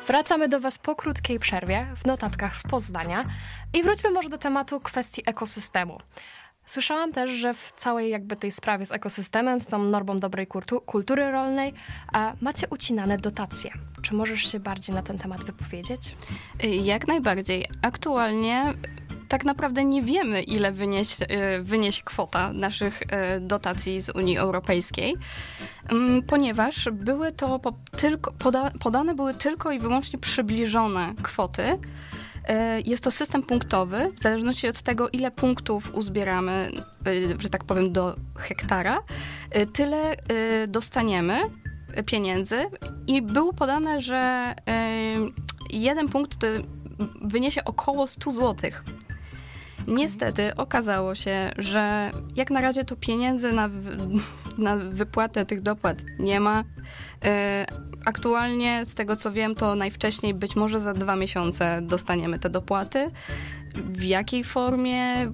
Wracamy 0.07 0.49
do 0.49 0.61
Was 0.61 0.79
po 0.79 0.95
krótkiej 0.97 1.39
przerwie 1.39 1.87
w 1.97 2.07
notatkach 2.07 2.57
z 2.57 2.63
Poznania 2.63 3.25
i 3.75 3.83
wróćmy 3.83 4.11
może 4.11 4.29
do 4.29 4.39
tematu 4.39 4.81
kwestii 4.81 5.23
ekosystemu. 5.27 5.99
Słyszałam 6.67 7.13
też, 7.13 7.31
że 7.31 7.55
w 7.55 7.73
całej 7.77 8.11
jakby 8.11 8.37
tej 8.37 8.53
sprawie 8.53 8.87
z 8.87 8.93
ekosystemem, 8.93 9.61
z 9.61 9.67
tą 9.67 9.79
normą 9.85 10.17
dobrej 10.17 10.47
kultu- 10.47 10.81
kultury 10.87 11.31
rolnej, 11.31 11.73
a 12.13 12.33
macie 12.41 12.67
ucinane 12.71 13.17
dotacje. 13.17 13.71
Czy 14.03 14.15
możesz 14.15 14.53
się 14.53 14.61
bardziej 14.61 14.95
na 14.95 15.03
ten 15.03 15.19
temat 15.19 15.45
wypowiedzieć? 15.45 16.17
Y, 16.65 16.67
Jak 16.69 17.07
najbardziej. 17.09 17.67
Aktualnie 17.83 18.75
tak 19.33 19.45
naprawdę 19.45 19.85
nie 19.85 20.03
wiemy, 20.03 20.43
ile 20.43 20.73
wynieś, 20.73 21.21
y, 21.21 21.27
wyniesie 21.63 22.03
kwota 22.03 22.53
naszych 22.53 23.03
y, 23.03 23.07
dotacji 23.41 24.01
z 24.01 24.11
Unii 24.11 24.39
Europejskiej, 24.39 25.17
mm, 25.89 26.23
ponieważ 26.23 26.89
były 26.93 27.33
to 27.33 27.59
po, 27.59 27.73
tylko, 27.97 28.33
poda, 28.33 28.71
podane 28.81 29.15
były 29.15 29.35
tylko 29.35 29.73
i 29.73 29.79
wyłącznie 29.79 30.19
przybliżone 30.19 31.15
kwoty. 31.23 31.63
Y, 31.63 31.79
Jest 32.85 33.05
to 33.05 33.11
system 33.11 33.43
punktowy, 33.43 34.13
w 34.17 34.21
zależności 34.21 34.69
od 34.69 34.83
tego, 34.83 35.09
ile 35.09 35.31
punktów 35.31 35.95
uzbieramy, 35.95 36.71
że 37.39 37.49
tak 37.49 37.65
powiem, 37.65 37.93
do 37.93 38.17
hektara, 38.39 39.03
tyle 39.73 40.17
dostaniemy 40.69 41.41
pieniędzy 42.07 42.57
i 43.07 43.23
było 43.23 43.53
podane, 43.53 44.01
że 44.01 44.55
jeden 45.71 46.09
punkt 46.09 46.37
wyniesie 47.23 47.65
około 47.65 48.07
100 48.07 48.31
złotych. 48.31 48.85
Niestety 49.89 50.57
okazało 50.57 51.15
się, 51.15 51.53
że 51.59 52.11
jak 52.37 52.51
na 52.51 52.61
razie 52.61 52.85
to 52.85 52.97
pieniędzy 52.97 53.53
na, 53.53 53.71
na 54.59 54.77
wypłatę 54.77 55.47
tych 55.47 55.63
dopłat 55.63 56.03
nie 56.19 56.41
ma. 56.41 56.61
Y, 56.61 57.83
Aktualnie, 58.05 58.85
z 58.85 58.95
tego 58.95 59.17
co 59.17 59.33
wiem, 59.33 59.55
to 59.55 59.75
najwcześniej 59.75 60.35
być 60.35 60.57
może 60.57 60.81
za 60.81 60.95
dwa 60.95 61.17
miesiące 61.17 61.81
dostaniemy 61.83 62.39
te 62.39 62.51
dopłaty. 62.51 63.11
W 63.75 64.03
jakiej 64.05 64.45
formie, 64.45 65.33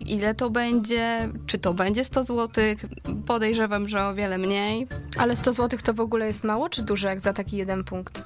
ile 0.00 0.34
to 0.34 0.50
będzie, 0.50 1.28
czy 1.46 1.58
to 1.58 1.74
będzie 1.74 2.04
100 2.04 2.24
zł, 2.24 2.64
podejrzewam, 3.26 3.88
że 3.88 4.06
o 4.06 4.14
wiele 4.14 4.38
mniej. 4.38 4.86
Ale 5.16 5.36
100 5.36 5.52
zł 5.52 5.78
to 5.84 5.94
w 5.94 6.00
ogóle 6.00 6.26
jest 6.26 6.44
mało 6.44 6.68
czy 6.68 6.82
dużo 6.82 7.08
jak 7.08 7.20
za 7.20 7.32
taki 7.32 7.56
jeden 7.56 7.84
punkt? 7.84 8.22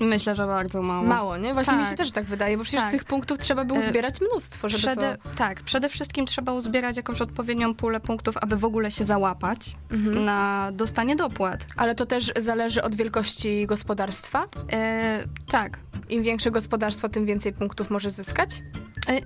Myślę, 0.00 0.34
że 0.34 0.46
bardzo 0.46 0.82
mało. 0.82 1.06
Mało, 1.06 1.36
nie? 1.36 1.54
Właśnie 1.54 1.72
mi 1.74 1.80
Tak. 1.80 1.90
się 1.90 1.96
też 1.96 2.12
tak 2.12 2.24
wydaje, 2.24 2.58
bo 2.58 2.62
przecież 2.64 2.82
Tak. 2.82 2.90
tych 2.90 3.04
punktów 3.04 3.38
trzeba 3.38 3.64
by 3.64 3.74
Y, 3.74 3.78
uzbierać 3.78 4.20
mnóstwo, 4.20 4.68
żeby 4.68 4.78
Przede, 4.82 5.18
to... 5.22 5.28
Tak, 5.36 5.62
przede 5.62 5.88
wszystkim 5.88 6.26
trzeba 6.26 6.52
uzbierać 6.52 6.96
jakąś 6.96 7.20
odpowiednią 7.20 7.74
pulę 7.74 8.00
punktów, 8.00 8.36
aby 8.36 8.56
w 8.56 8.64
ogóle 8.64 8.90
się 8.90 9.04
załapać 9.04 9.76
Mhm. 9.90 10.24
na 10.24 10.70
dostanie 10.72 11.16
dopłat. 11.16 11.66
Ale 11.76 11.94
to 11.94 12.06
też 12.06 12.32
zależy 12.36 12.82
od 12.82 12.94
wielkości 12.94 13.66
gospodarstwa? 13.66 14.46
E, 14.72 15.24
tak. 15.50 15.78
Im 16.08 16.22
większe 16.22 16.50
gospodarstwo, 16.50 17.08
tym 17.08 17.26
więcej 17.26 17.52
punktów 17.52 17.90
może 17.90 18.10
zyskać? 18.10 18.62
E, 19.08 19.20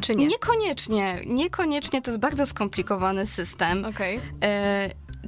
Czy 0.00 0.14
nie? 0.16 0.26
Niekoniecznie. 0.26 1.20
Niekoniecznie 1.26 2.02
to 2.02 2.10
jest 2.10 2.20
bardzo 2.20 2.46
skomplikowany 2.46 3.26
system. 3.26 3.84
Okej. 3.84 4.20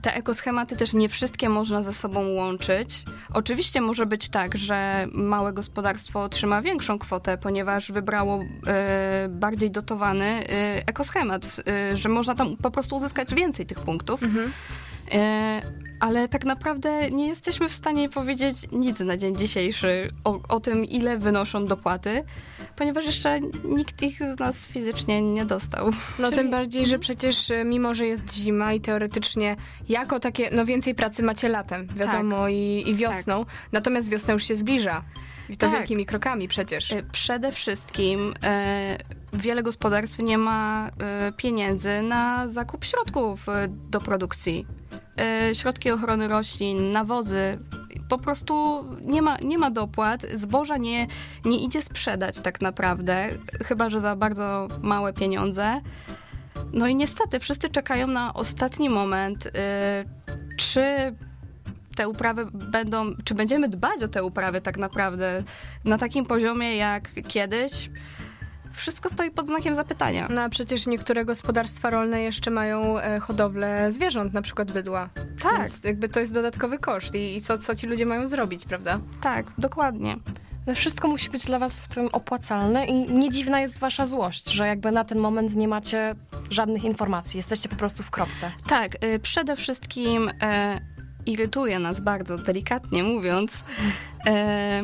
Te 0.03 0.15
ekoschematy 0.15 0.77
też 0.77 0.95
nie 0.95 1.09
wszystkie 1.09 1.49
można 1.49 1.83
ze 1.83 1.93
sobą 1.93 2.29
łączyć. 2.29 3.05
Oczywiście 3.35 3.81
może 3.81 4.07
być 4.07 4.29
tak, 4.29 4.57
że 4.57 5.07
małe 5.13 5.53
gospodarstwo 5.53 6.23
otrzyma 6.23 6.63
większą 6.63 6.99
kwotę, 6.99 7.39
ponieważ 7.39 7.93
wybrało 7.93 8.45
e, 8.67 9.29
bardziej 9.31 9.71
dotowany 9.71 10.25
e, 10.25 10.43
ekoschemat, 10.87 11.61
e, 11.67 11.97
że 11.97 12.09
można 12.09 12.35
tam 12.35 12.57
po 12.57 12.71
prostu 12.71 12.97
uzyskać 12.97 13.35
więcej 13.35 13.67
tych 13.67 13.81
punktów. 13.81 14.23
Mhm. 14.23 14.53
Ale 16.01 16.29
tak 16.29 16.45
naprawdę 16.45 17.11
nie 17.11 17.27
jesteśmy 17.29 17.69
w 17.69 17.73
stanie 17.73 18.09
powiedzieć 18.09 18.57
nic 18.73 19.01
na 19.01 19.17
dzień 19.17 19.37
dzisiejszy 19.37 20.09
o, 20.25 20.41
o 20.49 20.61
tym, 20.61 20.85
ile 20.85 21.19
wynoszą 21.19 21.67
dopłaty, 21.67 22.25
ponieważ 22.77 23.05
jeszcze 23.07 23.41
nikt 23.65 24.03
ich 24.03 24.19
z 24.19 24.39
nas 24.39 24.67
fizycznie 24.67 25.23
nie 25.23 25.45
dostał. 25.45 25.91
No 26.19 26.25
Czyli- 26.29 26.37
tym 26.37 26.51
bardziej, 26.51 26.87
że 26.87 26.99
przecież 26.99 27.51
y, 27.51 27.65
mimo, 27.65 27.95
że 27.95 28.07
jest 28.07 28.35
zima 28.35 28.73
i 28.73 28.81
teoretycznie 28.81 29.57
jako 29.89 30.21
takie, 30.21 30.49
no 30.53 30.67
więcej 30.67 30.95
pracy 30.95 31.23
macie 31.23 31.49
latem, 31.49 31.87
wiadomo, 31.97 32.49
i, 32.49 32.85
i 32.87 32.95
wiosną, 32.95 33.45
natomiast 33.73 34.09
wiosna 34.11 34.33
już 34.33 34.45
się 34.45 34.57
zbliża. 34.57 35.03
I 35.49 35.57
to 35.57 35.67
Tak. 35.67 35.79
wielkimi 35.79 36.07
krokami 36.07 36.49
przecież. 36.49 36.93
E, 36.93 37.03
Przede 37.13 37.53
wszystkim 37.53 38.35
e, 38.43 38.99
wiele 39.33 39.63
gospodarstw 39.63 40.19
nie 40.19 40.39
ma 40.39 40.91
e, 41.01 41.33
pieniędzy 41.33 42.03
na 42.03 42.49
zakup 42.49 42.85
środków 42.85 43.49
e, 43.49 43.69
do 43.69 44.01
produkcji. 44.01 44.67
E, 45.21 45.55
środki 45.55 45.91
ochrony 45.91 46.29
roślin, 46.29 46.91
nawozy. 46.91 47.59
Po 48.09 48.19
prostu 48.19 48.85
nie 49.03 49.23
ma, 49.23 49.37
nie 49.37 49.59
ma 49.59 49.71
dopłat, 49.71 50.27
zboża 50.35 50.77
nie, 50.77 51.07
nie 51.45 51.65
idzie 51.65 51.83
sprzedać 51.83 52.41
tak 52.41 52.61
naprawdę, 52.61 53.29
chyba 53.65 53.91
że 53.91 54.01
za 54.01 54.17
bardzo 54.17 54.69
małe 54.83 55.13
pieniądze. 55.13 55.81
No 56.73 56.87
i 56.87 56.95
niestety 56.95 57.41
wszyscy 57.41 57.69
czekają 57.69 58.07
na 58.07 58.35
ostatni 58.35 58.91
moment, 58.91 59.47
e, 59.47 60.05
czy 60.57 61.15
te 61.97 62.09
uprawy 62.09 62.47
będą, 62.53 63.15
czy 63.25 63.35
będziemy 63.35 63.69
dbać 63.69 64.03
o 64.03 64.09
te 64.09 64.25
uprawy 64.25 64.61
tak 64.61 64.79
naprawdę 64.79 65.43
na 65.85 65.99
takim 65.99 66.27
poziomie 66.27 66.77
jak 66.77 67.11
kiedyś, 67.29 67.91
wszystko 68.77 69.09
stoi 69.09 69.31
pod 69.31 69.47
znakiem 69.47 69.75
zapytania. 69.75 70.29
No 70.31 70.43
a 70.43 70.49
przecież 70.49 70.87
niektóre 70.87 71.25
gospodarstwa 71.25 71.91
rolne 71.91 72.23
jeszcze 72.23 72.51
mają 72.51 72.99
e, 72.99 73.21
hodowlę 73.21 73.93
zwierząt, 73.93 74.35
na 74.35 74.43
przykład 74.43 74.73
bydła. 74.73 75.09
Tak, 75.43 75.59
Więc 75.59 75.85
jakby 75.85 76.09
to 76.09 76.21
jest 76.21 76.35
dodatkowy 76.35 76.79
koszt 76.79 77.15
i, 77.15 77.37
i 77.37 77.41
co, 77.41 77.59
co 77.59 77.75
ci 77.75 77.87
ludzie 77.87 78.07
mają 78.07 78.27
zrobić, 78.27 78.65
prawda? 78.65 79.01
tak, 79.21 79.47
dokładnie. 79.59 80.17
Wszystko 80.75 81.09
musi 81.09 81.31
być 81.31 81.45
dla 81.45 81.59
was 81.59 81.81
w 81.81 81.89
tym 81.89 82.09
opłacalne 82.13 82.87
i 82.87 83.13
nie 83.13 83.31
dziwna 83.31 83.61
jest 83.61 83.79
wasza 83.79 84.07
złość, 84.07 84.51
że 84.51 84.67
jakby 84.67 84.93
na 84.93 85.05
ten 85.05 85.19
moment 85.19 85.57
nie 85.57 85.69
macie 85.69 86.15
żadnych 86.51 86.85
informacji, 86.85 87.39
jesteście 87.39 87.69
po 87.69 87.77
prostu 87.77 88.03
w 88.03 88.11
kropce. 88.11 88.53
Tak, 88.69 89.05
y, 89.05 89.19
przede 89.19 89.57
wszystkim 89.57 90.31
e, 90.43 90.81
irytuje 91.27 91.79
nas 91.79 92.01
bardzo, 92.01 92.39
delikatnie 92.39 93.03
mówiąc, 93.05 93.53
e, 94.27 94.83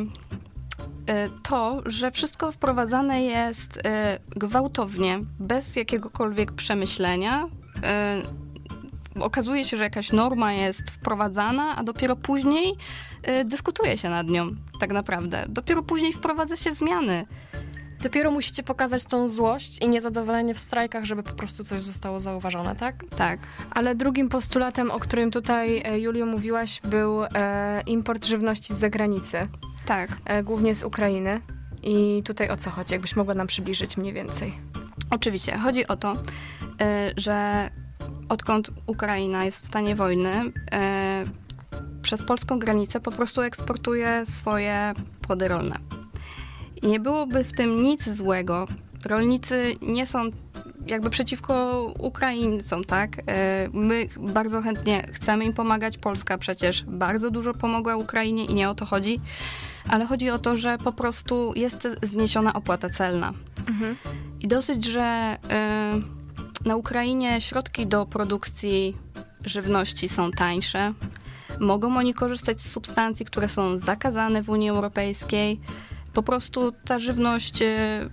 to, 1.43 1.83
że 1.87 2.11
wszystko 2.11 2.53
wprowadzane 2.53 3.23
jest 3.23 3.81
e, 3.85 4.19
gwałtownie, 4.37 5.21
bez 5.41 5.77
jakiegokolwiek 5.77 6.53
przemyślenia. 6.53 7.49
E, 7.83 8.23
okazuje 9.21 9.65
się, 9.65 9.77
że 9.77 9.83
jakaś 9.83 10.13
norma 10.13 10.53
jest 10.53 10.91
wprowadzana, 10.91 11.77
a 11.77 11.83
dopiero 11.83 12.17
później 12.17 12.77
e, 13.23 13.45
dyskutuje 13.45 13.97
się 13.97 14.11
nad 14.11 14.29
nią, 14.29 14.51
tak 14.81 14.93
naprawdę. 14.93 15.45
Dopiero 15.49 15.83
później 15.83 16.13
wprowadza 16.13 16.57
się 16.57 16.73
zmiany. 16.73 17.27
Dopiero 18.03 18.31
musicie 18.31 18.63
pokazać 18.63 19.05
tą 19.05 19.29
złość 19.29 19.79
i 19.85 19.89
niezadowolenie 19.89 20.55
w 20.55 20.61
strajkach, 20.61 21.05
żeby 21.05 21.23
po 21.23 21.33
prostu 21.33 21.65
coś 21.65 21.81
zostało 21.81 22.21
zauważone, 22.21 22.77
tak? 22.77 23.05
Tak. 23.17 23.41
Ale 23.71 23.95
drugim 23.95 24.29
postulatem, 24.29 24.91
o 24.91 25.01
którym 25.01 25.31
tutaj 25.31 25.83
e, 25.85 25.99
Julio 25.99 26.27
mówiłaś, 26.27 26.81
był 26.85 27.25
e, 27.25 27.83
import 27.87 28.27
żywności 28.27 28.75
z 28.75 28.77
zagranicy, 28.77 29.49
Tak. 29.93 30.11
e, 30.25 30.43
głównie 30.43 30.75
z 30.75 30.85
Ukrainy. 30.85 31.41
I 31.83 32.23
tutaj 32.25 32.49
o 32.49 32.57
co 32.57 32.71
chodzi? 32.71 32.93
Jakbyś 32.95 33.17
mogła 33.17 33.35
nam 33.35 33.47
przybliżyć 33.47 33.97
mniej 33.97 34.13
więcej. 34.13 34.55
Oczywiście. 35.11 35.59
Chodzi 35.59 35.87
o 35.87 35.97
to, 35.97 36.13
y, 36.13 36.17
że 37.17 37.71
odkąd 38.29 38.71
Ukraina 38.87 39.45
jest 39.45 39.65
w 39.65 39.67
stanie 39.67 39.97
wojny, 39.97 40.45
y, 40.45 40.53
przez 42.03 42.23
polską 42.23 42.59
granicę 42.59 43.01
po 43.01 43.11
prostu 43.11 43.41
eksportuje 43.41 44.27
swoje 44.27 44.93
płody 45.21 45.49
rolne. 45.49 45.79
I 46.83 46.87
nie 46.87 47.01
byłoby 47.01 47.45
w 47.45 47.53
tym 47.53 47.83
nic 47.83 48.09
złego. 48.09 48.67
Rolnicy 49.05 49.77
nie 49.83 50.07
są 50.07 50.31
jakby 50.87 51.11
przeciwko 51.11 51.87
Ukraińcom, 51.99 52.85
tak? 52.85 53.17
My 53.73 54.09
bardzo 54.19 54.63
chętnie 54.63 55.09
chcemy 55.13 55.45
im 55.45 55.53
pomagać. 55.53 55.99
Polska 55.99 56.39
przecież 56.39 56.85
bardzo 56.85 57.31
dużo 57.31 57.55
pomogła 57.55 57.97
Ukrainie 57.97 58.45
i 58.45 58.55
nie 58.55 58.69
o 58.69 58.75
to 58.75 58.85
chodzi. 58.85 59.21
Ale 59.89 60.07
chodzi 60.07 60.31
o 60.31 60.39
to, 60.39 60.57
że 60.57 60.79
po 60.79 60.93
prostu 60.93 61.53
jest 61.57 61.89
zniesiona 62.03 62.53
opłata 62.53 62.91
celna. 62.91 63.33
I 64.41 64.49
dosyć, 64.49 64.85
że 64.85 65.39
y, 66.65 66.69
na 66.69 66.77
Ukrainie 66.77 67.41
środki 67.41 67.87
do 67.87 68.07
produkcji 68.07 68.97
żywności 69.45 70.09
są 70.09 70.31
tańsze. 70.31 70.93
Mogą 71.61 71.97
oni 71.97 72.15
korzystać 72.15 72.61
z 72.61 72.73
substancji, 72.73 73.27
które 73.27 73.49
są 73.49 73.79
zakazane 73.79 74.43
w 74.43 74.49
Unii 74.49 74.71
Europejskiej. 74.71 75.61
Po 76.13 76.23
prostu 76.23 76.73
ta 76.85 76.99
żywność 76.99 77.63
y, 77.63 78.11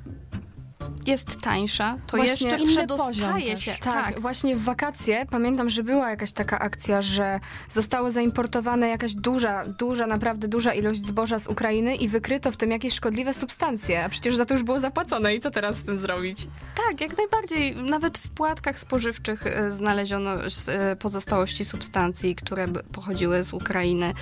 jest 1.07 1.41
tańsza. 1.41 1.97
To 2.07 2.17
Właśnie 2.17 2.49
jeszcze 2.49 2.67
przedostaje 2.67 3.57
się. 3.57 3.71
też. 3.71 3.79
Tak, 3.79 4.19
właśnie 4.19 4.55
w 4.55 4.63
wakacje 4.63 5.25
pamiętam, 5.31 5.69
że 5.69 5.83
była 5.83 6.09
jakaś 6.09 6.31
taka 6.31 6.59
akcja, 6.59 7.01
że 7.01 7.39
zostało 7.69 8.11
zaimportowane 8.11 8.87
jakaś 8.87 9.15
duża, 9.15 9.65
duża, 9.65 10.07
naprawdę 10.07 10.47
duża 10.47 10.73
ilość 10.73 11.05
zboża 11.05 11.39
z 11.39 11.47
Ukrainy 11.47 11.95
i 11.95 12.07
wykryto 12.07 12.51
w 12.51 12.57
tym 12.57 12.71
jakieś 12.71 12.93
szkodliwe 12.93 13.33
substancje, 13.33 14.05
a 14.05 14.09
przecież 14.09 14.35
za 14.35 14.45
to 14.45 14.53
już 14.53 14.63
było 14.63 14.79
zapłacone 14.79 15.35
i 15.35 15.39
co 15.39 15.51
teraz 15.51 15.75
z 15.75 15.83
tym 15.83 15.99
zrobić? 15.99 16.47
Tak, 16.87 17.01
jak 17.01 17.17
najbardziej. 17.17 17.75
Nawet 17.75 18.17
w 18.17 18.29
płatkach 18.29 18.79
spożywczych 18.79 19.47
e, 19.47 19.71
znaleziono 19.71 20.31
e, 20.67 20.95
pozostałości 20.95 21.65
substancji, 21.65 22.35
które 22.35 22.67
pochodziły 22.67 23.43
z 23.43 23.53
Ukrainy. 23.53 24.13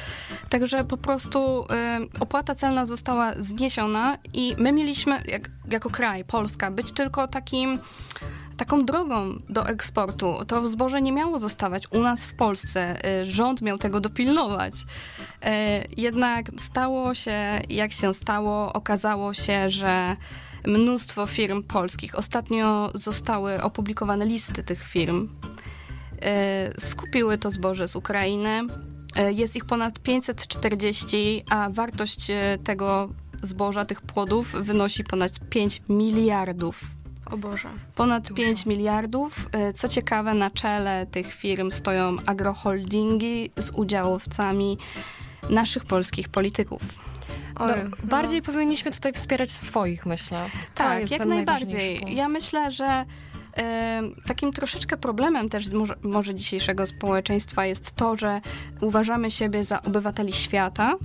Także 0.49 0.83
po 0.83 0.97
prostu 0.97 1.65
e, 1.69 1.99
opłata 2.19 2.55
celna 2.55 2.85
została 2.85 3.33
zniesiona 3.39 4.17
i 4.33 4.55
my 4.57 4.71
mieliśmy, 4.71 5.23
jak, 5.27 5.49
jako 5.69 5.89
kraj, 5.89 6.25
Polska, 6.25 6.46
być 6.71 6.91
tylko 6.91 7.27
takim 7.27 7.79
taką 8.57 8.85
drogą 8.85 9.39
do 9.49 9.67
eksportu. 9.67 10.35
To 10.47 10.67
zboże 10.67 11.01
nie 11.01 11.11
miało 11.11 11.39
zostawać 11.39 11.87
u 11.91 11.99
nas 11.99 12.27
w 12.27 12.33
Polsce. 12.33 13.05
E, 13.05 13.25
Rząd 13.25 13.61
miał 13.61 13.77
tego 13.77 13.99
dopilnować. 13.99 14.73
E, 15.41 15.83
Jednak 15.97 16.45
stało 16.59 17.15
się, 17.15 17.61
jak 17.69 17.91
się 17.91 18.13
stało, 18.13 18.73
okazało 18.73 19.33
się, 19.33 19.69
że 19.69 20.15
mnóstwo 20.67 21.27
firm 21.27 21.63
polskich. 21.63 22.15
Ostatnio 22.15 22.91
zostały 22.93 23.61
opublikowane 23.61 24.25
listy 24.25 24.63
tych 24.63 24.83
firm. 24.83 25.29
E, 26.21 26.79
Skupiły 26.79 27.37
to 27.37 27.51
zboże 27.51 27.87
z 27.87 27.95
Ukrainy. 27.95 28.61
Jest 29.29 29.55
ich 29.55 29.65
ponad 29.65 29.99
540, 29.99 31.43
a 31.49 31.69
wartość 31.69 32.27
tego 32.63 33.09
zboża, 33.41 33.85
tych 33.85 34.01
płodów 34.01 34.51
wynosi 34.51 35.03
ponad 35.03 35.31
5 35.49 35.81
miliardów. 35.89 36.81
O 37.31 37.37
Boże. 37.37 37.69
Ponad 37.95 38.33
5 38.33 38.65
miliardów. 38.65 39.49
E, 39.51 39.73
Co 39.73 39.87
ciekawe, 39.87 40.33
na 40.33 40.49
czele 40.49 41.05
tych 41.05 41.33
firm 41.33 41.71
stoją 41.71 42.17
agroholdingi 42.25 43.51
z 43.57 43.71
udziałowcami 43.71 44.77
naszych 45.49 45.85
polskich 45.85 46.29
polityków. 46.29 46.81
Oj, 47.59 47.71
No, 47.89 47.97
bardziej 48.03 48.41
powinniśmy 48.41 48.91
tutaj 48.91 49.13
wspierać 49.13 49.51
swoich, 49.51 50.05
myślę. 50.05 50.45
To 50.75 50.83
Tak, 50.83 50.99
jest 50.99 51.11
jak 51.11 51.25
najbardziej. 51.25 52.15
Ja 52.15 52.29
myślę, 52.29 52.71
że 52.71 53.05
e, 53.57 54.01
takim 54.27 54.53
troszeczkę 54.53 54.97
problemem 54.97 55.49
też 55.49 55.71
może, 55.71 55.95
może 56.01 56.35
dzisiejszego 56.35 56.85
społeczeństwa 56.85 57.65
jest 57.65 57.91
to, 57.95 58.15
że 58.15 58.41
uważamy 58.81 59.31
siebie 59.31 59.63
za 59.63 59.81
obywateli 59.81 60.33
świata, 60.33 60.95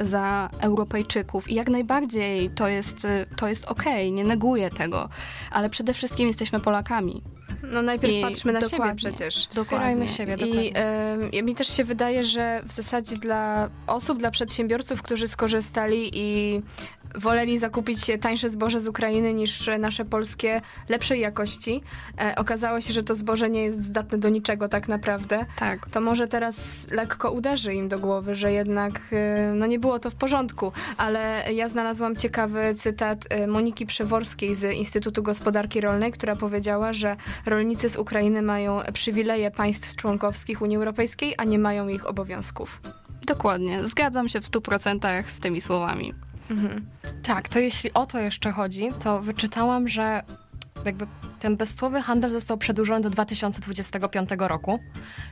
za 0.00 0.50
Europejczyków 0.60 1.50
i 1.50 1.54
jak 1.54 1.68
najbardziej 1.68 2.50
to 2.50 2.68
jest, 2.68 3.04
e, 3.04 3.26
to 3.36 3.48
jest 3.48 3.64
okej, 3.64 4.12
nie 4.12 4.24
neguję 4.24 4.70
tego, 4.70 5.08
ale 5.50 5.70
przede 5.70 5.94
wszystkim 5.94 6.26
jesteśmy 6.26 6.60
Polakami. 6.60 7.22
No 7.62 7.82
najpierw 7.82 8.12
I 8.12 8.22
patrzmy 8.22 8.52
na 8.52 8.60
siebie 8.60 8.94
przecież. 8.96 9.48
Wspierajmy 9.50 10.08
siebie, 10.08 10.34
I 10.34 10.38
dokładnie. 10.38 10.74
em, 10.74 11.44
mi 11.44 11.54
też 11.54 11.68
się 11.68 11.84
wydaje, 11.84 12.24
że 12.24 12.62
w 12.66 12.72
zasadzie 12.72 13.16
dla 13.16 13.68
osób, 13.86 14.18
dla 14.18 14.30
przedsiębiorców, 14.30 15.02
którzy 15.02 15.28
skorzystali 15.28 16.10
i 16.14 16.60
woleli 17.14 17.58
zakupić 17.58 18.10
tańsze 18.20 18.50
zboże 18.50 18.80
z 18.80 18.86
Ukrainy 18.86 19.34
niż 19.34 19.70
nasze 19.78 20.04
polskie 20.04 20.60
lepszej 20.88 21.20
jakości, 21.20 21.82
e, 22.20 22.34
okazało 22.36 22.80
się, 22.80 22.92
że 22.92 23.02
to 23.02 23.14
zboże 23.14 23.50
nie 23.50 23.62
jest 23.62 23.82
zdatne 23.82 24.18
do 24.18 24.28
niczego 24.28 24.68
tak 24.68 24.88
naprawdę. 24.88 25.46
Tak. 25.58 25.90
To 25.90 26.00
może 26.00 26.26
teraz 26.26 26.86
lekko 26.90 27.30
uderzy 27.30 27.74
im 27.74 27.88
do 27.88 27.98
głowy, 27.98 28.34
że 28.34 28.52
jednak 28.52 29.00
e, 29.12 29.52
no 29.56 29.66
nie 29.66 29.78
było 29.78 29.98
to 29.98 30.10
w 30.10 30.14
porządku, 30.14 30.72
ale 30.96 31.42
ja 31.54 31.68
znalazłam 31.68 32.16
ciekawy 32.16 32.74
cytat 32.74 33.24
e, 33.30 33.46
Moniki 33.46 33.86
Przeworskiej 33.86 34.54
z 34.54 34.74
Instytutu 34.74 35.22
Gospodarki 35.22 35.80
Rolnej, 35.80 36.12
która 36.12 36.36
powiedziała, 36.36 36.92
że 36.92 37.16
rolnicy 37.46 37.88
z 37.88 37.96
Ukrainy 37.96 38.42
mają 38.42 38.80
przywileje 38.92 39.50
państw 39.50 39.96
członkowskich 39.96 40.62
Unii 40.62 40.76
Europejskiej, 40.76 41.34
a 41.38 41.44
nie 41.44 41.58
mają 41.58 41.88
ich 41.88 42.06
obowiązków. 42.06 42.80
Dokładnie, 43.26 43.88
zgadzam 43.88 44.28
się 44.28 44.40
w 44.40 44.44
100% 44.44 45.24
z 45.26 45.40
tymi 45.40 45.60
słowami. 45.60 46.14
Tak, 47.22 47.48
to 47.48 47.58
jeśli 47.58 47.92
o 47.92 48.06
to 48.06 48.18
jeszcze 48.18 48.52
chodzi, 48.52 48.92
to 48.98 49.20
wyczytałam, 49.20 49.88
że 49.88 50.22
jakby 50.84 51.06
ten 51.42 51.56
bezcłowy 51.56 52.02
handel 52.02 52.30
został 52.30 52.58
przedłużony 52.58 53.00
do 53.00 53.10
2025 53.10 54.28
roku, 54.38 54.78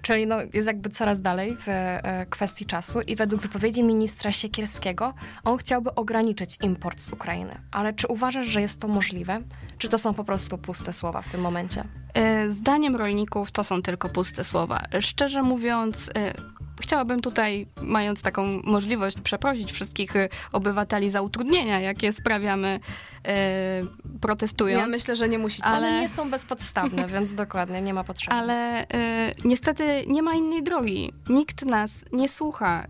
czyli 0.02 0.26
no 0.26 0.36
jest 0.52 0.66
jakby 0.66 0.90
coraz 0.90 1.20
dalej 1.20 1.56
w 1.61 1.68
e, 1.68 2.26
kwestii 2.30 2.66
czasu 2.66 3.00
i 3.00 3.16
według 3.16 3.42
wypowiedzi 3.42 3.82
ministra 3.84 4.32
Siekierskiego 4.32 5.14
on 5.44 5.58
chciałby 5.58 5.94
ograniczyć 5.94 6.58
import 6.62 7.00
z 7.00 7.12
Ukrainy. 7.12 7.61
Ale 7.70 7.92
czy 7.92 8.06
uważasz, 8.06 8.46
że 8.46 8.61
jest 8.61 8.80
to 8.80 8.88
możliwe? 8.88 9.40
Czy 9.78 9.88
to 9.88 9.98
są 9.98 10.14
po 10.14 10.24
prostu 10.24 10.58
puste 10.58 10.92
słowa 10.92 11.22
w 11.22 11.28
tym 11.28 11.40
momencie? 11.40 11.84
E, 12.14 12.50
Zdaniem 12.50 12.96
rolników 12.96 13.50
to 13.50 13.64
są 13.64 13.82
tylko 13.82 14.08
puste 14.08 14.44
słowa. 14.44 14.82
Szczerze 15.00 15.42
mówiąc, 15.42 16.11
e, 16.18 16.34
chciałabym 16.80 17.20
tutaj, 17.20 17.66
mając 17.82 18.22
taką 18.22 18.61
możliwość, 18.64 19.20
przeprosić 19.20 19.72
wszystkich 19.72 20.12
obywateli 20.52 21.11
za 21.11 21.22
utrudnienia, 21.22 21.80
jakie 21.80 22.12
sprawiamy 22.12 22.80
e, 23.26 23.82
protestując. 24.20 24.80
Ja 24.80 24.86
myślę, 24.86 25.16
że 25.16 25.28
nie 25.28 25.38
musicie. 25.38 25.64
Ale- 25.64 25.88
One 25.88 25.99
nie 26.01 26.09
są 26.09 26.30
bezpodstawne, 26.30 27.07
więc 27.14 27.34
dokładnie, 27.34 27.82
nie 27.82 27.94
ma 27.94 28.05
potrzeby. 28.05 28.36
Ale 28.36 28.88
e, 28.88 29.32
niestety 29.44 30.05
nie 30.07 30.22
ma 30.22 30.34
innej 30.34 30.62
drogi. 30.62 31.12
Nikt 31.28 31.64
nas 31.64 31.90
nie 32.12 32.28
słucha. 32.28 32.86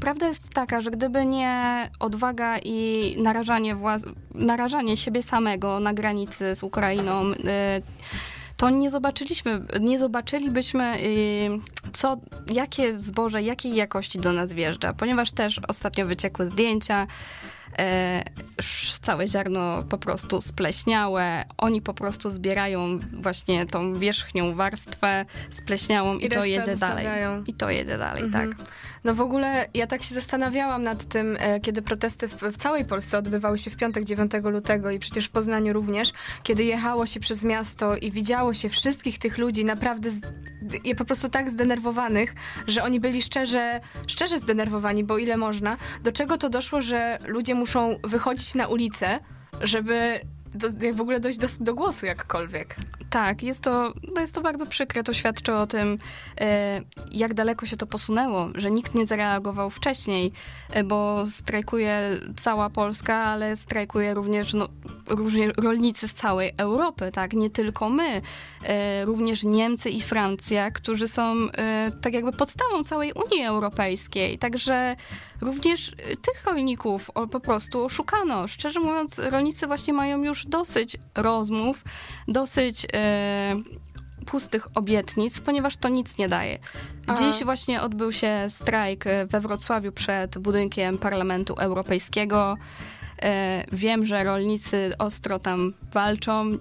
Prawda 0.00 0.28
jest 0.28 0.50
taka, 0.50 0.80
że 0.80 0.90
gdyby 0.90 1.26
nie 1.26 1.90
odwaga 2.00 2.58
i 2.58 3.16
narażanie, 3.22 3.76
włas- 3.76 4.12
narażanie 4.34 4.96
siebie 4.96 5.22
samego 5.22 5.80
na 5.80 5.94
granicy 5.94 6.54
z 6.54 6.62
Ukrainą, 6.62 7.22
e, 7.44 7.80
to 8.56 8.70
nie 8.70 8.90
zobaczyliśmy, 8.90 9.60
nie 9.80 9.98
zobaczylibyśmy, 9.98 10.84
e, 10.84 10.98
co, 11.92 12.16
jakie 12.52 13.00
zboże, 13.00 13.42
jakiej 13.42 13.74
jakości 13.74 14.18
do 14.18 14.32
nas 14.32 14.52
wjeżdża, 14.52 14.92
ponieważ 14.92 15.32
też 15.32 15.60
ostatnio 15.68 16.06
wyciekły 16.06 16.46
zdjęcia, 16.46 17.06
całe 19.00 19.28
ziarno 19.28 19.82
po 19.82 19.98
prostu 19.98 20.40
spleśniałe. 20.40 21.44
Oni 21.58 21.82
po 21.82 21.94
prostu 21.94 22.30
zbierają 22.30 22.98
właśnie 23.12 23.66
tą 23.66 23.94
wierzchnią 23.94 24.54
warstwę 24.54 25.24
spleśniałą 25.50 26.16
i, 26.16 26.26
I 26.26 26.28
to 26.28 26.44
jedzie 26.44 26.76
dalej. 26.76 27.06
I 27.46 27.54
to 27.54 27.70
jedzie 27.70 27.98
dalej, 27.98 28.22
Mhm. 28.22 28.50
tak. 28.50 28.66
No 29.04 29.14
w 29.14 29.20
ogóle 29.20 29.68
ja 29.74 29.86
tak 29.86 30.02
się 30.02 30.14
zastanawiałam 30.14 30.82
nad 30.82 31.04
tym, 31.04 31.36
e, 31.40 31.60
kiedy 31.60 31.82
protesty 31.82 32.28
w, 32.28 32.56
całej 32.56 32.84
Polsce 32.84 33.18
odbywały 33.18 33.58
się 33.58 33.70
w 33.70 33.76
piątek 33.76 34.04
9 34.04 34.32
lutego 34.42 34.90
i 34.90 34.98
przecież 34.98 35.26
w 35.26 35.30
Poznaniu 35.30 35.72
również, 35.72 36.12
kiedy 36.42 36.64
jechało 36.64 37.06
się 37.06 37.20
przez 37.20 37.44
miasto 37.44 37.96
i 37.96 38.10
widziało 38.10 38.54
się 38.54 38.68
wszystkich 38.68 39.18
tych 39.18 39.38
ludzi 39.38 39.64
naprawdę 39.64 40.10
je 40.84 40.94
po 40.94 41.04
prostu 41.04 41.28
tak 41.28 41.50
zdenerwowanych, 41.50 42.34
że 42.66 42.82
oni 42.82 43.00
byli 43.00 43.22
szczerze, 43.22 43.80
szczerze 44.06 44.38
zdenerwowani, 44.38 45.04
bo 45.04 45.18
ile 45.18 45.36
można. 45.36 45.76
Do 46.02 46.12
czego 46.12 46.38
to 46.38 46.50
doszło, 46.50 46.82
że 46.82 47.18
ludzie 47.26 47.54
muszą 47.54 47.98
wychodzić 48.04 48.54
na 48.54 48.66
ulicę, 48.66 49.20
żeby 49.60 50.20
do, 50.54 50.68
w 50.94 51.00
ogóle 51.00 51.20
dojść 51.20 51.38
do, 51.38 51.46
do 51.60 51.74
głosu 51.74 52.06
jakkolwiek. 52.06 52.76
Tak, 53.14 53.42
jest 53.42 53.60
to, 53.60 53.92
no 54.14 54.20
jest 54.20 54.34
to 54.34 54.40
bardzo 54.40 54.66
przykre. 54.66 55.02
To 55.02 55.12
świadczy 55.12 55.54
o 55.54 55.66
tym, 55.66 55.98
e, 56.40 56.80
jak 57.12 57.34
daleko 57.34 57.66
się 57.66 57.76
to 57.76 57.86
posunęło, 57.86 58.48
że 58.54 58.70
nikt 58.70 58.94
nie 58.94 59.06
zareagował 59.06 59.70
wcześniej, 59.70 60.32
e, 60.70 60.84
bo 60.84 61.26
strajkuje 61.26 62.20
cała 62.36 62.70
Polska, 62.70 63.14
ale 63.14 63.56
strajkuje 63.56 64.14
również 64.14 64.54
no, 64.54 64.68
rolnicy 65.56 66.08
z 66.08 66.14
całej 66.14 66.52
Europy, 66.56 67.10
tak, 67.12 67.32
nie 67.32 67.50
tylko 67.50 67.90
my, 67.90 68.22
e, 68.62 69.04
również 69.04 69.44
Niemcy 69.44 69.90
i 69.90 70.00
Francja, 70.00 70.70
którzy 70.70 71.08
są 71.08 71.34
tak 72.00 72.14
jakby 72.14 72.32
podstawą 72.32 72.84
całej 72.84 73.12
Unii 73.12 73.44
Europejskiej. 73.44 74.38
Także 74.38 74.96
również 75.44 75.88
e, 75.88 76.16
tych 76.16 76.44
rolników 76.44 77.10
po 77.30 77.40
prostu 77.40 77.84
oszukano. 77.84 78.48
Szczerze 78.48 78.80
mówiąc, 78.80 79.18
rolnicy 79.18 79.66
właśnie 79.66 79.92
mają 79.92 80.22
już 80.22 80.46
dosyć 80.46 80.96
rozmów, 81.14 81.84
dosyć 82.28 82.86
e, 82.92 83.56
pustych 84.26 84.68
obietnic, 84.74 85.40
ponieważ 85.40 85.76
to 85.76 85.88
nic 85.88 86.18
nie 86.18 86.28
daje. 86.28 86.58
Dziś 87.18 87.42
A. 87.42 87.44
właśnie 87.44 87.82
odbył 87.82 88.12
się 88.12 88.46
strajk 88.48 89.06
e, 89.06 89.26
we 89.26 89.40
Wrocławiu 89.40 89.92
przed 89.92 90.38
budynkiem 90.38 90.98
Parlamentu 90.98 91.54
Europejskiego. 91.54 92.56
Wiem, 93.72 94.06
że 94.06 94.24
rolnicy 94.24 94.92
ostro 94.98 95.38
tam 95.38 95.74
walczą. 95.92 96.40
Mm, 96.40 96.58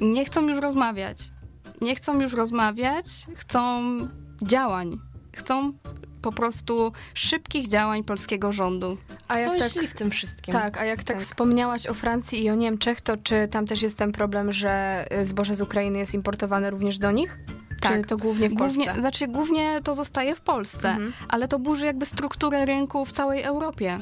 Nie 0.00 0.24
chcą 0.24 0.48
już 0.48 0.58
rozmawiać. 0.58 1.18
Nie 1.80 1.94
chcą 1.94 2.20
już 2.20 2.32
rozmawiać, 2.32 3.06
chcą 3.36 3.82
działań. 4.42 4.98
Chcą 5.36 5.72
po 6.22 6.32
prostu 6.32 6.92
szybkich 7.14 7.68
działań 7.68 8.04
polskiego 8.04 8.52
rządu. 8.52 8.96
A 9.28 9.38
jak 9.38 9.48
Są 9.52 9.58
tak, 9.80 9.88
w 9.90 9.94
tym 9.94 10.10
wszystkim. 10.10 10.52
tak, 10.52 10.76
a 10.78 10.84
jak 10.84 11.04
tak, 11.04 11.16
Tak. 11.16 11.24
wspomniałaś 11.26 11.86
o 11.86 11.94
Francji 11.94 12.44
i 12.44 12.50
o 12.50 12.54
Niemczech, 12.54 13.00
to 13.00 13.16
czy 13.16 13.48
tam 13.48 13.66
też 13.66 13.82
jest 13.82 13.98
ten 13.98 14.12
problem, 14.12 14.52
że 14.52 15.04
y, 15.22 15.26
zboże 15.26 15.54
z 15.54 15.60
Ukrainy 15.60 15.98
jest 15.98 16.14
importowane 16.14 16.70
również 16.70 16.98
do 16.98 17.10
nich? 17.10 17.38
Czy 17.82 17.88
Tak. 17.88 18.06
to 18.06 18.16
głównie 18.16 18.48
w 18.48 18.54
Głównie, 18.54 18.84
Polsce? 18.84 19.00
znaczy 19.00 19.28
głównie 19.28 19.80
to 19.84 19.94
zostaje 19.94 20.34
w 20.34 20.40
Polsce, 20.40 20.88
Mhm. 20.88 21.12
ale 21.28 21.48
to 21.48 21.58
burzy 21.58 21.86
jakby 21.86 22.06
strukturę 22.06 22.66
rynku 22.66 23.04
w 23.04 23.12
całej 23.12 23.42
Europie. 23.42 23.98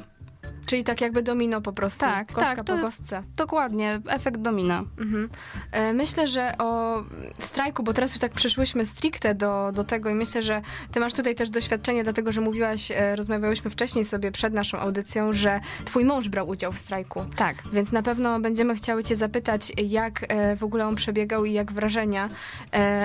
Czyli 0.69 0.85
tak 0.85 1.01
jakby 1.01 1.23
domino 1.23 1.61
po 1.61 1.73
prostu. 1.73 2.01
Tak, 2.01 2.27
Kostka 2.33 2.57
tak, 2.57 2.65
to- 2.65 2.77
po 2.77 2.83
kostce. 2.83 3.23
Dokładnie, 3.37 4.01
efekt 4.09 4.41
domina. 4.41 4.85
Mhm. 4.99 5.29
E, 5.73 5.93
Myślę, 5.93 6.27
że 6.27 6.53
o 6.59 7.03
strajku, 7.39 7.83
bo 7.83 7.93
teraz 7.93 8.11
już 8.11 8.19
tak 8.19 8.33
przyszłyśmy 8.33 8.85
stricte 8.85 9.35
do, 9.35 9.73
do 9.75 9.85
tego 9.85 10.11
i 10.11 10.15
myślę, 10.15 10.43
że 10.43 10.61
ty 10.93 11.01
masz 11.01 11.15
tutaj 11.15 11.35
też 11.35 11.51
doświadczenie, 11.51 12.05
dlatego 12.05 12.33
że 12.33 12.41
mówiłaś, 12.41 12.91
e, 12.91 13.17
rozmawiałyśmy 13.17 13.71
wcześniej 13.71 14.05
sobie 14.05 14.33
przed 14.33 14.55
naszą 14.55 14.79
audycją, 14.79 15.33
że 15.33 15.61
twój 15.85 16.05
mąż 16.05 16.29
brał 16.29 16.49
udział 16.49 16.73
w 16.73 16.79
strajku. 16.79 17.25
Tak. 17.37 17.57
Więc 17.73 17.93
na 17.93 18.03
pewno 18.03 18.41
będziemy 18.41 18.75
chciały 18.75 19.05
Cię 19.05 19.17
zapytać, 19.17 19.73
jak 19.87 20.25
e, 20.29 20.57
w 20.57 20.65
ogóle 20.65 20.87
on 20.87 20.95
przebiegał 20.95 21.45
i 21.45 21.53
jak 21.53 21.73
wrażenia, 21.73 22.29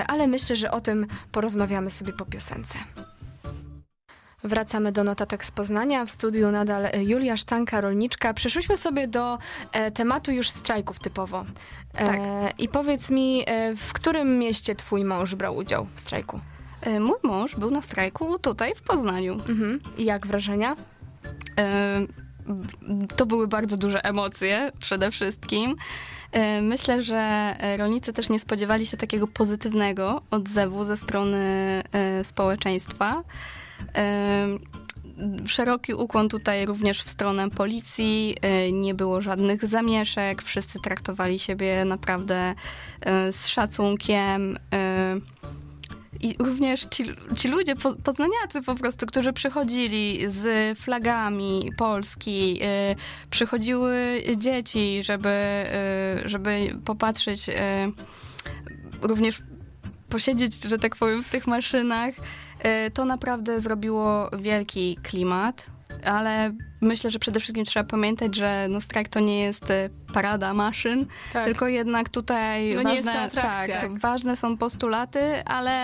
ale 0.08 0.26
myślę, 0.26 0.56
że 0.56 0.70
o 0.70 0.80
tym 0.80 1.06
porozmawiamy 1.32 1.90
sobie 1.90 2.12
po 2.12 2.24
piosence. 2.24 2.78
Wracamy 4.44 4.92
do 4.92 5.04
notatek 5.04 5.44
z 5.44 5.50
Poznania. 5.50 6.04
W 6.04 6.10
studiu 6.10 6.50
nadal 6.50 6.86
Julia 7.02 7.36
Sztanka, 7.36 7.80
rolniczka. 7.80 8.34
Przeszłyśmy 8.34 8.76
sobie 8.76 9.08
do 9.08 9.38
e, 9.72 9.90
tematu 9.90 10.30
już 10.32 10.50
strajków 10.50 10.98
typowo. 10.98 11.44
E, 11.94 12.06
Tak. 12.06 12.20
I 12.60 12.68
powiedz 12.68 13.10
mi, 13.10 13.42
e, 13.46 13.74
w 13.76 13.92
którym 13.92 14.38
mieście 14.38 14.74
Twój 14.74 15.04
mąż 15.04 15.34
brał 15.34 15.56
udział 15.56 15.86
w 15.94 16.00
strajku? 16.00 16.40
E, 16.80 17.00
Mój 17.00 17.16
mąż 17.22 17.56
był 17.56 17.70
na 17.70 17.82
strajku 17.82 18.38
tutaj 18.38 18.74
w 18.74 18.82
Poznaniu. 18.82 19.32
Mhm. 19.34 19.80
I 19.98 20.04
jak 20.04 20.26
wrażenia? 20.26 20.76
E, 21.58 22.00
To 23.16 23.26
były 23.26 23.48
bardzo 23.48 23.76
duże 23.76 24.04
emocje 24.04 24.72
przede 24.80 25.10
wszystkim. 25.10 25.76
E, 26.32 26.62
Myślę, 26.62 27.02
że 27.02 27.54
rolnicy 27.78 28.12
też 28.12 28.28
nie 28.30 28.38
spodziewali 28.38 28.86
się 28.86 28.96
takiego 28.96 29.26
pozytywnego 29.26 30.22
odzewu 30.30 30.84
ze 30.84 30.96
strony 30.96 31.82
społeczeństwa. 32.22 33.22
Szeroki 35.46 35.94
ukłon 35.94 36.28
tutaj 36.28 36.66
również 36.66 37.02
w 37.02 37.10
stronę 37.10 37.50
policji, 37.50 38.36
e, 38.42 38.72
nie 38.72 38.94
było 38.94 39.20
żadnych 39.20 39.66
zamieszek, 39.66 40.42
wszyscy 40.42 40.80
traktowali 40.80 41.38
siebie 41.38 41.84
naprawdę 41.84 42.54
e, 43.00 43.32
z 43.32 43.46
szacunkiem. 43.48 44.58
e, 44.72 45.16
I 46.20 46.36
również 46.38 46.86
ci, 46.90 47.04
ci 47.36 47.48
ludzie, 47.48 47.76
po, 47.76 47.94
poznaniacy 47.94 48.62
po 48.66 48.74
prostu, 48.74 49.06
którzy 49.06 49.32
przychodzili 49.32 50.20
z 50.26 50.78
flagami 50.78 51.70
Polski, 51.76 52.60
przychodziły 53.30 54.22
dzieci, 54.36 55.02
żeby, 55.02 55.64
żeby 56.24 56.76
popatrzeć, 56.84 57.46
również 59.02 59.42
posiedzieć, 60.08 60.62
że 60.62 60.78
tak 60.78 60.96
powiem, 60.96 61.22
w 61.22 61.30
tych 61.30 61.46
maszynach. 61.46 62.14
Y, 62.86 62.90
to 62.90 63.04
naprawdę 63.04 63.60
zrobiło 63.60 64.30
wielki 64.38 64.98
klimat, 65.02 65.66
ale 66.04 66.52
myślę, 66.80 67.10
że 67.10 67.18
przede 67.18 67.40
wszystkim 67.40 67.64
trzeba 67.64 67.84
pamiętać, 67.84 68.36
że 68.36 68.66
no, 68.70 68.80
strajk 68.80 69.08
to 69.08 69.20
nie 69.20 69.40
jest 69.40 69.70
y, 69.70 69.90
parada 70.14 70.54
maszyn, 70.54 71.06
Tak. 71.32 71.44
tylko 71.44 71.68
jednak 71.68 72.08
tutaj 72.08 72.74
No 72.74 72.82
nie 72.82 73.02
ważne. 73.02 73.30
Tak, 73.32 73.98
ważne 73.98 74.36
są 74.36 74.56
postulaty, 74.56 75.44
ale 75.44 75.74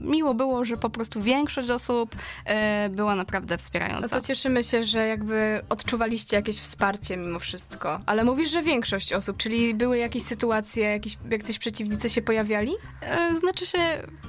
miło 0.00 0.34
było, 0.34 0.64
że 0.64 0.76
po 0.76 0.90
prostu 0.90 1.22
większość 1.22 1.70
osób 1.70 2.16
e, 2.44 2.88
była 2.88 3.14
naprawdę 3.14 3.58
wspierająca. 3.58 4.00
No 4.02 4.08
to 4.08 4.20
cieszymy 4.20 4.64
się, 4.64 4.84
że 4.84 5.06
jakby 5.06 5.60
odczuwaliście 5.68 6.36
jakieś 6.36 6.56
wsparcie 6.58 7.16
mimo 7.16 7.38
wszystko. 7.38 8.00
Ale 8.06 8.24
mówisz, 8.24 8.50
że 8.50 8.62
większość 8.62 9.12
osób, 9.12 9.36
czyli 9.36 9.74
były 9.74 9.98
jakieś 9.98 10.22
sytuacje, 10.22 10.84
jakieś, 10.84 11.18
jacyś 11.30 11.58
przeciwnicy 11.58 12.10
się 12.10 12.22
pojawiali? 12.22 12.72
E, 13.02 13.34
Znaczy 13.34 13.66
się 13.66 13.78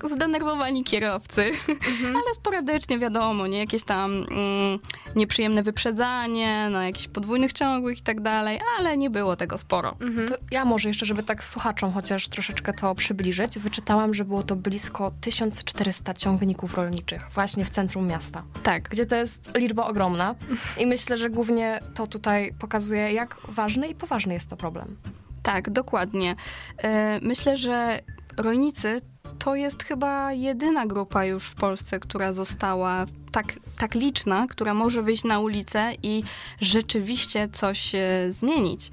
zdenerwowani 0.04 0.84
kierowcy, 0.84 1.42
Mhm. 1.70 2.16
ale 2.26 2.34
sporadycznie 2.36 3.00
wiadomo, 3.00 3.48
nie 3.48 3.58
jakieś 3.60 3.84
tam 3.84 4.12
mm, 4.12 4.80
nieprzyjemne 5.16 5.64
wyprzedzanie 5.64 6.70
na 6.72 6.86
jakichś 6.86 7.08
podwójnych 7.08 7.54
ciągłych 7.54 8.00
i 8.00 8.02
tak 8.02 8.22
dalej, 8.22 8.60
ale 8.80 8.98
nie 8.98 9.10
było 9.10 9.36
tego 9.44 9.58
sporo. 9.58 9.96
Mhm. 10.00 10.28
To 10.28 10.36
ja 10.52 10.66
może 10.66 10.90
jeszcze, 10.90 11.06
żeby 11.06 11.24
tak 11.24 11.44
słuchaczom 11.44 11.94
chociaż 11.94 12.28
troszeczkę 12.28 12.74
to 12.74 12.96
przybliżyć, 12.96 13.60
wyczytałam, 13.60 14.14
że 14.14 14.26
było 14.26 14.44
to 14.44 14.56
blisko 14.56 15.12
1400 15.22 16.14
ciągników 16.14 16.76
rolniczych 16.76 17.30
właśnie 17.34 17.66
w 17.66 17.70
centrum 17.70 18.08
miasta, 18.08 18.44
Tak. 18.64 18.90
gdzie 18.90 19.06
to 19.06 19.16
jest 19.16 19.58
liczba 19.58 19.86
ogromna 19.86 20.36
i 20.78 20.86
myślę, 20.86 21.18
że 21.18 21.30
głównie 21.30 21.80
to 21.94 22.08
tutaj 22.08 22.54
pokazuje, 22.60 23.14
jak 23.14 23.38
ważny 23.48 23.88
i 23.88 23.96
poważny 23.96 24.34
jest 24.34 24.50
to 24.50 24.58
problem. 24.58 24.98
Tak, 25.44 25.70
dokładnie. 25.70 26.36
E, 26.78 27.20
Myślę, 27.22 27.58
że 27.58 28.00
rolnicy 28.38 29.02
to 29.40 29.56
jest 29.56 29.84
chyba 29.84 30.34
jedyna 30.34 30.86
grupa 30.86 31.26
już 31.26 31.44
w 31.48 31.56
Polsce, 31.56 32.00
która 32.00 32.32
została 32.34 33.06
tak, 33.32 33.54
tak 33.78 33.96
liczna, 33.96 34.48
która 34.50 34.74
może 34.74 35.02
wyjść 35.02 35.24
na 35.24 35.40
ulicę 35.40 35.92
i 36.04 36.24
rzeczywiście 36.62 37.48
coś 37.48 37.96
e, 37.96 38.02
zmienić. 38.30 38.92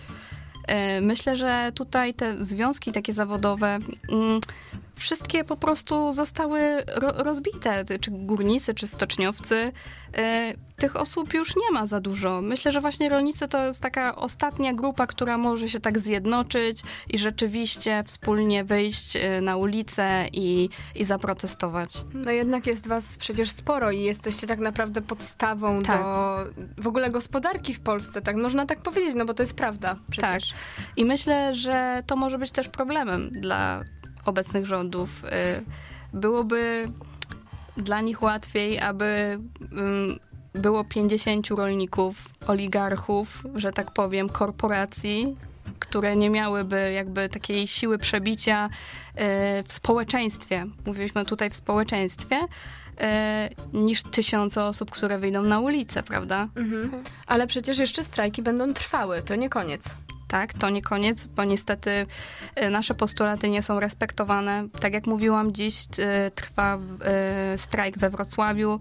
E, 0.68 1.00
Myślę, 1.00 1.36
że 1.36 1.72
tutaj 1.74 2.14
te 2.14 2.44
związki 2.44 2.92
takie 2.92 3.12
zawodowe, 3.12 3.78
mm, 4.12 4.40
wszystkie 5.00 5.44
po 5.44 5.56
prostu 5.56 6.12
zostały 6.12 6.60
ro- 6.86 7.12
rozbite, 7.16 7.84
czy 8.00 8.10
górnicy, 8.10 8.74
czy 8.74 8.86
stoczniowcy. 8.86 9.72
E, 10.16 10.54
Tych 10.76 10.96
osób 10.96 11.34
już 11.34 11.56
nie 11.56 11.70
ma 11.72 11.86
za 11.86 12.00
dużo. 12.00 12.40
Myślę, 12.42 12.72
że 12.72 12.80
właśnie 12.80 13.08
rolnicy 13.08 13.48
to 13.48 13.64
jest 13.66 13.80
taka 13.80 14.16
ostatnia 14.16 14.72
grupa, 14.74 15.06
która 15.06 15.38
może 15.38 15.68
się 15.68 15.80
tak 15.80 15.98
zjednoczyć 15.98 16.82
i 17.08 17.18
rzeczywiście 17.18 18.02
wspólnie 18.06 18.64
wyjść 18.64 19.16
e, 19.16 19.40
na 19.40 19.56
ulicę 19.56 20.26
i, 20.32 20.68
i 20.94 21.04
zaprotestować. 21.04 22.04
No 22.14 22.30
jednak 22.30 22.66
jest 22.66 22.88
was 22.88 23.16
przecież 23.16 23.50
sporo 23.50 23.90
i 23.90 24.00
jesteście 24.00 24.46
tak 24.46 24.58
naprawdę 24.58 25.02
podstawą 25.02 25.82
Tak. 25.82 26.00
do 26.02 26.36
w 26.82 26.86
ogóle 26.86 27.10
gospodarki 27.10 27.74
w 27.74 27.80
Polsce, 27.80 28.22
tak 28.22 28.36
można 28.36 28.66
tak 28.66 28.82
powiedzieć, 28.82 29.14
no 29.14 29.24
bo 29.24 29.34
to 29.34 29.42
jest 29.42 29.56
prawda 29.56 29.96
przecież. 30.10 30.54
I 30.96 31.04
myślę, 31.04 31.54
że 31.54 32.02
to 32.06 32.16
może 32.16 32.38
być 32.38 32.50
też 32.50 32.68
problemem 32.68 33.30
dla 33.30 33.84
obecnych 34.24 34.66
rządów. 34.66 35.24
Y, 35.24 35.28
Byłoby 36.12 36.88
dla 37.76 38.00
nich 38.00 38.22
łatwiej, 38.22 38.80
aby 38.80 39.38
było 40.54 40.84
50 40.84 41.48
rolników, 41.48 42.16
oligarchów, 42.46 43.42
że 43.54 43.72
tak 43.72 43.90
powiem, 43.90 44.28
korporacji, 44.28 45.36
które 45.78 46.16
nie 46.16 46.30
miałyby 46.30 46.92
jakby 46.92 47.28
takiej 47.28 47.66
siły 47.68 47.98
przebicia 47.98 48.66
y, 48.66 48.70
w 49.64 49.72
społeczeństwie. 49.72 50.66
Mówiliśmy 50.86 51.24
tutaj 51.24 51.50
w 51.50 51.56
społeczeństwie. 51.56 52.36
e, 53.00 53.48
niż 53.72 54.02
tysiące 54.02 54.64
osób, 54.64 54.90
które 54.90 55.18
wyjdą 55.18 55.42
na 55.42 55.60
ulicę, 55.60 56.02
prawda? 56.02 56.48
Mhm. 56.56 57.02
Ale 57.26 57.46
przecież 57.46 57.78
jeszcze 57.78 58.02
strajki 58.02 58.42
będą 58.42 58.74
trwały, 58.74 59.22
to 59.22 59.36
nie 59.36 59.48
koniec. 59.48 59.96
Tak, 60.30 60.54
to 60.54 60.70
nie 60.70 60.82
koniec, 60.82 61.26
bo 61.26 61.44
niestety 61.44 62.06
e, 62.54 62.70
nasze 62.70 62.94
postulaty 62.94 63.48
nie 63.50 63.62
są 63.62 63.80
respektowane. 63.80 64.68
Tak 64.80 64.94
jak 64.94 65.06
mówiłam, 65.06 65.52
dziś 65.52 65.84
e, 65.98 66.30
trwa 66.30 66.78
e, 67.04 67.58
strajk 67.58 67.98
we 67.98 68.10
Wrocławiu. 68.10 68.80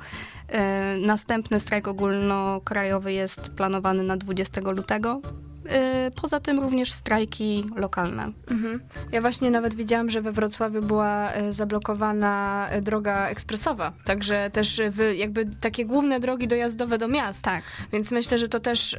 Następny 0.98 1.60
strajk 1.60 1.88
ogólnokrajowy 1.88 3.14
jest 3.14 3.54
planowany 3.54 4.04
na 4.04 4.18
20 4.18 4.62
lutego. 4.62 5.22
E, 5.70 6.12
Poza 6.12 6.40
tym 6.40 6.60
również 6.60 6.92
strajki 6.92 7.66
lokalne. 7.76 8.32
Mhm. 8.52 8.82
Ja 9.12 9.22
właśnie 9.22 9.52
nawet 9.52 9.76
widziałam, 9.76 10.10
że 10.12 10.22
we 10.22 10.32
Wrocławiu 10.32 10.82
była 10.82 11.32
e, 11.32 11.54
zablokowana 11.54 12.68
e, 12.70 12.82
droga 12.82 13.28
ekspresowa, 13.28 13.94
także 14.06 14.50
też 14.50 14.82
jakby 15.16 15.46
takie 15.46 15.86
główne 15.86 16.20
drogi 16.20 16.48
dojazdowe 16.48 16.98
do 16.98 17.08
miast. 17.08 17.44
Tak. 17.44 17.64
Więc 17.94 18.12
myślę, 18.12 18.40
że 18.40 18.50
to 18.50 18.60
też, 18.60 18.98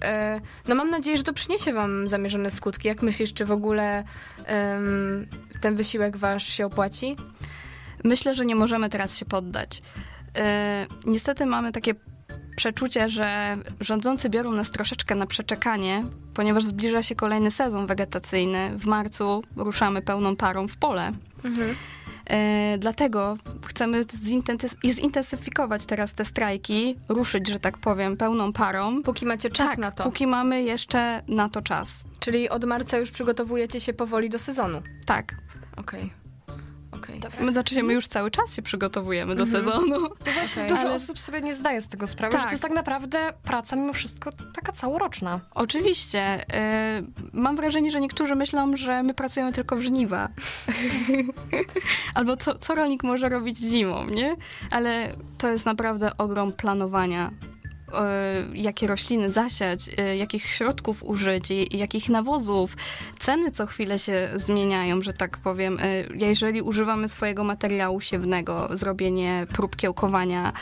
no 0.69 0.75
mam 0.75 0.91
nadzieję, 0.91 1.17
że 1.17 1.23
to 1.23 1.33
przyniesie 1.33 1.73
wam 1.73 2.09
zamierzone 2.09 2.51
skutki. 2.51 2.89
Jak 2.89 3.03
myślisz, 3.03 3.35
czy 3.35 3.45
w 3.45 3.53
ogóle 3.53 4.05
ten 5.61 5.77
wysiłek 5.77 6.17
wasz 6.17 6.45
się 6.45 6.67
opłaci? 6.67 7.17
Myślę, 8.05 8.35
że 8.35 8.47
nie 8.47 8.55
możemy 8.55 8.89
teraz 8.89 9.17
się 9.19 9.25
poddać. 9.25 9.83
Niestety 11.07 11.47
mamy 11.47 11.73
takie 11.73 11.95
przeczucie, 12.61 13.09
że 13.09 13.57
rządzący 13.81 14.31
biorą 14.31 14.53
nas 14.53 14.71
troszeczkę 14.71 15.15
na 15.15 15.27
przeczekanie, 15.27 16.05
ponieważ 16.35 16.65
zbliża 16.65 17.03
się 17.03 17.15
kolejny 17.15 17.51
sezon 17.51 17.87
wegetacyjny. 17.87 18.79
W 18.79 18.87
marcu 18.87 19.43
ruszamy 19.57 20.03
pełną 20.03 20.37
parą 20.37 20.69
w 20.69 20.77
pole. 20.77 21.13
E, 22.31 22.79
dlatego 22.79 23.37
chcemy 23.67 24.05
zintensy- 24.05 24.93
zintensyfikować 24.95 25.87
teraz 25.87 26.15
te 26.15 26.25
strajki, 26.25 26.97
ruszyć, 27.09 27.49
że 27.49 27.59
tak 27.61 27.79
powiem, 27.79 28.17
pełną 28.17 28.53
parą. 28.53 29.03
Póki 29.03 29.27
macie 29.27 29.51
czas 29.51 29.71
tak, 29.71 29.79
na 29.79 29.91
to. 29.91 30.05
póki 30.05 30.27
mamy 30.27 30.63
jeszcze 30.63 31.23
na 31.29 31.49
to 31.49 31.63
czas. 31.63 32.05
Czyli 32.19 32.49
od 32.49 32.65
marca 32.65 32.99
już 32.99 33.11
przygotowujecie 33.11 33.81
się 33.81 33.93
powoli 33.93 34.31
do 34.31 34.39
sezonu. 34.39 34.83
Tak. 35.07 35.35
Okej. 35.77 36.20
Okej. 37.05 37.21
My, 37.41 37.53
znaczy, 37.53 37.83
my 37.83 37.93
już 37.93 38.07
cały 38.07 38.31
czas 38.31 38.55
się 38.55 38.63
przygotowujemy 38.63 39.35
do 39.35 39.47
sezonu. 39.47 39.97
Właśnie 40.35 40.67
dużo 40.69 40.81
Ale- 40.81 40.95
osób 40.95 41.19
sobie 41.19 41.41
nie 41.41 41.55
zdaje 41.55 41.81
z 41.81 41.89
tego 41.89 42.07
sprawy, 42.07 42.33
że 42.33 42.39
Tak. 42.39 42.47
to 42.49 42.53
jest 42.53 42.63
tak 42.63 42.73
naprawdę 42.73 43.33
praca 43.43 43.77
mimo 43.77 43.93
wszystko 43.93 44.31
taka 44.55 44.73
całoroczna. 44.73 45.41
Oczywiście. 45.55 46.41
y, 46.99 47.05
mam 47.33 47.57
wrażenie, 47.57 47.91
że 47.91 48.01
niektórzy 48.01 48.35
myślą, 48.35 48.77
że 48.77 49.03
my 49.03 49.15
pracujemy 49.15 49.53
tylko 49.53 49.77
w 49.77 49.81
żniwa. 49.83 50.29
Albo 52.15 52.37
co, 52.37 52.59
co 52.59 52.75
rolnik 52.75 53.03
może 53.03 53.29
robić 53.29 53.59
zimą, 53.59 54.05
nie? 54.05 54.37
Ale 54.71 55.15
to 55.39 55.49
jest 55.49 55.67
naprawdę 55.67 56.17
ogrom 56.19 56.53
planowania. 56.53 57.31
Y, 57.93 58.57
Jakie 58.57 58.87
rośliny 58.87 59.31
zasiać, 59.31 59.89
y, 59.89 60.17
jakich 60.17 60.47
środków 60.47 61.03
użyć, 61.03 61.49
jakich 61.71 62.09
nawozów. 62.09 62.77
Ceny 63.19 63.51
co 63.51 63.67
chwilę 63.67 63.99
się 63.99 64.29
zmieniają, 64.35 65.03
że 65.03 65.13
tak 65.13 65.39
powiem. 65.39 65.79
Y, 65.79 66.09
Jeżeli 66.15 66.63
używamy 66.63 67.09
swojego 67.09 67.45
materiału 67.45 68.01
siewnego, 68.01 68.69
zrobienie 68.77 69.47
prób 69.53 69.77
kiełkowania 69.77 70.53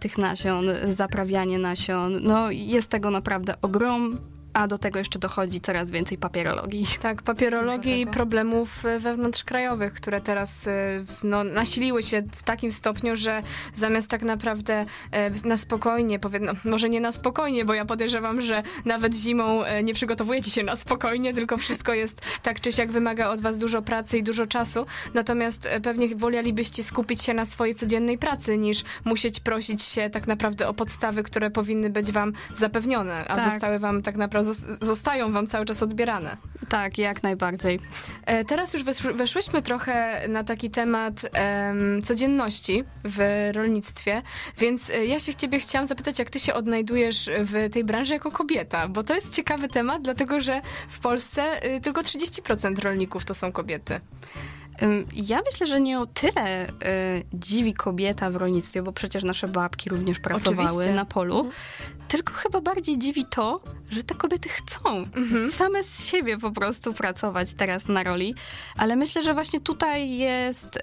tych 0.00 0.18
nasion, 0.18 0.64
zaprawianie 0.88 1.58
nasion, 1.58 2.18
no 2.22 2.50
jest 2.50 2.90
tego 2.90 3.10
naprawdę 3.10 3.54
ogrom, 3.62 4.18
a 4.56 4.66
do 4.66 4.78
tego 4.78 4.98
jeszcze 4.98 5.18
dochodzi 5.18 5.60
coraz 5.60 5.90
więcej 5.90 6.18
papierologii. 6.18 6.86
Tak, 7.06 7.22
papierologii 7.22 8.00
i 8.00 8.06
problemów 8.06 8.84
e, 8.84 9.00
wewnątrzkrajowych, 9.00 9.92
które 9.92 10.20
teraz 10.20 10.66
e, 10.66 11.04
no, 11.22 11.44
nasiliły 11.44 12.02
się 12.02 12.22
w 12.36 12.42
takim 12.42 12.72
stopniu, 12.72 13.16
że 13.16 13.42
zamiast 13.74 14.10
tak 14.10 14.22
naprawdę 14.22 14.86
e, 15.10 15.30
na 15.44 15.56
spokojnie, 15.56 16.18
powie, 16.18 16.40
no, 16.40 16.52
może 16.64 16.88
nie 16.88 17.00
na 17.00 17.12
spokojnie, 17.12 17.64
bo 17.64 17.74
ja 17.74 17.84
podejrzewam, 17.84 18.40
że 18.40 18.62
nawet 18.84 19.14
zimą 19.14 19.62
nie 19.84 19.94
przygotowujecie 19.94 20.50
się 20.50 20.62
na 20.62 20.76
spokojnie, 20.76 21.34
tylko 21.34 21.56
wszystko 21.56 21.94
jest 21.94 22.20
tak 22.42 22.60
czy 22.60 22.72
siak 22.72 22.92
wymaga 22.92 23.28
od 23.28 23.40
was 23.40 23.58
dużo 23.58 23.82
pracy 23.82 24.18
i 24.18 24.22
dużo 24.22 24.46
czasu. 24.46 24.86
Natomiast 25.14 25.68
pewnie 25.82 26.16
wolelibyście 26.16 26.84
skupić 26.84 27.22
się 27.22 27.34
na 27.34 27.44
swojej 27.44 27.74
codziennej 27.74 28.18
pracy, 28.18 28.58
niż 28.58 28.84
musieć 29.04 29.40
prosić 29.40 29.82
się 29.82 30.10
tak 30.10 30.26
naprawdę 30.26 30.68
o 30.68 30.74
podstawy, 30.74 31.22
które 31.22 31.50
powinny 31.50 31.90
być 31.90 32.12
wam 32.12 32.32
zapewnione, 32.56 33.24
a 33.28 33.36
Tak. 33.36 33.50
zostały 33.50 33.78
wam 33.78 34.02
tak 34.02 34.16
naprawdę, 34.16 34.45
zostają 34.80 35.32
wam 35.32 35.46
cały 35.46 35.64
czas 35.64 35.82
odbierane. 35.82 36.36
Tak, 36.68 36.98
jak 36.98 37.22
najbardziej. 37.22 37.80
E, 38.26 38.44
Teraz 38.44 38.72
już 38.72 38.84
wesz- 38.84 39.16
weszłyśmy 39.16 39.62
trochę 39.62 40.20
na 40.28 40.44
taki 40.44 40.70
temat 40.70 41.14
em, 41.32 42.02
codzienności 42.02 42.84
w 43.04 43.48
rolnictwie, 43.54 44.22
więc 44.58 44.90
e, 44.90 45.06
ja 45.06 45.20
się 45.20 45.34
ciebie 45.34 45.58
chciałam 45.60 45.86
zapytać, 45.86 46.18
jak 46.18 46.30
ty 46.30 46.40
się 46.40 46.54
odnajdujesz 46.54 47.30
w 47.40 47.70
tej 47.72 47.84
branży 47.84 48.14
jako 48.14 48.30
kobieta, 48.30 48.88
bo 48.88 49.02
to 49.02 49.14
jest 49.14 49.34
ciekawy 49.34 49.68
temat, 49.68 50.02
dlatego 50.02 50.40
że 50.40 50.60
w 50.88 50.98
Polsce 50.98 51.66
y, 51.76 51.80
tylko 51.80 52.00
30% 52.00 52.78
rolników 52.78 53.24
to 53.24 53.34
są 53.34 53.52
kobiety. 53.52 54.00
Ja 55.12 55.42
myślę, 55.52 55.66
że 55.66 55.80
nie 55.80 56.00
o 56.00 56.06
tyle 56.06 56.68
y, 56.68 56.72
dziwi 57.32 57.74
kobieta 57.74 58.30
w 58.30 58.36
rolnictwie, 58.36 58.82
bo 58.82 58.92
przecież 58.92 59.24
nasze 59.24 59.48
babki 59.48 59.90
również 59.90 60.20
pracowały 60.20 60.68
Oczywiście. 60.68 60.94
na 60.94 61.04
polu, 61.04 61.50
tylko 62.08 62.32
chyba 62.32 62.60
bardziej 62.60 62.98
dziwi 62.98 63.24
to, 63.30 63.60
że 63.90 64.02
te 64.02 64.14
kobiety 64.14 64.48
chcą 64.48 65.06
same 65.50 65.84
z 65.84 66.06
siebie 66.06 66.38
po 66.38 66.50
prostu 66.50 66.92
pracować 66.92 67.54
teraz 67.54 67.88
na 67.88 68.02
roli, 68.02 68.34
ale 68.76 68.96
myślę, 68.96 69.22
że 69.22 69.34
właśnie 69.34 69.60
tutaj 69.60 70.10
jest 70.18 70.76
y, 70.76 70.80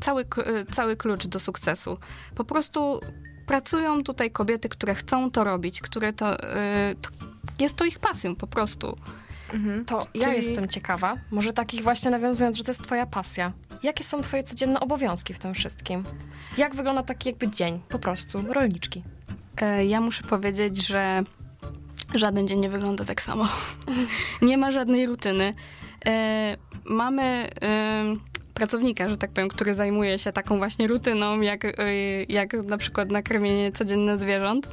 cały, 0.00 0.22
y, 0.22 0.72
cały 0.72 0.96
klucz 0.96 1.26
do 1.26 1.40
sukcesu. 1.40 1.98
Po 2.34 2.44
prostu 2.44 3.00
pracują 3.46 4.04
tutaj 4.04 4.30
kobiety, 4.30 4.68
które 4.68 4.94
chcą 4.94 5.30
to 5.30 5.44
robić, 5.44 5.80
które 5.80 6.12
to, 6.12 6.34
y, 6.34 6.96
to 7.00 7.10
jest 7.58 7.76
to 7.76 7.84
ich 7.84 7.98
pasją 7.98 8.36
po 8.36 8.46
prostu. 8.46 8.96
To 9.86 9.98
ja 10.14 10.20
Czyli- 10.24 10.36
jestem 10.36 10.68
ciekawa, 10.68 11.16
może 11.30 11.52
takich 11.52 11.82
właśnie 11.82 12.10
nawiązując, 12.10 12.56
że 12.56 12.64
to 12.64 12.70
jest 12.70 12.82
twoja 12.82 13.06
pasja. 13.06 13.52
Jakie 13.82 14.04
są 14.04 14.22
twoje 14.22 14.42
codzienne 14.42 14.80
obowiązki 14.80 15.34
w 15.34 15.38
tym 15.38 15.54
wszystkim? 15.54 16.04
Jak 16.58 16.74
wygląda 16.74 17.02
taki 17.02 17.28
jakby 17.28 17.48
dzień, 17.48 17.80
po 17.88 17.98
prostu, 17.98 18.42
rolniczki? 18.52 19.02
E, 19.60 19.86
Ja 19.86 20.00
muszę 20.00 20.24
powiedzieć, 20.24 20.86
że 20.86 21.22
żaden 22.14 22.48
dzień 22.48 22.58
nie 22.60 22.70
wygląda 22.70 23.04
tak 23.04 23.22
samo. 23.22 23.48
nie 24.42 24.58
ma 24.58 24.70
żadnej 24.70 25.06
rutyny. 25.06 25.54
E, 26.06 26.56
Mamy 26.88 27.22
e, 27.62 28.16
pracownika, 28.54 29.08
że 29.08 29.16
tak 29.16 29.30
powiem, 29.30 29.48
który 29.48 29.74
zajmuje 29.74 30.18
się 30.18 30.32
taką 30.32 30.58
właśnie 30.58 30.86
rutyną, 30.86 31.40
jak, 31.40 31.64
e, 31.64 31.72
jak 32.28 32.52
na 32.52 32.78
przykład 32.78 33.10
nakarmienie 33.10 33.72
codzienne 33.72 34.16
zwierząt. 34.16 34.68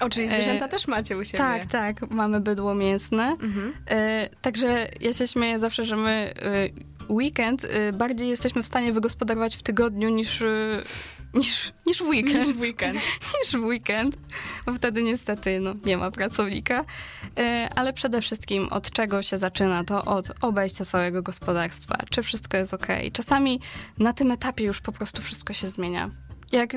O, 0.00 0.08
czyli 0.08 0.28
zwierzęta 0.28 0.68
też 0.68 0.88
macie 0.88 1.16
u 1.16 1.24
siebie. 1.24 1.38
Tak, 1.38 1.66
tak, 1.66 2.10
mamy 2.10 2.40
bydło 2.40 2.74
mięsne. 2.74 3.24
Mhm. 3.24 3.72
E, 3.90 4.28
Także 4.42 4.88
ja 5.00 5.12
się 5.12 5.26
śmieję 5.26 5.58
zawsze, 5.58 5.84
że 5.84 5.96
my 5.96 6.34
e, 6.42 6.68
weekend 7.12 7.64
e, 7.64 7.92
bardziej 7.92 8.28
jesteśmy 8.28 8.62
w 8.62 8.66
stanie 8.66 8.92
wygospodarować 8.92 9.56
w 9.56 9.62
tygodniu 9.62 10.08
niż, 10.08 10.42
e, 10.42 10.82
niż, 11.34 11.72
niż 11.86 11.98
w 11.98 12.08
weekend. 12.08 12.46
Niż 12.46 12.56
w 12.56 12.60
weekend. 12.60 13.00
niż 13.42 13.52
w 13.52 13.64
weekend, 13.64 14.16
bo 14.66 14.74
wtedy 14.74 15.02
niestety 15.02 15.60
no, 15.60 15.74
nie 15.84 15.96
ma 15.96 16.10
pracownika. 16.10 16.84
E, 17.38 17.68
Ale 17.76 17.92
przede 17.92 18.20
wszystkim 18.20 18.68
od 18.68 18.90
czego 18.90 19.22
się 19.22 19.38
zaczyna, 19.38 19.84
to 19.84 20.04
od 20.04 20.30
obejścia 20.40 20.84
całego 20.84 21.22
gospodarstwa, 21.22 21.98
czy 22.10 22.22
wszystko 22.22 22.56
jest 22.56 22.74
ok. 22.74 22.86
Czasami 23.12 23.60
na 23.98 24.12
tym 24.12 24.30
etapie 24.30 24.64
już 24.64 24.80
po 24.80 24.92
prostu 24.92 25.22
wszystko 25.22 25.52
się 25.52 25.66
zmienia. 25.66 26.10
Jak 26.52 26.72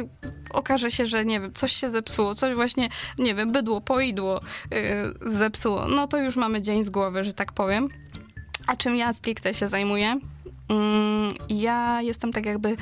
okaże 0.51 0.91
się, 0.91 1.05
że 1.05 1.25
nie 1.25 1.39
wiem, 1.39 1.53
coś 1.53 1.71
się 1.71 1.89
zepsuło, 1.89 2.35
coś 2.35 2.55
właśnie, 2.55 2.89
nie 3.17 3.35
wiem, 3.35 3.51
bydło, 3.51 3.81
poidło 3.81 4.39
yy, 4.71 5.33
zepsuło, 5.37 5.87
no 5.87 6.07
to 6.07 6.17
już 6.17 6.35
mamy 6.35 6.61
dzień 6.61 6.83
z 6.83 6.89
głowy, 6.89 7.23
że 7.23 7.33
tak 7.33 7.51
powiem. 7.51 7.89
A 8.67 8.75
czym 8.75 8.95
ja 8.95 9.13
stricte 9.13 9.53
się 9.53 9.67
zajmuję? 9.67 10.19
Mm, 10.69 11.33
ja 11.49 12.01
jestem 12.01 12.33
tak 12.33 12.45
jakby 12.45 12.77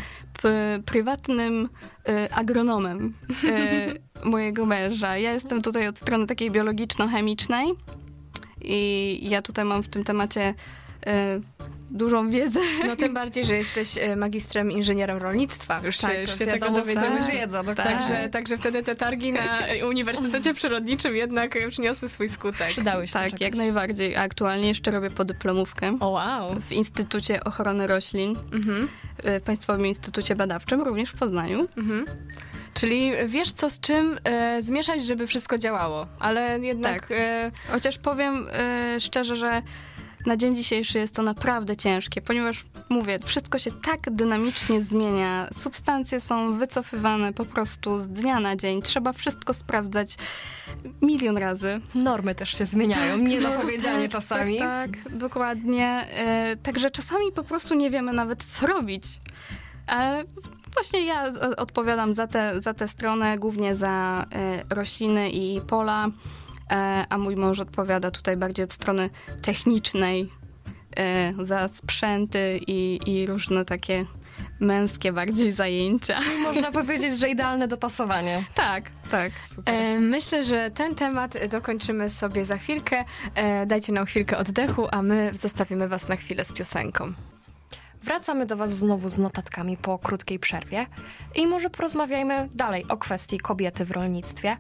prywatnym 0.86 1.70
y, 2.10 2.34
agronomem 2.34 3.14
y, 3.44 4.02
mojego 4.30 4.66
męża. 4.66 5.18
Ja 5.18 5.34
jestem 5.34 5.62
tutaj 5.62 5.88
od 5.88 5.98
strony 5.98 6.28
takiej 6.28 6.52
biologiczno-chemicznej 6.52 7.68
i 8.62 9.20
ja 9.30 9.42
tutaj 9.42 9.66
mam 9.66 9.84
w 9.84 9.90
tym 9.90 10.04
temacie 10.04 10.54
dużą 11.92 12.30
wiedzę. 12.30 12.60
No 12.88 12.96
tym 12.96 13.14
bardziej, 13.14 13.46
że 13.46 13.56
jesteś 13.56 13.98
e, 13.98 14.16
magistrem 14.16 14.72
inżynierem 14.72 15.18
rolnictwa. 15.18 15.82
Już 15.84 15.98
Tak, 15.98 16.12
się, 16.12 16.22
już 16.22 16.32
się 16.32 16.38
tego 16.38 16.52
wiadomo, 16.52 16.78
dowiedziałyśmy. 16.80 17.26
tak. 17.26 17.36
wiedza, 17.36 17.64
Tak. 17.64 17.76
Także, 17.76 18.30
także 18.30 18.58
wtedy 18.58 18.84
te 18.84 18.96
targi 18.96 19.34
na 19.34 19.60
Uniwersytecie 19.90 20.54
Przyrodniczym 20.54 21.16
jednak 21.16 21.56
e, 21.56 21.68
przyniosły 21.68 22.10
swój 22.10 22.30
skutek. 22.30 22.68
Przydały 22.70 23.08
się 23.08 23.14
Tak, 23.14 23.42
jak 23.42 23.56
najbardziej. 23.56 24.16
A 24.16 24.22
Aktualnie 24.22 24.68
jeszcze 24.68 24.92
robię 24.92 25.10
podyplomówkę 25.12 25.98
O 26.00 26.10
wow. 26.10 26.56
w 26.62 26.72
Instytucie 26.72 27.44
Ochrony 27.44 27.88
Roślin, 27.88 28.36
Mhm. 28.54 28.88
y, 29.26 29.40
w 29.40 29.44
Państwowym 29.44 29.86
Instytucie 29.86 30.36
Badawczym, 30.36 30.82
również 30.82 31.10
w 31.10 31.16
Poznaniu. 31.16 31.68
Mhm. 31.78 32.06
Czyli 32.74 33.12
wiesz 33.28 33.52
co 33.54 33.70
z 33.70 33.80
czym 33.80 34.20
e, 34.24 34.62
zmieszać, 34.62 35.04
żeby 35.06 35.28
wszystko 35.28 35.58
działało, 35.58 36.08
ale 36.20 36.60
jednak 36.62 37.02
Tak. 37.08 37.12
e, 37.12 37.52
Chociaż 37.72 37.98
powiem 37.98 38.48
y, 38.98 39.02
szczerze, 39.02 39.36
że 39.36 39.62
na 40.26 40.38
dzień 40.38 40.56
dzisiejszy 40.56 41.00
jest 41.00 41.16
to 41.16 41.22
naprawdę 41.24 41.76
ciężkie, 41.78 42.22
ponieważ 42.22 42.66
mówię, 42.90 43.20
wszystko 43.26 43.60
się 43.60 43.72
tak 43.72 44.00
dynamicznie 44.12 44.82
zmienia. 44.82 45.48
Substancje 45.58 46.20
są 46.20 46.54
wycofywane 46.54 47.34
po 47.34 47.46
prostu 47.46 48.00
z 48.00 48.08
dnia 48.08 48.40
na 48.40 48.56
dzień. 48.56 48.82
Trzeba 48.82 49.14
wszystko 49.14 49.54
sprawdzać 49.54 50.16
milion 51.02 51.38
razy. 51.38 51.82
Normy 51.96 52.36
też 52.36 52.58
się 52.58 52.66
zmieniają, 52.66 53.18
niezapowiedzianie 53.18 54.02
Tak, 54.04 54.12
czasami. 54.12 54.58
Tak, 54.60 54.92
tak, 54.92 55.12
dokładnie. 55.18 55.88
E, 56.18 56.56
także 56.64 56.92
czasami 56.92 57.32
po 57.32 57.44
prostu 57.44 57.76
nie 57.76 57.90
wiemy 57.90 58.14
nawet, 58.14 58.44
co 58.44 58.68
robić. 58.68 59.04
Ale 59.88 60.24
właśnie 60.74 61.06
ja 61.06 61.32
z- 61.32 61.38
odpowiadam 61.60 62.14
za 62.14 62.28
tę 62.28 62.62
za 62.62 62.74
tę 62.74 62.88
stronę, 62.88 63.38
głównie 63.38 63.76
za 63.76 64.26
e, 64.32 64.64
rośliny 64.76 65.30
i 65.30 65.62
pola, 65.62 66.08
e, 66.08 66.12
a 67.10 67.18
mój 67.18 67.36
mąż 67.36 67.60
odpowiada 67.60 68.12
tutaj 68.12 68.38
bardziej 68.38 68.66
od 68.66 68.74
strony 68.74 69.10
technicznej, 69.42 70.30
e, 70.98 71.34
za 71.46 71.68
sprzęty 71.68 72.60
i, 72.68 73.00
i 73.06 73.26
różne 73.26 73.66
takie 73.66 74.06
męskie 74.60 75.14
bardziej 75.14 75.52
zajęcia. 75.52 76.20
Można 76.44 76.72
powiedzieć, 76.82 77.20
że 77.20 77.30
idealne 77.30 77.68
dopasowanie. 77.68 78.46
Tak, 78.56 78.84
tak. 79.12 79.32
Super. 79.44 79.76
E, 79.76 80.00
myślę, 80.00 80.44
że 80.44 80.72
ten 80.72 80.96
temat 80.96 81.48
dokończymy 81.48 82.10
sobie 82.10 82.46
za 82.46 82.58
chwilkę. 82.58 83.04
E, 83.36 83.66
dajcie 83.66 83.94
nam 83.94 84.06
chwilkę 84.06 84.38
oddechu, 84.38 84.88
a 84.92 85.02
my 85.02 85.32
zostawimy 85.40 85.88
was 85.88 86.08
na 86.08 86.16
chwilę 86.16 86.46
z 86.46 86.54
piosenką. 86.54 87.14
Wracamy 88.04 88.46
do 88.46 88.58
Was 88.58 88.78
znowu 88.78 89.10
z 89.10 89.18
notatkami 89.18 89.78
po 89.78 90.00
krótkiej 90.00 90.40
przerwie 90.40 90.86
i 91.36 91.48
może 91.48 91.70
porozmawiajmy 91.70 92.50
dalej 92.54 92.86
o 92.90 92.98
kwestii 92.98 93.40
kobiety 93.40 93.86
w 93.86 93.92
rolnictwie. 93.92 94.58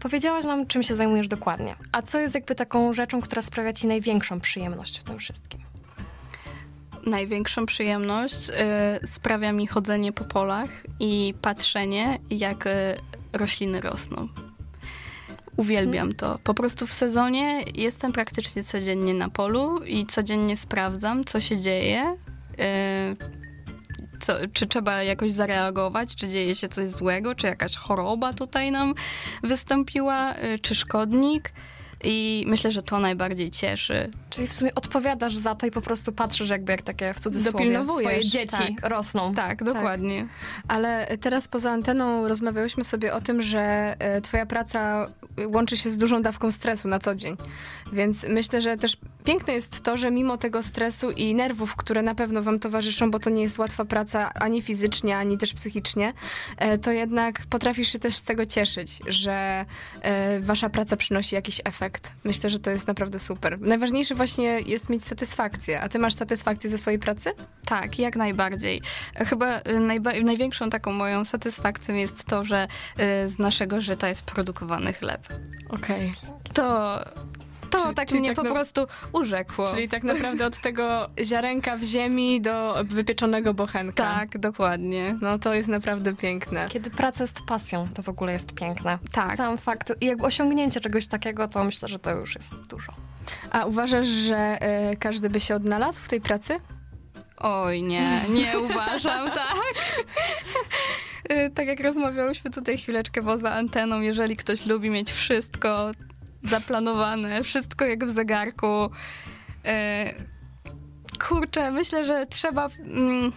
Powiedziałaś 0.00 0.44
nam, 0.44 0.66
czym 0.66 0.82
się 0.82 0.94
zajmujesz 0.94 1.28
dokładnie. 1.28 1.76
A 1.92 2.02
co 2.02 2.18
jest 2.18 2.34
jakby 2.34 2.54
taką 2.54 2.92
rzeczą, 2.92 3.20
która 3.20 3.42
sprawia 3.42 3.72
Ci 3.72 3.86
największą 3.86 4.40
przyjemność 4.40 4.98
w 4.98 5.02
tym 5.02 5.18
wszystkim? 5.18 5.60
Największą 7.06 7.66
przyjemność 7.66 8.48
y, 9.02 9.06
sprawia 9.06 9.52
mi 9.52 9.66
chodzenie 9.66 10.12
po 10.12 10.24
polach 10.24 10.70
i 11.00 11.34
patrzenie, 11.42 12.18
jak 12.30 12.66
y, 12.66 12.70
rośliny 13.32 13.80
rosną. 13.80 14.28
Uwielbiam 15.56 16.14
to. 16.14 16.38
Po 16.44 16.54
prostu 16.54 16.86
w 16.86 16.92
sezonie 16.92 17.64
jestem 17.74 18.12
praktycznie 18.12 18.62
codziennie 18.62 19.14
na 19.14 19.28
polu 19.28 19.84
i 19.84 20.06
codziennie 20.06 20.56
sprawdzam, 20.56 21.24
co 21.24 21.40
się 21.40 21.58
dzieje. 21.58 22.16
y, 22.60 23.39
co, 24.20 24.34
czy 24.52 24.66
trzeba 24.66 25.02
jakoś 25.02 25.32
zareagować, 25.32 26.14
czy 26.16 26.28
dzieje 26.28 26.54
się 26.54 26.68
coś 26.68 26.88
złego, 26.88 27.34
czy 27.34 27.46
jakaś 27.46 27.76
choroba 27.76 28.32
tutaj 28.32 28.70
nam 28.70 28.94
wystąpiła, 29.42 30.34
y, 30.34 30.58
czy 30.58 30.74
szkodnik. 30.74 31.52
I 32.04 32.44
myślę, 32.46 32.72
że 32.72 32.82
to 32.82 32.98
najbardziej 32.98 33.50
cieszy. 33.50 34.10
Czyli 34.30 34.46
w 34.46 34.52
sumie 34.52 34.74
odpowiadasz 34.74 35.36
za 35.36 35.54
to 35.54 35.66
i 35.66 35.70
po 35.70 35.80
prostu 35.80 36.12
patrzysz 36.12 36.50
jakby 36.50 36.72
jak 36.72 36.82
takie 36.82 37.14
w 37.14 37.20
cudzysłowie 37.20 37.64
Dopilnowujesz, 37.64 38.10
swoje 38.10 38.24
dzieci 38.28 38.76
tak. 38.76 38.90
rosną. 38.90 39.34
Tak, 39.34 39.64
dokładnie. 39.64 40.26
Ale 40.68 41.16
teraz 41.20 41.48
poza 41.48 41.70
anteną 41.70 42.28
rozmawiałyśmy 42.28 42.84
sobie 42.84 43.14
o 43.14 43.20
tym, 43.20 43.42
że 43.42 43.94
e, 43.98 44.20
twoja 44.20 44.46
praca 44.46 45.08
łączy 45.46 45.76
się 45.76 45.90
z 45.90 45.98
dużą 45.98 46.22
dawką 46.22 46.52
stresu 46.52 46.88
na 46.88 46.98
co 46.98 47.14
dzień. 47.14 47.36
Więc 47.92 48.26
myślę, 48.28 48.60
że 48.60 48.76
też 48.76 48.96
piękne 49.24 49.52
jest 49.52 49.80
to, 49.82 49.96
że 49.96 50.10
mimo 50.10 50.36
tego 50.36 50.62
stresu 50.62 51.10
i 51.10 51.34
nerwów, 51.34 51.76
które 51.76 52.02
na 52.02 52.14
pewno 52.14 52.42
wam 52.42 52.58
towarzyszą, 52.58 53.10
bo 53.10 53.18
to 53.18 53.30
nie 53.30 53.42
jest 53.42 53.58
łatwa 53.58 53.84
praca 53.84 54.34
ani 54.34 54.62
fizycznie, 54.62 55.16
ani 55.16 55.38
też 55.38 55.54
psychicznie, 55.54 56.12
e, 56.56 56.78
to 56.78 56.90
jednak 56.90 57.42
potrafisz 57.50 57.88
się 57.92 57.98
też 57.98 58.14
z 58.14 58.22
tego 58.22 58.46
cieszyć, 58.46 58.98
że 59.08 59.64
e, 60.02 60.40
wasza 60.40 60.70
praca 60.70 60.96
przynosi 60.96 61.34
jakiś 61.34 61.60
efekt. 61.64 62.12
Myślę, 62.24 62.50
że 62.50 62.58
to 62.58 62.70
jest 62.70 62.88
naprawdę 62.88 63.18
super. 63.18 63.60
Najważniejsze 63.60 64.14
właśnie 64.14 64.60
jest 64.66 64.90
mieć 64.90 65.04
satysfakcję. 65.04 65.80
A 65.80 65.88
ty 65.88 65.98
masz 65.98 66.14
satysfakcję 66.14 66.70
ze 66.70 66.78
swojej 66.78 66.98
pracy? 66.98 67.32
Tak, 67.64 67.98
jak 67.98 68.16
najbardziej. 68.16 68.82
Chyba 69.14 69.58
y, 69.58 69.62
najba- 69.80 70.24
największą 70.24 70.70
taką 70.70 70.92
moją 70.92 71.24
satysfakcją 71.24 71.94
jest 71.94 72.24
to, 72.24 72.44
że 72.44 72.66
z 73.26 73.38
naszego 73.38 73.80
żyta 73.80 74.08
jest 74.08 74.22
produkowany 74.22 74.92
chleb. 74.92 75.28
Okej. 75.68 76.12
To, 76.54 76.98
to 77.70 77.82
Czyli- 77.82 77.94
tak 77.94 78.08
czyli 78.08 78.20
mnie 78.20 78.28
tak 78.28 78.36
po 78.36 78.42
na- 78.42 78.50
prostu 78.50 78.86
urzekło. 79.12 79.68
Czyli 79.68 79.88
tak 79.88 80.02
naprawdę 80.02 80.46
od 80.46 80.58
tego 80.58 81.06
ziarenka 81.24 81.76
w 81.76 81.82
ziemi 81.82 82.40
do 82.40 82.74
wypieczonego 82.84 83.54
bochenka. 83.54 84.04
Tak, 84.14 84.38
dokładnie. 84.38 85.16
No 85.20 85.38
to 85.38 85.54
jest 85.54 85.68
naprawdę 85.68 86.16
piękne. 86.16 86.66
Kiedy 86.68 86.90
praca 86.90 87.24
jest 87.24 87.40
pasją, 87.46 87.88
to 87.94 88.02
w 88.02 88.08
ogóle 88.08 88.32
jest 88.32 88.52
piękne. 88.52 88.98
Tak. 89.12 89.36
Sam 89.36 89.58
fakt 89.58 89.92
i 90.00 90.06
jakby 90.06 90.24
osiągnięcie 90.24 90.80
czegoś 90.80 91.06
takiego, 91.06 91.48
to 91.48 91.64
myślę, 91.64 91.88
że 91.88 91.98
to 91.98 92.10
już 92.10 92.34
jest 92.34 92.54
dużo. 92.54 92.92
A 93.50 93.64
uważasz, 93.66 94.06
że 94.06 94.36
e, 94.36 94.96
każdy 94.96 95.30
by 95.30 95.40
się 95.40 95.54
odnalazł 95.54 96.02
w 96.02 96.08
tej 96.08 96.20
pracy? 96.20 96.60
Oj, 97.36 97.82
nie, 97.82 98.20
nie 98.28 98.58
uważam, 98.70 99.30
tak. 99.30 99.54
Y, 101.30 101.50
tak 101.54 101.66
jak 101.66 101.80
rozmawiałyśmy 101.80 102.50
tutaj 102.50 102.78
chwileczkę 102.78 103.22
poza 103.22 103.52
anteną, 103.52 104.00
jeżeli 104.00 104.36
ktoś 104.36 104.66
lubi 104.66 104.90
mieć 104.90 105.12
wszystko 105.12 105.90
zaplanowane, 106.42 107.44
wszystko 107.44 107.84
jak 107.84 108.04
w 108.04 108.14
zegarku, 108.14 108.84
y, 108.84 110.30
kurczę, 111.28 111.70
myślę, 111.70 112.04
że 112.04 112.26
trzeba 112.26 112.68
mm, 112.78 113.32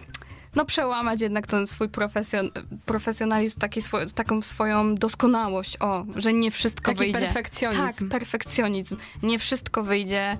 no 0.54 0.64
przełamać 0.64 1.20
jednak 1.20 1.46
ten 1.46 1.66
swój 1.66 1.88
profesjon, 1.88 2.50
profesjonalizm, 2.86 3.60
taki 3.60 3.80
taką 4.14 4.42
swoją 4.42 4.94
doskonałość, 4.94 5.76
o, 5.80 6.04
że 6.16 6.32
nie 6.32 6.50
wszystko 6.50 6.92
Taki 6.92 6.98
wyjdzie. 6.98 7.18
perfekcjonizm. 7.18 8.08
Tak, 8.08 8.20
perfekcjonizm. 8.20 8.96
Nie 9.22 9.38
wszystko 9.38 9.82
wyjdzie 9.82 10.36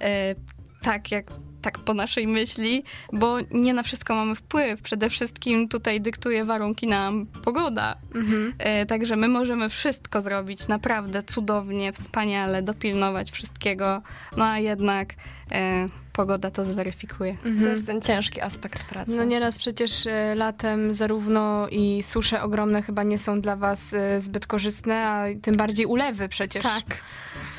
e, 0.00 0.34
tak, 0.82 1.10
jak 1.10 1.26
tak 1.66 1.78
po 1.78 1.94
naszej 1.94 2.26
myśli, 2.26 2.84
bo 3.12 3.36
nie 3.50 3.74
na 3.74 3.82
wszystko 3.82 4.14
mamy 4.14 4.34
wpływ. 4.34 4.82
Przede 4.82 5.10
wszystkim 5.10 5.68
tutaj 5.68 6.00
dyktuje 6.00 6.44
warunki 6.44 6.86
nam 6.86 7.26
pogoda. 7.44 7.96
Mhm. 8.14 8.54
E, 8.58 8.86
także 8.86 9.16
my 9.16 9.28
możemy 9.28 9.68
wszystko 9.68 10.22
zrobić 10.22 10.68
naprawdę 10.68 11.22
cudownie, 11.22 11.92
wspaniale, 11.92 12.62
dopilnować 12.62 13.30
wszystkiego, 13.30 14.02
no 14.36 14.44
a 14.44 14.58
jednak 14.58 15.14
e, 15.52 15.86
pogoda 16.12 16.50
to 16.50 16.64
zweryfikuje. 16.64 17.36
To 17.62 17.68
jest 17.68 17.86
ten 17.86 18.00
ciężki 18.00 18.40
aspekt 18.40 18.84
pracy. 18.84 19.16
No 19.16 19.24
nieraz 19.24 19.58
przecież 19.58 20.06
e, 20.06 20.34
latem 20.34 20.94
zarówno 20.94 21.68
i 21.70 22.02
susze 22.02 22.42
ogromne 22.42 22.82
chyba 22.82 23.02
nie 23.02 23.18
są 23.18 23.40
dla 23.40 23.56
was 23.56 23.94
e, 23.94 24.20
zbyt 24.20 24.46
korzystne, 24.46 25.08
a 25.08 25.24
tym 25.42 25.56
bardziej 25.56 25.86
ulewy 25.86 26.28
przecież. 26.28 26.62
Tak. 26.62 26.84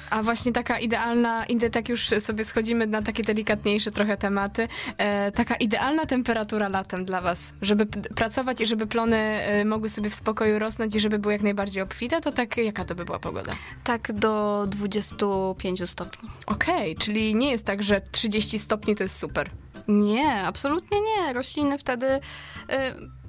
A 0.09 0.23
właśnie 0.23 0.51
taka 0.53 0.79
idealna, 0.79 1.45
ide- 1.45 1.69
tak 1.69 1.89
już 1.89 2.07
sobie 2.19 2.43
schodzimy 2.43 2.87
na 2.87 3.01
takie 3.01 3.23
delikatniejsze 3.23 3.91
trochę 3.91 4.17
tematy, 4.17 4.67
e, 4.97 5.31
taka 5.31 5.55
idealna 5.55 6.05
temperatura 6.05 6.69
latem 6.69 7.05
dla 7.05 7.21
was, 7.21 7.53
żeby 7.61 7.85
pracować 8.15 8.61
i 8.61 8.65
żeby 8.67 8.87
plony 8.87 9.17
e, 9.17 9.65
mogły 9.65 9.89
sobie 9.89 10.09
w 10.09 10.15
spokoju 10.15 10.59
rosnąć 10.59 10.95
i 10.95 10.99
żeby 10.99 11.19
były 11.19 11.33
jak 11.33 11.41
najbardziej 11.41 11.83
obfite, 11.83 12.21
to 12.21 12.31
tak 12.31 12.57
jaka 12.57 12.85
to 12.85 12.95
by 12.95 13.05
była 13.05 13.19
pogoda? 13.19 13.53
Tak 13.83 14.11
do 14.11 14.65
25 14.69 15.89
stopni. 15.89 16.29
Okej, 16.45 16.95
czyli 16.95 17.35
nie 17.35 17.51
jest 17.51 17.65
tak, 17.65 17.83
że 17.83 18.01
30 18.11 18.59
stopni 18.59 18.95
to 18.95 19.03
jest 19.03 19.19
super. 19.19 19.49
Nie, 19.87 20.33
absolutnie 20.43 20.97
nie. 21.01 21.33
Rośliny 21.33 21.77
wtedy 21.77 22.05
y, 22.05 22.19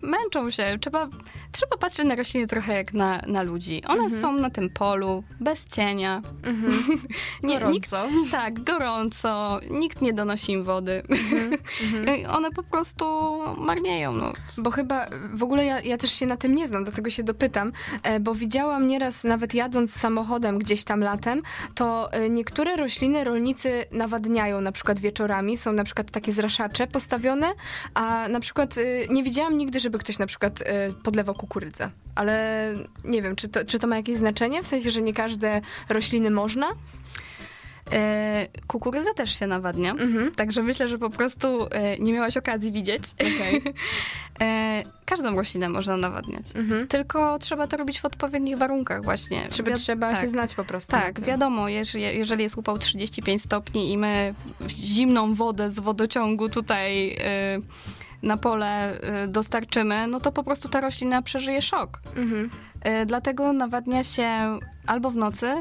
męczą 0.03 0.51
się. 0.51 0.79
Trzeba, 0.81 1.09
trzeba 1.53 1.77
patrzeć 1.77 2.07
na 2.07 2.15
rośliny 2.15 2.47
trochę 2.47 2.75
jak 2.75 2.93
na, 2.95 3.23
na 3.27 3.43
ludzi. 3.43 3.83
One 3.87 4.11
są 4.11 4.33
na 4.33 4.51
tym 4.51 4.71
polu, 4.71 5.25
bez 5.41 5.67
cienia. 5.67 6.23
nie, 7.43 7.57
nikt, 7.57 7.91
Gorąco. 7.91 8.09
tak, 8.31 8.65
gorąco. 8.65 9.61
Nikt 9.71 10.01
nie 10.01 10.13
donosi 10.13 10.53
im 10.53 10.65
wody. 10.65 11.03
I 12.23 12.27
One 12.37 12.51
po 12.51 12.63
prostu 12.63 13.05
marnieją. 13.57 14.13
No. 14.13 14.33
Bo 14.59 14.71
chyba 14.71 15.07
w 15.35 15.43
ogóle 15.43 15.65
ja, 15.65 15.81
ja 15.81 15.97
też 15.97 16.13
się 16.13 16.27
na 16.27 16.37
tym 16.37 16.55
nie 16.55 16.69
znam, 16.69 16.85
dlatego 16.85 17.11
się 17.11 17.23
dopytam, 17.23 17.73
e, 18.03 18.21
bo 18.21 18.35
widziałam 18.35 18.87
nieraz, 18.87 19.25
nawet 19.25 19.55
jadąc 19.55 19.95
samochodem 19.95 20.59
gdzieś 20.59 20.85
tam 20.85 21.01
latem, 21.01 21.43
to 21.75 22.13
e, 22.13 22.31
niektóre 22.31 22.77
rośliny 22.77 23.25
rolnicy 23.25 23.85
nawadniają 23.93 24.61
na 24.61 24.73
przykład 24.73 25.01
wieczorami, 25.01 25.57
są 25.57 25.73
na 25.73 25.85
przykład 25.85 26.11
takie 26.11 26.33
zraszacze 26.33 26.87
postawione, 26.87 27.47
a 27.95 28.29
na 28.29 28.41
przykład 28.41 28.79
e, 28.79 28.83
nie 29.09 29.23
widziałam 29.23 29.57
nigdy, 29.57 29.81
żeby 29.89 29.99
ktoś 29.99 30.19
na 30.19 30.27
przykład 30.27 30.63
e, 30.63 30.93
podlewał 30.93 31.35
kukurydzę. 31.35 31.91
Ale 32.15 32.75
nie 33.05 33.23
wiem, 33.23 33.37
czy 33.37 33.49
to, 33.49 33.65
czy 33.65 33.79
to 33.79 33.87
ma 33.87 33.97
jakieś 33.97 34.17
znaczenie? 34.17 34.63
W 34.63 34.67
sensie, 34.67 34.91
że 34.91 35.03
nie 35.03 35.13
każde 35.13 35.61
rośliny 35.89 36.31
można? 36.31 36.67
E, 37.93 38.47
kukurydza 38.67 39.15
też 39.15 39.39
się 39.39 39.47
nawadnia. 39.47 39.95
Także 40.37 40.63
myślę, 40.63 40.89
że 40.89 40.99
po 40.99 41.11
prostu 41.11 41.67
e, 41.71 41.99
nie 41.99 42.13
miałaś 42.13 42.37
okazji 42.37 42.73
widzieć. 42.73 43.03
e, 44.41 44.83
każdą 45.05 45.37
roślinę 45.37 45.69
można 45.69 45.97
nawadniać. 45.97 46.45
Tylko 46.89 47.39
trzeba 47.39 47.67
to 47.67 47.77
robić 47.77 48.01
w 48.01 48.05
odpowiednich 48.05 48.59
warunkach 48.59 49.05
właśnie. 49.05 49.47
Trzeba, 49.49 49.71
Wiad- 49.71 49.79
trzeba 49.79 50.11
tak. 50.11 50.21
się 50.21 50.29
znać 50.29 50.55
po 50.55 50.65
prostu. 50.65 50.93
Tak, 50.93 51.21
wiadomo, 51.21 51.69
jeżeli, 51.69 52.05
jeżeli 52.05 52.43
jest 52.43 52.59
upał 52.59 52.79
35 52.79 53.43
stopni 53.43 53.93
i 53.93 53.99
my 53.99 54.35
zimną 54.69 55.35
wodę 55.35 55.71
z 55.71 55.81
wodociągu 55.81 56.49
tutaj 56.49 57.09
y, 57.57 57.98
na 58.23 58.37
pole 58.37 58.99
y, 59.25 59.29
dostarczymy, 59.29 60.07
no 60.07 60.21
to 60.21 60.33
po 60.33 60.43
prostu 60.45 60.69
ta 60.69 60.81
roślina 60.81 61.23
przeżyje 61.23 61.63
szok. 61.63 62.01
Mhm. 62.17 62.51
Y, 63.03 63.07
dlatego 63.07 63.53
nawadnia 63.53 64.05
się 64.05 64.29
albo 64.87 65.11
w 65.11 65.17
nocy, 65.17 65.55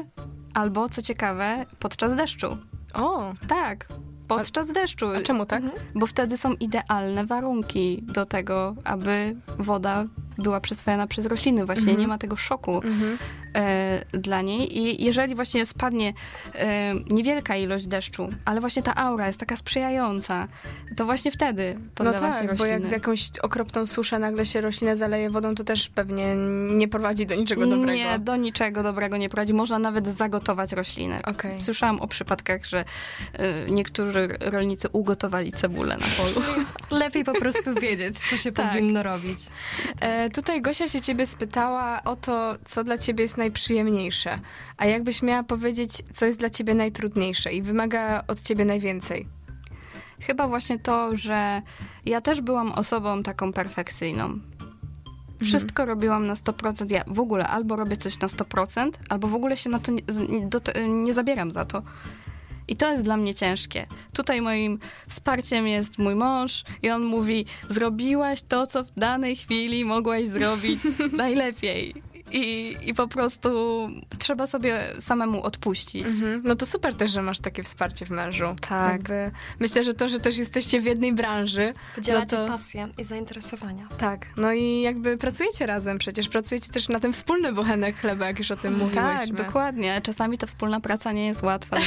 albo, 0.54 0.88
co 0.88 1.02
ciekawe, 1.02 1.66
podczas 1.78 2.14
deszczu. 2.14 2.56
O, 2.94 3.32
Tak. 3.48 3.86
podczas 4.28 4.72
deszczu. 4.72 5.06
A 5.08 5.22
czemu 5.22 5.46
tak? 5.46 5.62
Bo 5.94 6.06
wtedy 6.06 6.36
są 6.36 6.52
idealne 6.52 7.26
warunki 7.26 8.02
do 8.02 8.26
tego, 8.26 8.74
aby 8.84 9.36
woda 9.58 10.04
była 10.38 10.60
przyswojona 10.60 11.06
przez 11.06 11.26
rośliny. 11.26 11.66
Właśnie 11.66 11.82
Mhm. 11.82 12.00
nie 12.00 12.08
ma 12.08 12.18
tego 12.18 12.36
szoku 12.36 12.80
e, 12.82 12.82
dla 14.12 14.42
niej. 14.42 14.78
I 14.78 15.04
jeżeli 15.04 15.34
właśnie 15.34 15.66
spadnie 15.66 16.12
e, 16.54 16.94
niewielka 16.94 17.56
ilość 17.56 17.86
deszczu, 17.86 18.28
ale 18.44 18.60
właśnie 18.60 18.82
ta 18.82 18.94
aura 18.94 19.26
jest 19.26 19.38
taka 19.40 19.56
sprzyjająca, 19.56 20.46
to 20.96 21.04
właśnie 21.04 21.30
wtedy 21.30 21.74
No 21.78 21.80
podlewa 21.94 22.32
się 22.32 22.38
tak, 22.38 22.50
rośliny. 22.50 22.56
bo 22.58 22.66
jak 22.66 22.82
w 22.82 22.90
jakąś 22.90 23.30
okropną 23.42 23.86
suszę 23.86 24.18
nagle 24.18 24.46
się 24.46 24.60
roślinę 24.60 24.96
zaleje 24.96 25.30
wodą, 25.30 25.54
to 25.54 25.64
też 25.64 25.88
pewnie 25.88 26.36
nie 26.70 26.88
prowadzi 26.88 27.26
do 27.26 27.34
niczego 27.34 27.66
dobrego. 27.66 27.92
Nie, 27.92 28.18
do 28.18 28.36
niczego 28.36 28.82
dobrego 28.82 29.16
nie 29.16 29.28
prowadzi. 29.28 29.54
Można 29.54 29.78
nawet 29.78 30.06
zagotować 30.06 30.72
rośliny. 30.72 31.18
Okej. 31.24 31.60
Słyszałam 31.60 32.00
o 32.00 32.08
przypadkach, 32.08 32.64
że 32.66 32.84
y, 33.66 33.70
niektórzy 33.70 34.28
rolnicy 34.40 34.88
ugotowali 34.92 35.52
cebulę 35.52 35.96
na 35.96 36.06
polu. 36.16 36.46
Lepiej 37.04 37.24
po 37.24 37.32
prostu 37.32 37.74
wiedzieć, 37.80 38.18
co 38.30 38.36
się 38.36 38.52
Tak. 38.52 38.68
powinno 38.70 39.02
robić. 39.02 39.38
E, 40.00 40.30
tutaj 40.30 40.62
Gosia 40.62 40.88
się 40.88 41.00
ciebie 41.00 41.26
spytała 41.26 42.00
o 42.04 42.16
to, 42.16 42.54
co 42.64 42.84
dla 42.84 42.98
ciebie 42.98 43.22
jest 43.22 43.36
najprzyjemniejsze. 43.48 44.38
A 44.76 44.86
jakbyś 44.86 45.22
miała 45.22 45.42
powiedzieć, 45.42 45.90
co 46.10 46.26
jest 46.26 46.38
dla 46.38 46.50
ciebie 46.50 46.74
najtrudniejsze 46.74 47.52
i 47.52 47.62
wymaga 47.62 48.24
od 48.28 48.42
ciebie 48.42 48.64
najwięcej? 48.64 49.26
Chyba 50.20 50.48
właśnie 50.48 50.78
to, 50.78 51.16
że 51.16 51.62
ja 52.06 52.20
też 52.20 52.40
byłam 52.40 52.72
osobą 52.72 53.22
taką 53.22 53.52
perfekcyjną. 53.52 54.38
Wszystko 55.42 55.86
robiłam 55.86 56.26
na 56.26 56.34
100%. 56.34 56.92
Ja 56.92 57.04
w 57.06 57.20
ogóle 57.20 57.48
albo 57.48 57.76
robię 57.76 57.96
coś 57.96 58.18
na 58.18 58.28
100%, 58.28 58.90
albo 59.08 59.28
w 59.28 59.34
ogóle 59.34 59.56
się 59.56 59.70
na 59.70 59.78
to 59.78 59.92
nie, 59.92 60.02
do, 60.48 60.60
nie 60.88 61.12
zabieram 61.12 61.52
za 61.52 61.64
to. 61.64 61.82
I 62.68 62.76
to 62.76 62.90
jest 62.92 63.04
dla 63.04 63.16
mnie 63.16 63.34
ciężkie. 63.34 63.86
Tutaj 64.12 64.42
moim 64.42 64.78
wsparciem 65.08 65.66
jest 65.66 65.98
mój 65.98 66.14
mąż 66.14 66.64
i 66.82 66.90
on 66.90 67.04
mówi, 67.04 67.46
zrobiłaś 67.68 68.42
to, 68.42 68.66
co 68.66 68.84
w 68.84 68.90
danej 68.96 69.36
chwili 69.36 69.84
mogłaś 69.84 70.28
zrobić 70.28 70.80
najlepiej. 71.12 72.07
I, 72.32 72.76
I 72.82 72.94
po 72.94 73.08
prostu 73.08 73.48
trzeba 74.18 74.46
sobie 74.46 74.92
samemu 75.00 75.42
odpuścić. 75.42 76.04
Mhm. 76.04 76.42
No 76.44 76.56
to 76.56 76.66
super 76.66 76.94
też, 76.94 77.10
że 77.10 77.22
masz 77.22 77.38
takie 77.40 77.62
wsparcie 77.62 78.06
w 78.06 78.10
mężu. 78.10 78.56
Tak. 78.68 78.92
Jakby, 78.92 79.30
myślę, 79.60 79.84
że 79.84 79.94
to, 79.94 80.08
że 80.08 80.20
też 80.20 80.36
jesteście 80.38 80.80
w 80.80 80.84
jednej 80.84 81.12
branży, 81.12 81.72
Podzielacie 81.94 82.36
no 82.36 82.46
to... 82.46 82.52
pasję 82.52 82.88
i 82.98 83.04
zainteresowania. 83.04 83.88
Tak, 83.98 84.26
no 84.36 84.52
i 84.52 84.80
jakby 84.80 85.18
pracujecie 85.18 85.66
razem 85.66 85.98
przecież, 85.98 86.28
pracujecie 86.28 86.72
też 86.72 86.88
na 86.88 87.00
ten 87.00 87.12
wspólny 87.12 87.52
bochenek 87.52 87.96
chleba, 87.96 88.26
jak 88.26 88.38
już 88.38 88.50
o 88.50 88.56
tym 88.56 88.74
Tak, 88.74 88.82
mówiłyśmy. 88.82 89.44
dokładnie. 89.44 90.00
Czasami 90.02 90.38
ta 90.38 90.46
wspólna 90.46 90.80
praca 90.80 91.12
nie 91.12 91.26
jest 91.26 91.42
łatwa. 91.42 91.76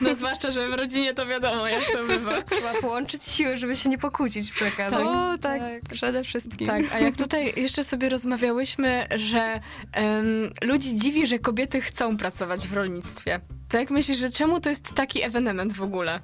No 0.00 0.14
zwłaszcza, 0.14 0.50
że 0.50 0.68
w 0.68 0.74
rodzinie 0.74 1.14
to 1.14 1.26
wiadomo, 1.26 1.68
jak 1.68 1.84
to 1.92 2.04
bywa. 2.04 2.42
Trzeba 2.42 2.74
połączyć 2.74 3.24
siły, 3.24 3.56
żeby 3.56 3.76
się 3.76 3.88
nie 3.88 3.98
pokłócić 3.98 4.52
przy 4.52 4.66
okazji. 4.66 4.98
O, 5.06 5.38
tak, 5.38 5.62
przede 5.92 6.24
wszystkim. 6.24 6.66
Tak, 6.66 6.82
a 6.94 6.98
jak 6.98 7.16
tutaj 7.16 7.52
jeszcze 7.56 7.84
sobie 7.84 8.08
rozmawiałyśmy, 8.52 9.06
że 9.16 9.60
em, 9.92 10.50
ludzi 10.62 10.96
dziwi, 10.96 11.26
że 11.26 11.38
kobiety 11.38 11.80
chcą 11.80 12.16
pracować 12.16 12.68
w 12.68 12.72
rolnictwie. 12.72 13.40
To 13.68 13.78
jak 13.78 13.90
myślisz, 13.90 14.18
że 14.18 14.30
czemu 14.30 14.60
to 14.60 14.68
jest 14.68 14.94
taki 14.94 15.22
ewenement 15.22 15.72
w 15.72 15.82
ogóle? 15.82 16.20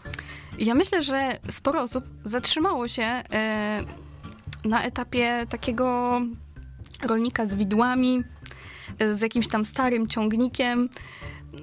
Ja 0.59 0.75
myślę, 0.75 1.03
że 1.03 1.39
sporo 1.51 1.83
osób 1.83 2.05
zatrzymało 2.25 2.89
się 2.89 3.03
e, 3.03 3.85
na 4.65 4.83
etapie 4.83 5.47
takiego 5.49 6.21
rolnika 7.03 7.47
z 7.47 7.55
widłami, 7.55 8.23
e, 8.99 9.15
z 9.15 9.21
jakimś 9.21 9.49
tam 9.49 9.65
starym 9.65 10.09
ciągnikiem. 10.09 10.89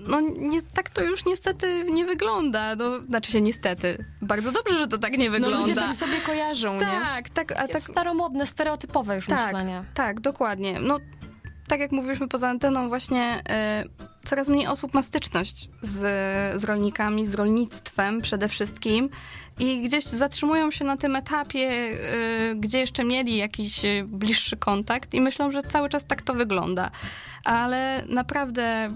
No 0.08 0.22
nie, 0.38 0.62
tak 0.62 0.90
to 0.90 1.04
już 1.04 1.26
niestety 1.26 1.84
nie 1.92 2.06
wygląda. 2.06 2.76
No, 2.76 3.00
znaczy 3.00 3.32
się 3.32 3.42
niestety. 3.42 4.06
Bardzo 4.22 4.52
dobrze, 4.52 4.78
że 4.78 4.88
to 4.88 4.98
tak 4.98 5.18
nie 5.18 5.26
No 5.26 5.32
wygląda. 5.32 5.58
ludzie 5.60 5.76
tak 5.76 5.94
sobie 5.94 6.18
kojarzą, 6.26 6.74
nie? 6.74 6.80
tak, 6.80 7.30
tak, 7.30 7.52
a 7.52 7.56
Tak 7.56 7.72
tak 7.72 7.82
staromodne, 7.82 8.46
stereotypowe 8.46 9.16
już 9.16 9.26
Tak. 9.26 9.40
myślenie. 9.46 9.84
Tak, 9.94 10.20
dokładnie. 10.20 10.80
No, 10.80 11.00
tak 11.68 11.80
jak 11.80 11.92
mówiliśmy 11.92 12.28
poza 12.28 12.50
anteną, 12.50 12.88
właśnie 12.90 13.42
e, 13.50 13.84
coraz 14.26 14.48
mniej 14.48 14.68
osób 14.68 14.94
ma 14.94 15.02
styczność 15.02 15.70
z, 15.82 16.00
z 16.62 16.64
rolnikami, 16.64 17.26
z 17.26 17.34
rolnictwem 17.36 18.22
przede 18.22 18.50
wszystkim 18.50 19.10
i 19.60 19.82
gdzieś 19.82 20.04
zatrzymują 20.04 20.72
się 20.72 20.86
na 20.86 20.98
tym 20.98 21.16
etapie, 21.16 21.68
e, 21.70 22.56
gdzie 22.56 22.80
jeszcze 22.80 23.04
mieli 23.04 23.38
jakiś 23.38 23.86
e, 23.86 24.04
bliższy 24.08 24.58
kontakt 24.58 25.14
i 25.14 25.22
myślą, 25.22 25.52
że 25.52 25.62
cały 25.64 25.90
czas 25.90 26.06
tak 26.06 26.22
to 26.22 26.34
wygląda. 26.34 26.92
Ale 27.44 28.04
naprawdę 28.10 28.96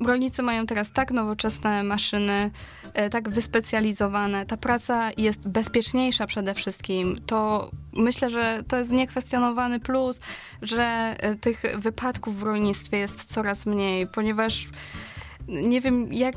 rolnicy 0.00 0.42
mają 0.42 0.66
teraz 0.66 0.92
tak 0.92 1.10
nowoczesne 1.10 1.82
maszyny, 1.82 2.50
e, 2.94 3.10
tak 3.10 3.28
wyspecjalizowane. 3.28 4.46
Ta 4.46 4.56
praca 4.56 5.10
jest 5.16 5.48
bezpieczniejsza 5.48 6.26
przede 6.26 6.54
wszystkim. 6.54 7.20
To 7.26 7.70
myślę, 7.92 8.30
że 8.30 8.62
to 8.68 8.78
jest 8.78 8.92
niekwestionowany 8.92 9.80
plus, 9.80 10.20
że 10.62 11.16
e, 11.18 11.34
tych 11.34 11.62
wypadków 11.78 12.38
w 12.38 12.42
rolnictwie 12.42 12.98
jest 12.98 13.24
coraz 13.24 13.66
mniej, 13.66 14.06
ponieważ 14.06 14.68
nie 15.48 15.80
wiem, 15.80 16.12
jak, 16.12 16.34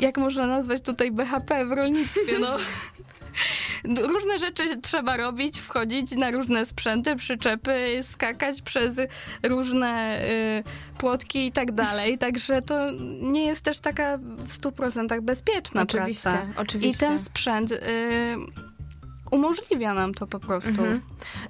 jak 0.00 0.18
można 0.18 0.46
nazwać 0.46 0.80
tutaj 0.80 1.12
BHP 1.12 1.66
w 1.66 1.72
rolnictwie. 1.72 2.38
No. 2.40 2.56
Różne 4.12 4.38
rzeczy 4.38 4.80
trzeba 4.80 5.16
robić, 5.16 5.60
wchodzić 5.60 6.12
na 6.12 6.30
różne 6.30 6.64
sprzęty, 6.66 7.16
przyczepy, 7.16 8.00
skakać 8.02 8.62
przez 8.62 9.00
różne 9.42 10.22
y, 10.24 10.98
płotki 10.98 11.46
i 11.46 11.52
tak 11.52 11.72
dalej. 11.72 12.18
Także 12.24 12.62
to 12.62 12.90
nie 13.20 13.46
jest 13.46 13.62
też 13.62 13.80
taka 13.80 14.18
w 14.18 14.48
100% 14.48 15.20
bezpieczna 15.20 15.82
Oczywiście, 15.82 16.30
praca. 16.30 16.46
oczywiście. 16.56 17.06
I 17.06 17.08
ten 17.08 17.18
sprzęt 17.18 17.72
y, 17.72 17.76
umożliwia 19.34 19.94
nam 19.94 20.14
to 20.14 20.26
po 20.26 20.40
prostu. 20.40 20.68
Mhm. 20.70 21.00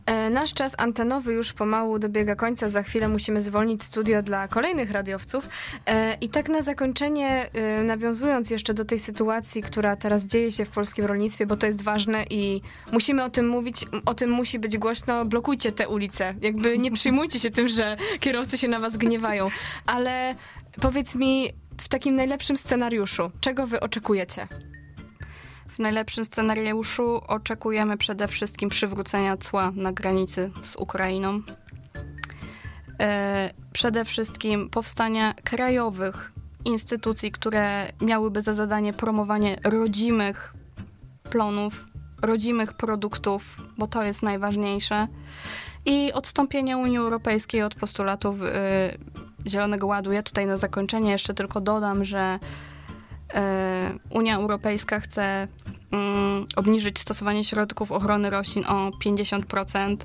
E, 0.06 0.30
nasz 0.30 0.54
czas 0.54 0.74
antenowy 0.78 1.32
już 1.32 1.52
pomału 1.52 1.98
dobiega 1.98 2.36
końca. 2.36 2.68
Za 2.68 2.82
chwilę 2.82 3.08
musimy 3.08 3.42
zwolnić 3.42 3.82
studio 3.82 4.22
dla 4.22 4.48
kolejnych 4.48 4.90
radiowców. 4.90 5.48
E, 5.86 6.16
I 6.20 6.28
tak 6.28 6.48
na 6.48 6.62
zakończenie, 6.62 7.46
e, 7.52 7.82
nawiązując 7.82 8.50
jeszcze 8.50 8.74
do 8.74 8.84
tej 8.84 8.98
sytuacji, 8.98 9.62
która 9.62 9.96
teraz 9.96 10.26
dzieje 10.26 10.52
się 10.52 10.64
w 10.64 10.70
polskim 10.70 11.04
rolnictwie, 11.04 11.46
bo 11.46 11.56
to 11.56 11.66
jest 11.66 11.82
ważne 11.82 12.24
i 12.30 12.60
musimy 12.92 13.24
o 13.24 13.30
tym 13.30 13.48
mówić, 13.48 13.86
o 14.06 14.14
tym 14.14 14.30
musi 14.30 14.58
być 14.58 14.78
głośno, 14.78 15.24
blokujcie 15.24 15.72
te 15.72 15.88
ulice. 15.88 16.34
Jakby 16.40 16.78
nie 16.78 16.92
przyjmujcie 16.92 17.38
się 17.40 17.50
tym, 17.50 17.68
że 17.68 17.96
kierowcy 18.20 18.58
się 18.58 18.68
na 18.68 18.80
was 18.80 18.96
gniewają. 18.96 19.48
Ale 19.86 20.34
powiedz 20.80 21.14
mi, 21.14 21.50
w 21.80 21.88
takim 21.88 22.16
najlepszym 22.16 22.56
scenariuszu, 22.56 23.30
czego 23.40 23.66
wy 23.66 23.80
oczekujecie? 23.80 24.48
W 25.74 25.78
najlepszym 25.78 26.24
scenariuszu 26.24 27.20
oczekujemy 27.28 27.96
przede 27.96 28.28
wszystkim 28.28 28.68
przywrócenia 28.68 29.36
cła 29.36 29.72
na 29.76 29.92
granicy 29.92 30.50
z 30.62 30.76
Ukrainą. 30.76 31.40
E, 33.00 33.50
przede 33.72 34.04
wszystkim 34.04 34.70
powstania 34.70 35.34
krajowych 35.44 36.32
instytucji, 36.64 37.32
które 37.32 37.92
miałyby 38.00 38.42
za 38.42 38.52
zadanie 38.52 38.92
promowanie 38.92 39.56
rodzimych 39.64 40.54
plonów, 41.30 41.86
rodzimych 42.22 42.72
produktów, 42.72 43.56
bo 43.78 43.86
to 43.86 44.02
jest 44.02 44.22
najważniejsze. 44.22 45.08
I 45.86 46.12
odstąpienie 46.12 46.76
Unii 46.76 46.98
Europejskiej 46.98 47.62
od 47.62 47.74
postulatów 47.74 48.42
e, 48.42 48.98
Zielonego 49.46 49.86
Ładu. 49.86 50.12
Ja 50.12 50.22
tutaj 50.22 50.46
na 50.46 50.56
zakończenie 50.56 51.10
jeszcze 51.10 51.34
tylko 51.34 51.60
dodam, 51.60 52.04
że 52.04 52.38
Unia 54.10 54.36
Europejska 54.36 55.00
chce 55.00 55.48
mm, 55.90 56.46
obniżyć 56.56 56.98
stosowanie 56.98 57.44
środków 57.44 57.92
ochrony 57.92 58.30
roślin 58.30 58.64
o 58.66 58.90
50%. 59.04 59.96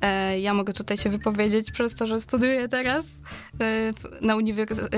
E, 0.00 0.40
ja 0.40 0.54
mogę 0.54 0.72
tutaj 0.72 0.96
się 0.96 1.10
wypowiedzieć 1.10 1.70
przez 1.70 1.94
to, 1.94 2.06
że 2.06 2.20
studiuję 2.20 2.68
teraz 2.68 3.04
e, 3.04 3.08
w, 3.92 4.20
na 4.20 4.36
uniwers- 4.36 4.88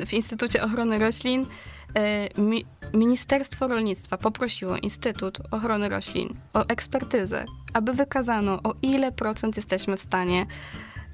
e, 0.00 0.06
w 0.06 0.12
Instytucie 0.12 0.62
Ochrony 0.62 0.98
Roślin. 0.98 1.46
E, 1.94 2.40
mi, 2.40 2.64
Ministerstwo 2.94 3.68
Rolnictwa 3.68 4.18
poprosiło 4.18 4.76
Instytut 4.76 5.38
Ochrony 5.50 5.88
Roślin 5.88 6.34
o 6.52 6.66
ekspertyzę, 6.68 7.44
aby 7.72 7.94
wykazano, 7.94 8.62
o 8.62 8.74
ile 8.82 9.12
procent 9.12 9.56
jesteśmy 9.56 9.96
w 9.96 10.00
stanie 10.00 10.46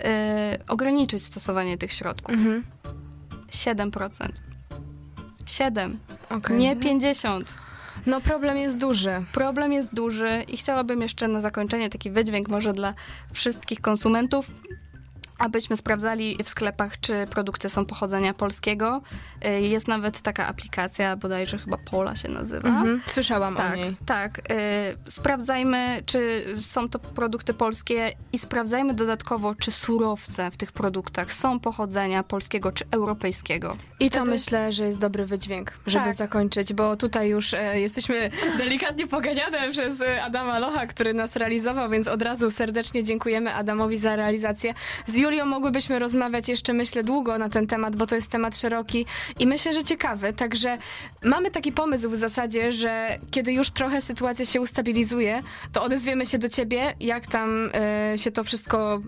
e, 0.00 0.58
ograniczyć 0.68 1.24
stosowanie 1.24 1.78
tych 1.78 1.92
środków. 1.92 2.34
7%. 3.50 4.28
7, 5.46 5.98
Okej. 6.30 6.58
nie 6.58 6.76
50. 6.76 7.54
No 8.06 8.20
problem 8.20 8.56
jest 8.56 8.78
duży. 8.78 9.24
Problem 9.32 9.72
jest 9.72 9.94
duży 9.94 10.44
i 10.48 10.56
chciałabym 10.56 11.02
jeszcze 11.02 11.28
na 11.28 11.40
zakończenie 11.40 11.90
taki 11.90 12.10
wydźwięk 12.10 12.48
może 12.48 12.72
dla 12.72 12.94
wszystkich 13.32 13.80
konsumentów. 13.80 14.50
Abyśmy 15.38 15.76
sprawdzali 15.76 16.38
w 16.44 16.48
sklepach, 16.48 17.00
czy 17.00 17.26
produkty 17.30 17.68
są 17.68 17.86
pochodzenia 17.86 18.34
polskiego. 18.34 19.02
Y, 19.46 19.60
Jest 19.60 19.88
nawet 19.88 20.20
taka 20.20 20.46
aplikacja, 20.46 21.16
bodajże 21.16 21.58
chyba 21.58 21.76
Pola 21.78 22.16
się 22.16 22.28
nazywa. 22.28 22.68
Mhm. 22.68 23.00
Słyszałam 23.06 23.54
o 23.54 23.56
Tak, 23.56 23.76
niej. 23.76 23.96
tak. 24.06 24.38
Y, 24.38 25.10
sprawdzajmy, 25.10 26.02
czy 26.06 26.46
są 26.60 26.88
to 26.88 26.98
produkty 26.98 27.54
polskie 27.54 28.12
i 28.32 28.38
sprawdzajmy 28.38 28.94
dodatkowo, 28.94 29.54
czy 29.54 29.70
surowce 29.70 30.50
w 30.50 30.56
tych 30.56 30.72
produktach 30.72 31.32
są 31.32 31.60
pochodzenia 31.60 32.22
polskiego 32.22 32.72
czy 32.72 32.84
europejskiego. 32.90 33.76
I 34.00 34.10
to 34.10 34.16
Wtedy- 34.16 34.30
myślę, 34.30 34.72
że 34.72 34.84
jest 34.84 34.98
dobry 34.98 35.26
wydźwięk, 35.26 35.72
żeby 35.86 36.04
Tak. 36.04 36.14
zakończyć, 36.14 36.72
bo 36.74 36.96
tutaj 36.96 37.28
już 37.28 37.54
e, 37.54 37.80
jesteśmy 37.80 38.30
delikatnie 38.58 39.06
poganiane 39.06 39.70
przez 39.70 40.00
e, 40.00 40.22
Adama 40.24 40.58
Locha, 40.58 40.86
który 40.86 41.14
nas 41.14 41.36
realizował, 41.36 41.90
więc 41.90 42.08
od 42.08 42.22
razu 42.22 42.50
serdecznie 42.50 43.04
dziękujemy 43.04 43.54
Adamowi 43.54 43.98
za 43.98 44.16
realizację. 44.16 44.74
Z 45.06 45.14
Julią 45.26 45.46
mogłybyśmy 45.46 45.98
rozmawiać 45.98 46.48
jeszcze, 46.48 46.72
myślę, 46.72 47.04
długo 47.04 47.38
na 47.38 47.48
ten 47.48 47.66
temat, 47.66 47.96
bo 47.96 48.06
to 48.06 48.14
jest 48.14 48.30
temat 48.30 48.56
szeroki 48.56 49.06
i 49.38 49.46
myślę, 49.46 49.72
że 49.72 49.84
ciekawy. 49.84 50.32
Także 50.32 50.78
mamy 51.24 51.50
taki 51.50 51.72
pomysł 51.72 52.10
w 52.10 52.16
zasadzie, 52.16 52.72
że 52.72 53.18
kiedy 53.30 53.52
już 53.52 53.70
trochę 53.70 54.00
sytuacja 54.00 54.46
się 54.46 54.60
ustabilizuje, 54.60 55.42
to 55.72 55.82
odezwiemy 55.82 56.26
się 56.26 56.38
do 56.38 56.48
ciebie, 56.48 56.94
jak 57.00 57.26
tam 57.26 57.70
e, 57.74 58.18
się 58.18 58.30
to 58.30 58.44
wszystko 58.44 59.00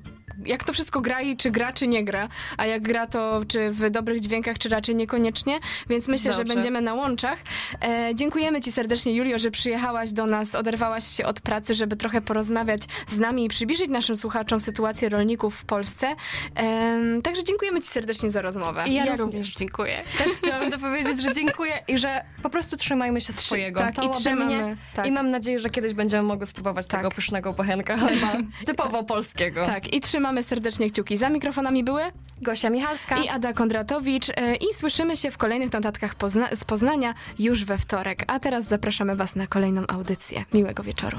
jak 0.47 0.65
to 0.65 0.73
wszystko 0.73 1.01
gra 1.01 1.21
i 1.21 1.37
czy 1.37 1.51
gra, 1.51 1.73
czy 1.73 1.87
nie 1.89 2.05
gra, 2.05 2.29
a 2.57 2.67
jak 2.67 2.83
gra, 2.83 3.07
to 3.07 3.41
czy 3.49 3.71
w 3.71 3.91
dobrych 3.91 4.21
dźwiękach, 4.21 4.59
czy 4.59 4.69
raczej 4.69 4.95
niekoniecznie, 4.95 5.59
więc 5.89 6.09
myślę, 6.09 6.33
że 6.33 6.39
Dobrze. 6.39 6.55
będziemy 6.55 6.81
na 6.81 6.95
łączach. 6.95 7.39
E, 7.85 8.15
dziękujemy 8.15 8.61
Ci 8.61 8.73
serdecznie, 8.73 9.15
Julio, 9.15 9.39
że 9.39 9.51
przyjechałaś 9.51 10.13
do 10.13 10.27
nas, 10.27 10.55
oderwałaś 10.55 11.07
się 11.07 11.25
od 11.27 11.41
pracy, 11.41 11.75
żeby 11.75 11.97
trochę 11.97 12.21
porozmawiać 12.21 12.83
z 13.09 13.19
nami 13.19 13.45
i 13.45 13.49
przybliżyć 13.49 13.89
naszym 13.89 14.17
słuchaczom 14.17 14.61
sytuację 14.61 15.09
rolników 15.09 15.55
w 15.57 15.65
Polsce. 15.65 16.15
Em, 16.55 17.23
także 17.23 17.45
dziękujemy 17.45 17.81
Ci 17.81 17.89
serdecznie 17.89 18.31
za 18.31 18.43
rozmowę. 18.43 18.85
I 18.89 18.95
ja, 18.95 19.05
Ja 19.05 19.17
również 19.17 19.53
dziękuję. 19.53 20.03
Też 20.19 20.33
chciałam 20.33 20.71
to 20.71 20.79
powiedzieć, 20.79 21.23
że 21.23 21.33
dziękuję 21.35 21.73
i 21.89 21.99
że 21.99 22.21
po 22.43 22.51
prostu 22.51 22.77
trzymajmy 22.77 23.21
się 23.21 23.33
swojego. 23.33 23.81
tak, 23.81 23.95
to 23.95 24.03
i 24.03 24.11
trzymamy, 24.11 24.77
tak. 24.95 25.07
I 25.07 25.13
mam 25.13 25.31
nadzieję, 25.31 25.59
że 25.59 25.71
kiedyś 25.71 25.95
będziemy 25.95 26.23
mogły 26.23 26.47
spróbować 26.47 26.87
Tak. 26.87 27.01
tego 27.01 27.11
pysznego 27.11 27.53
bochenka 27.53 27.97
chleba 27.97 28.33
typowo 28.67 29.05
polskiego. 29.05 29.67
Tak, 29.67 29.95
i 29.95 30.01
trzymamy 30.01 30.28
serdecznie 30.43 30.91
kciuki. 30.91 31.17
Za 31.17 31.31
mikrofonami 31.31 31.85
były 31.85 32.03
Gosia 32.43 32.71
Michalska. 32.71 33.19
i 33.19 33.29
Ada 33.29 33.53
Kondratowicz 33.53 34.29
e, 34.37 34.55
i 34.55 34.75
słyszymy 34.75 35.17
się 35.17 35.31
w 35.31 35.39
kolejnych 35.39 35.73
notatkach 35.73 36.15
Pozna- 36.15 36.57
z 36.57 36.65
Poznania 36.65 37.15
już 37.39 37.65
we 37.65 37.79
wtorek. 37.79 38.25
A 38.27 38.41
teraz 38.41 38.65
zapraszamy 38.65 39.17
Was 39.17 39.37
na 39.37 39.47
kolejną 39.47 39.83
audycję. 39.89 40.45
Miłego 40.55 40.83
wieczoru. 40.83 41.19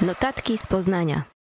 Notatki 0.00 0.58
z 0.58 0.66
Poznania. 0.66 1.37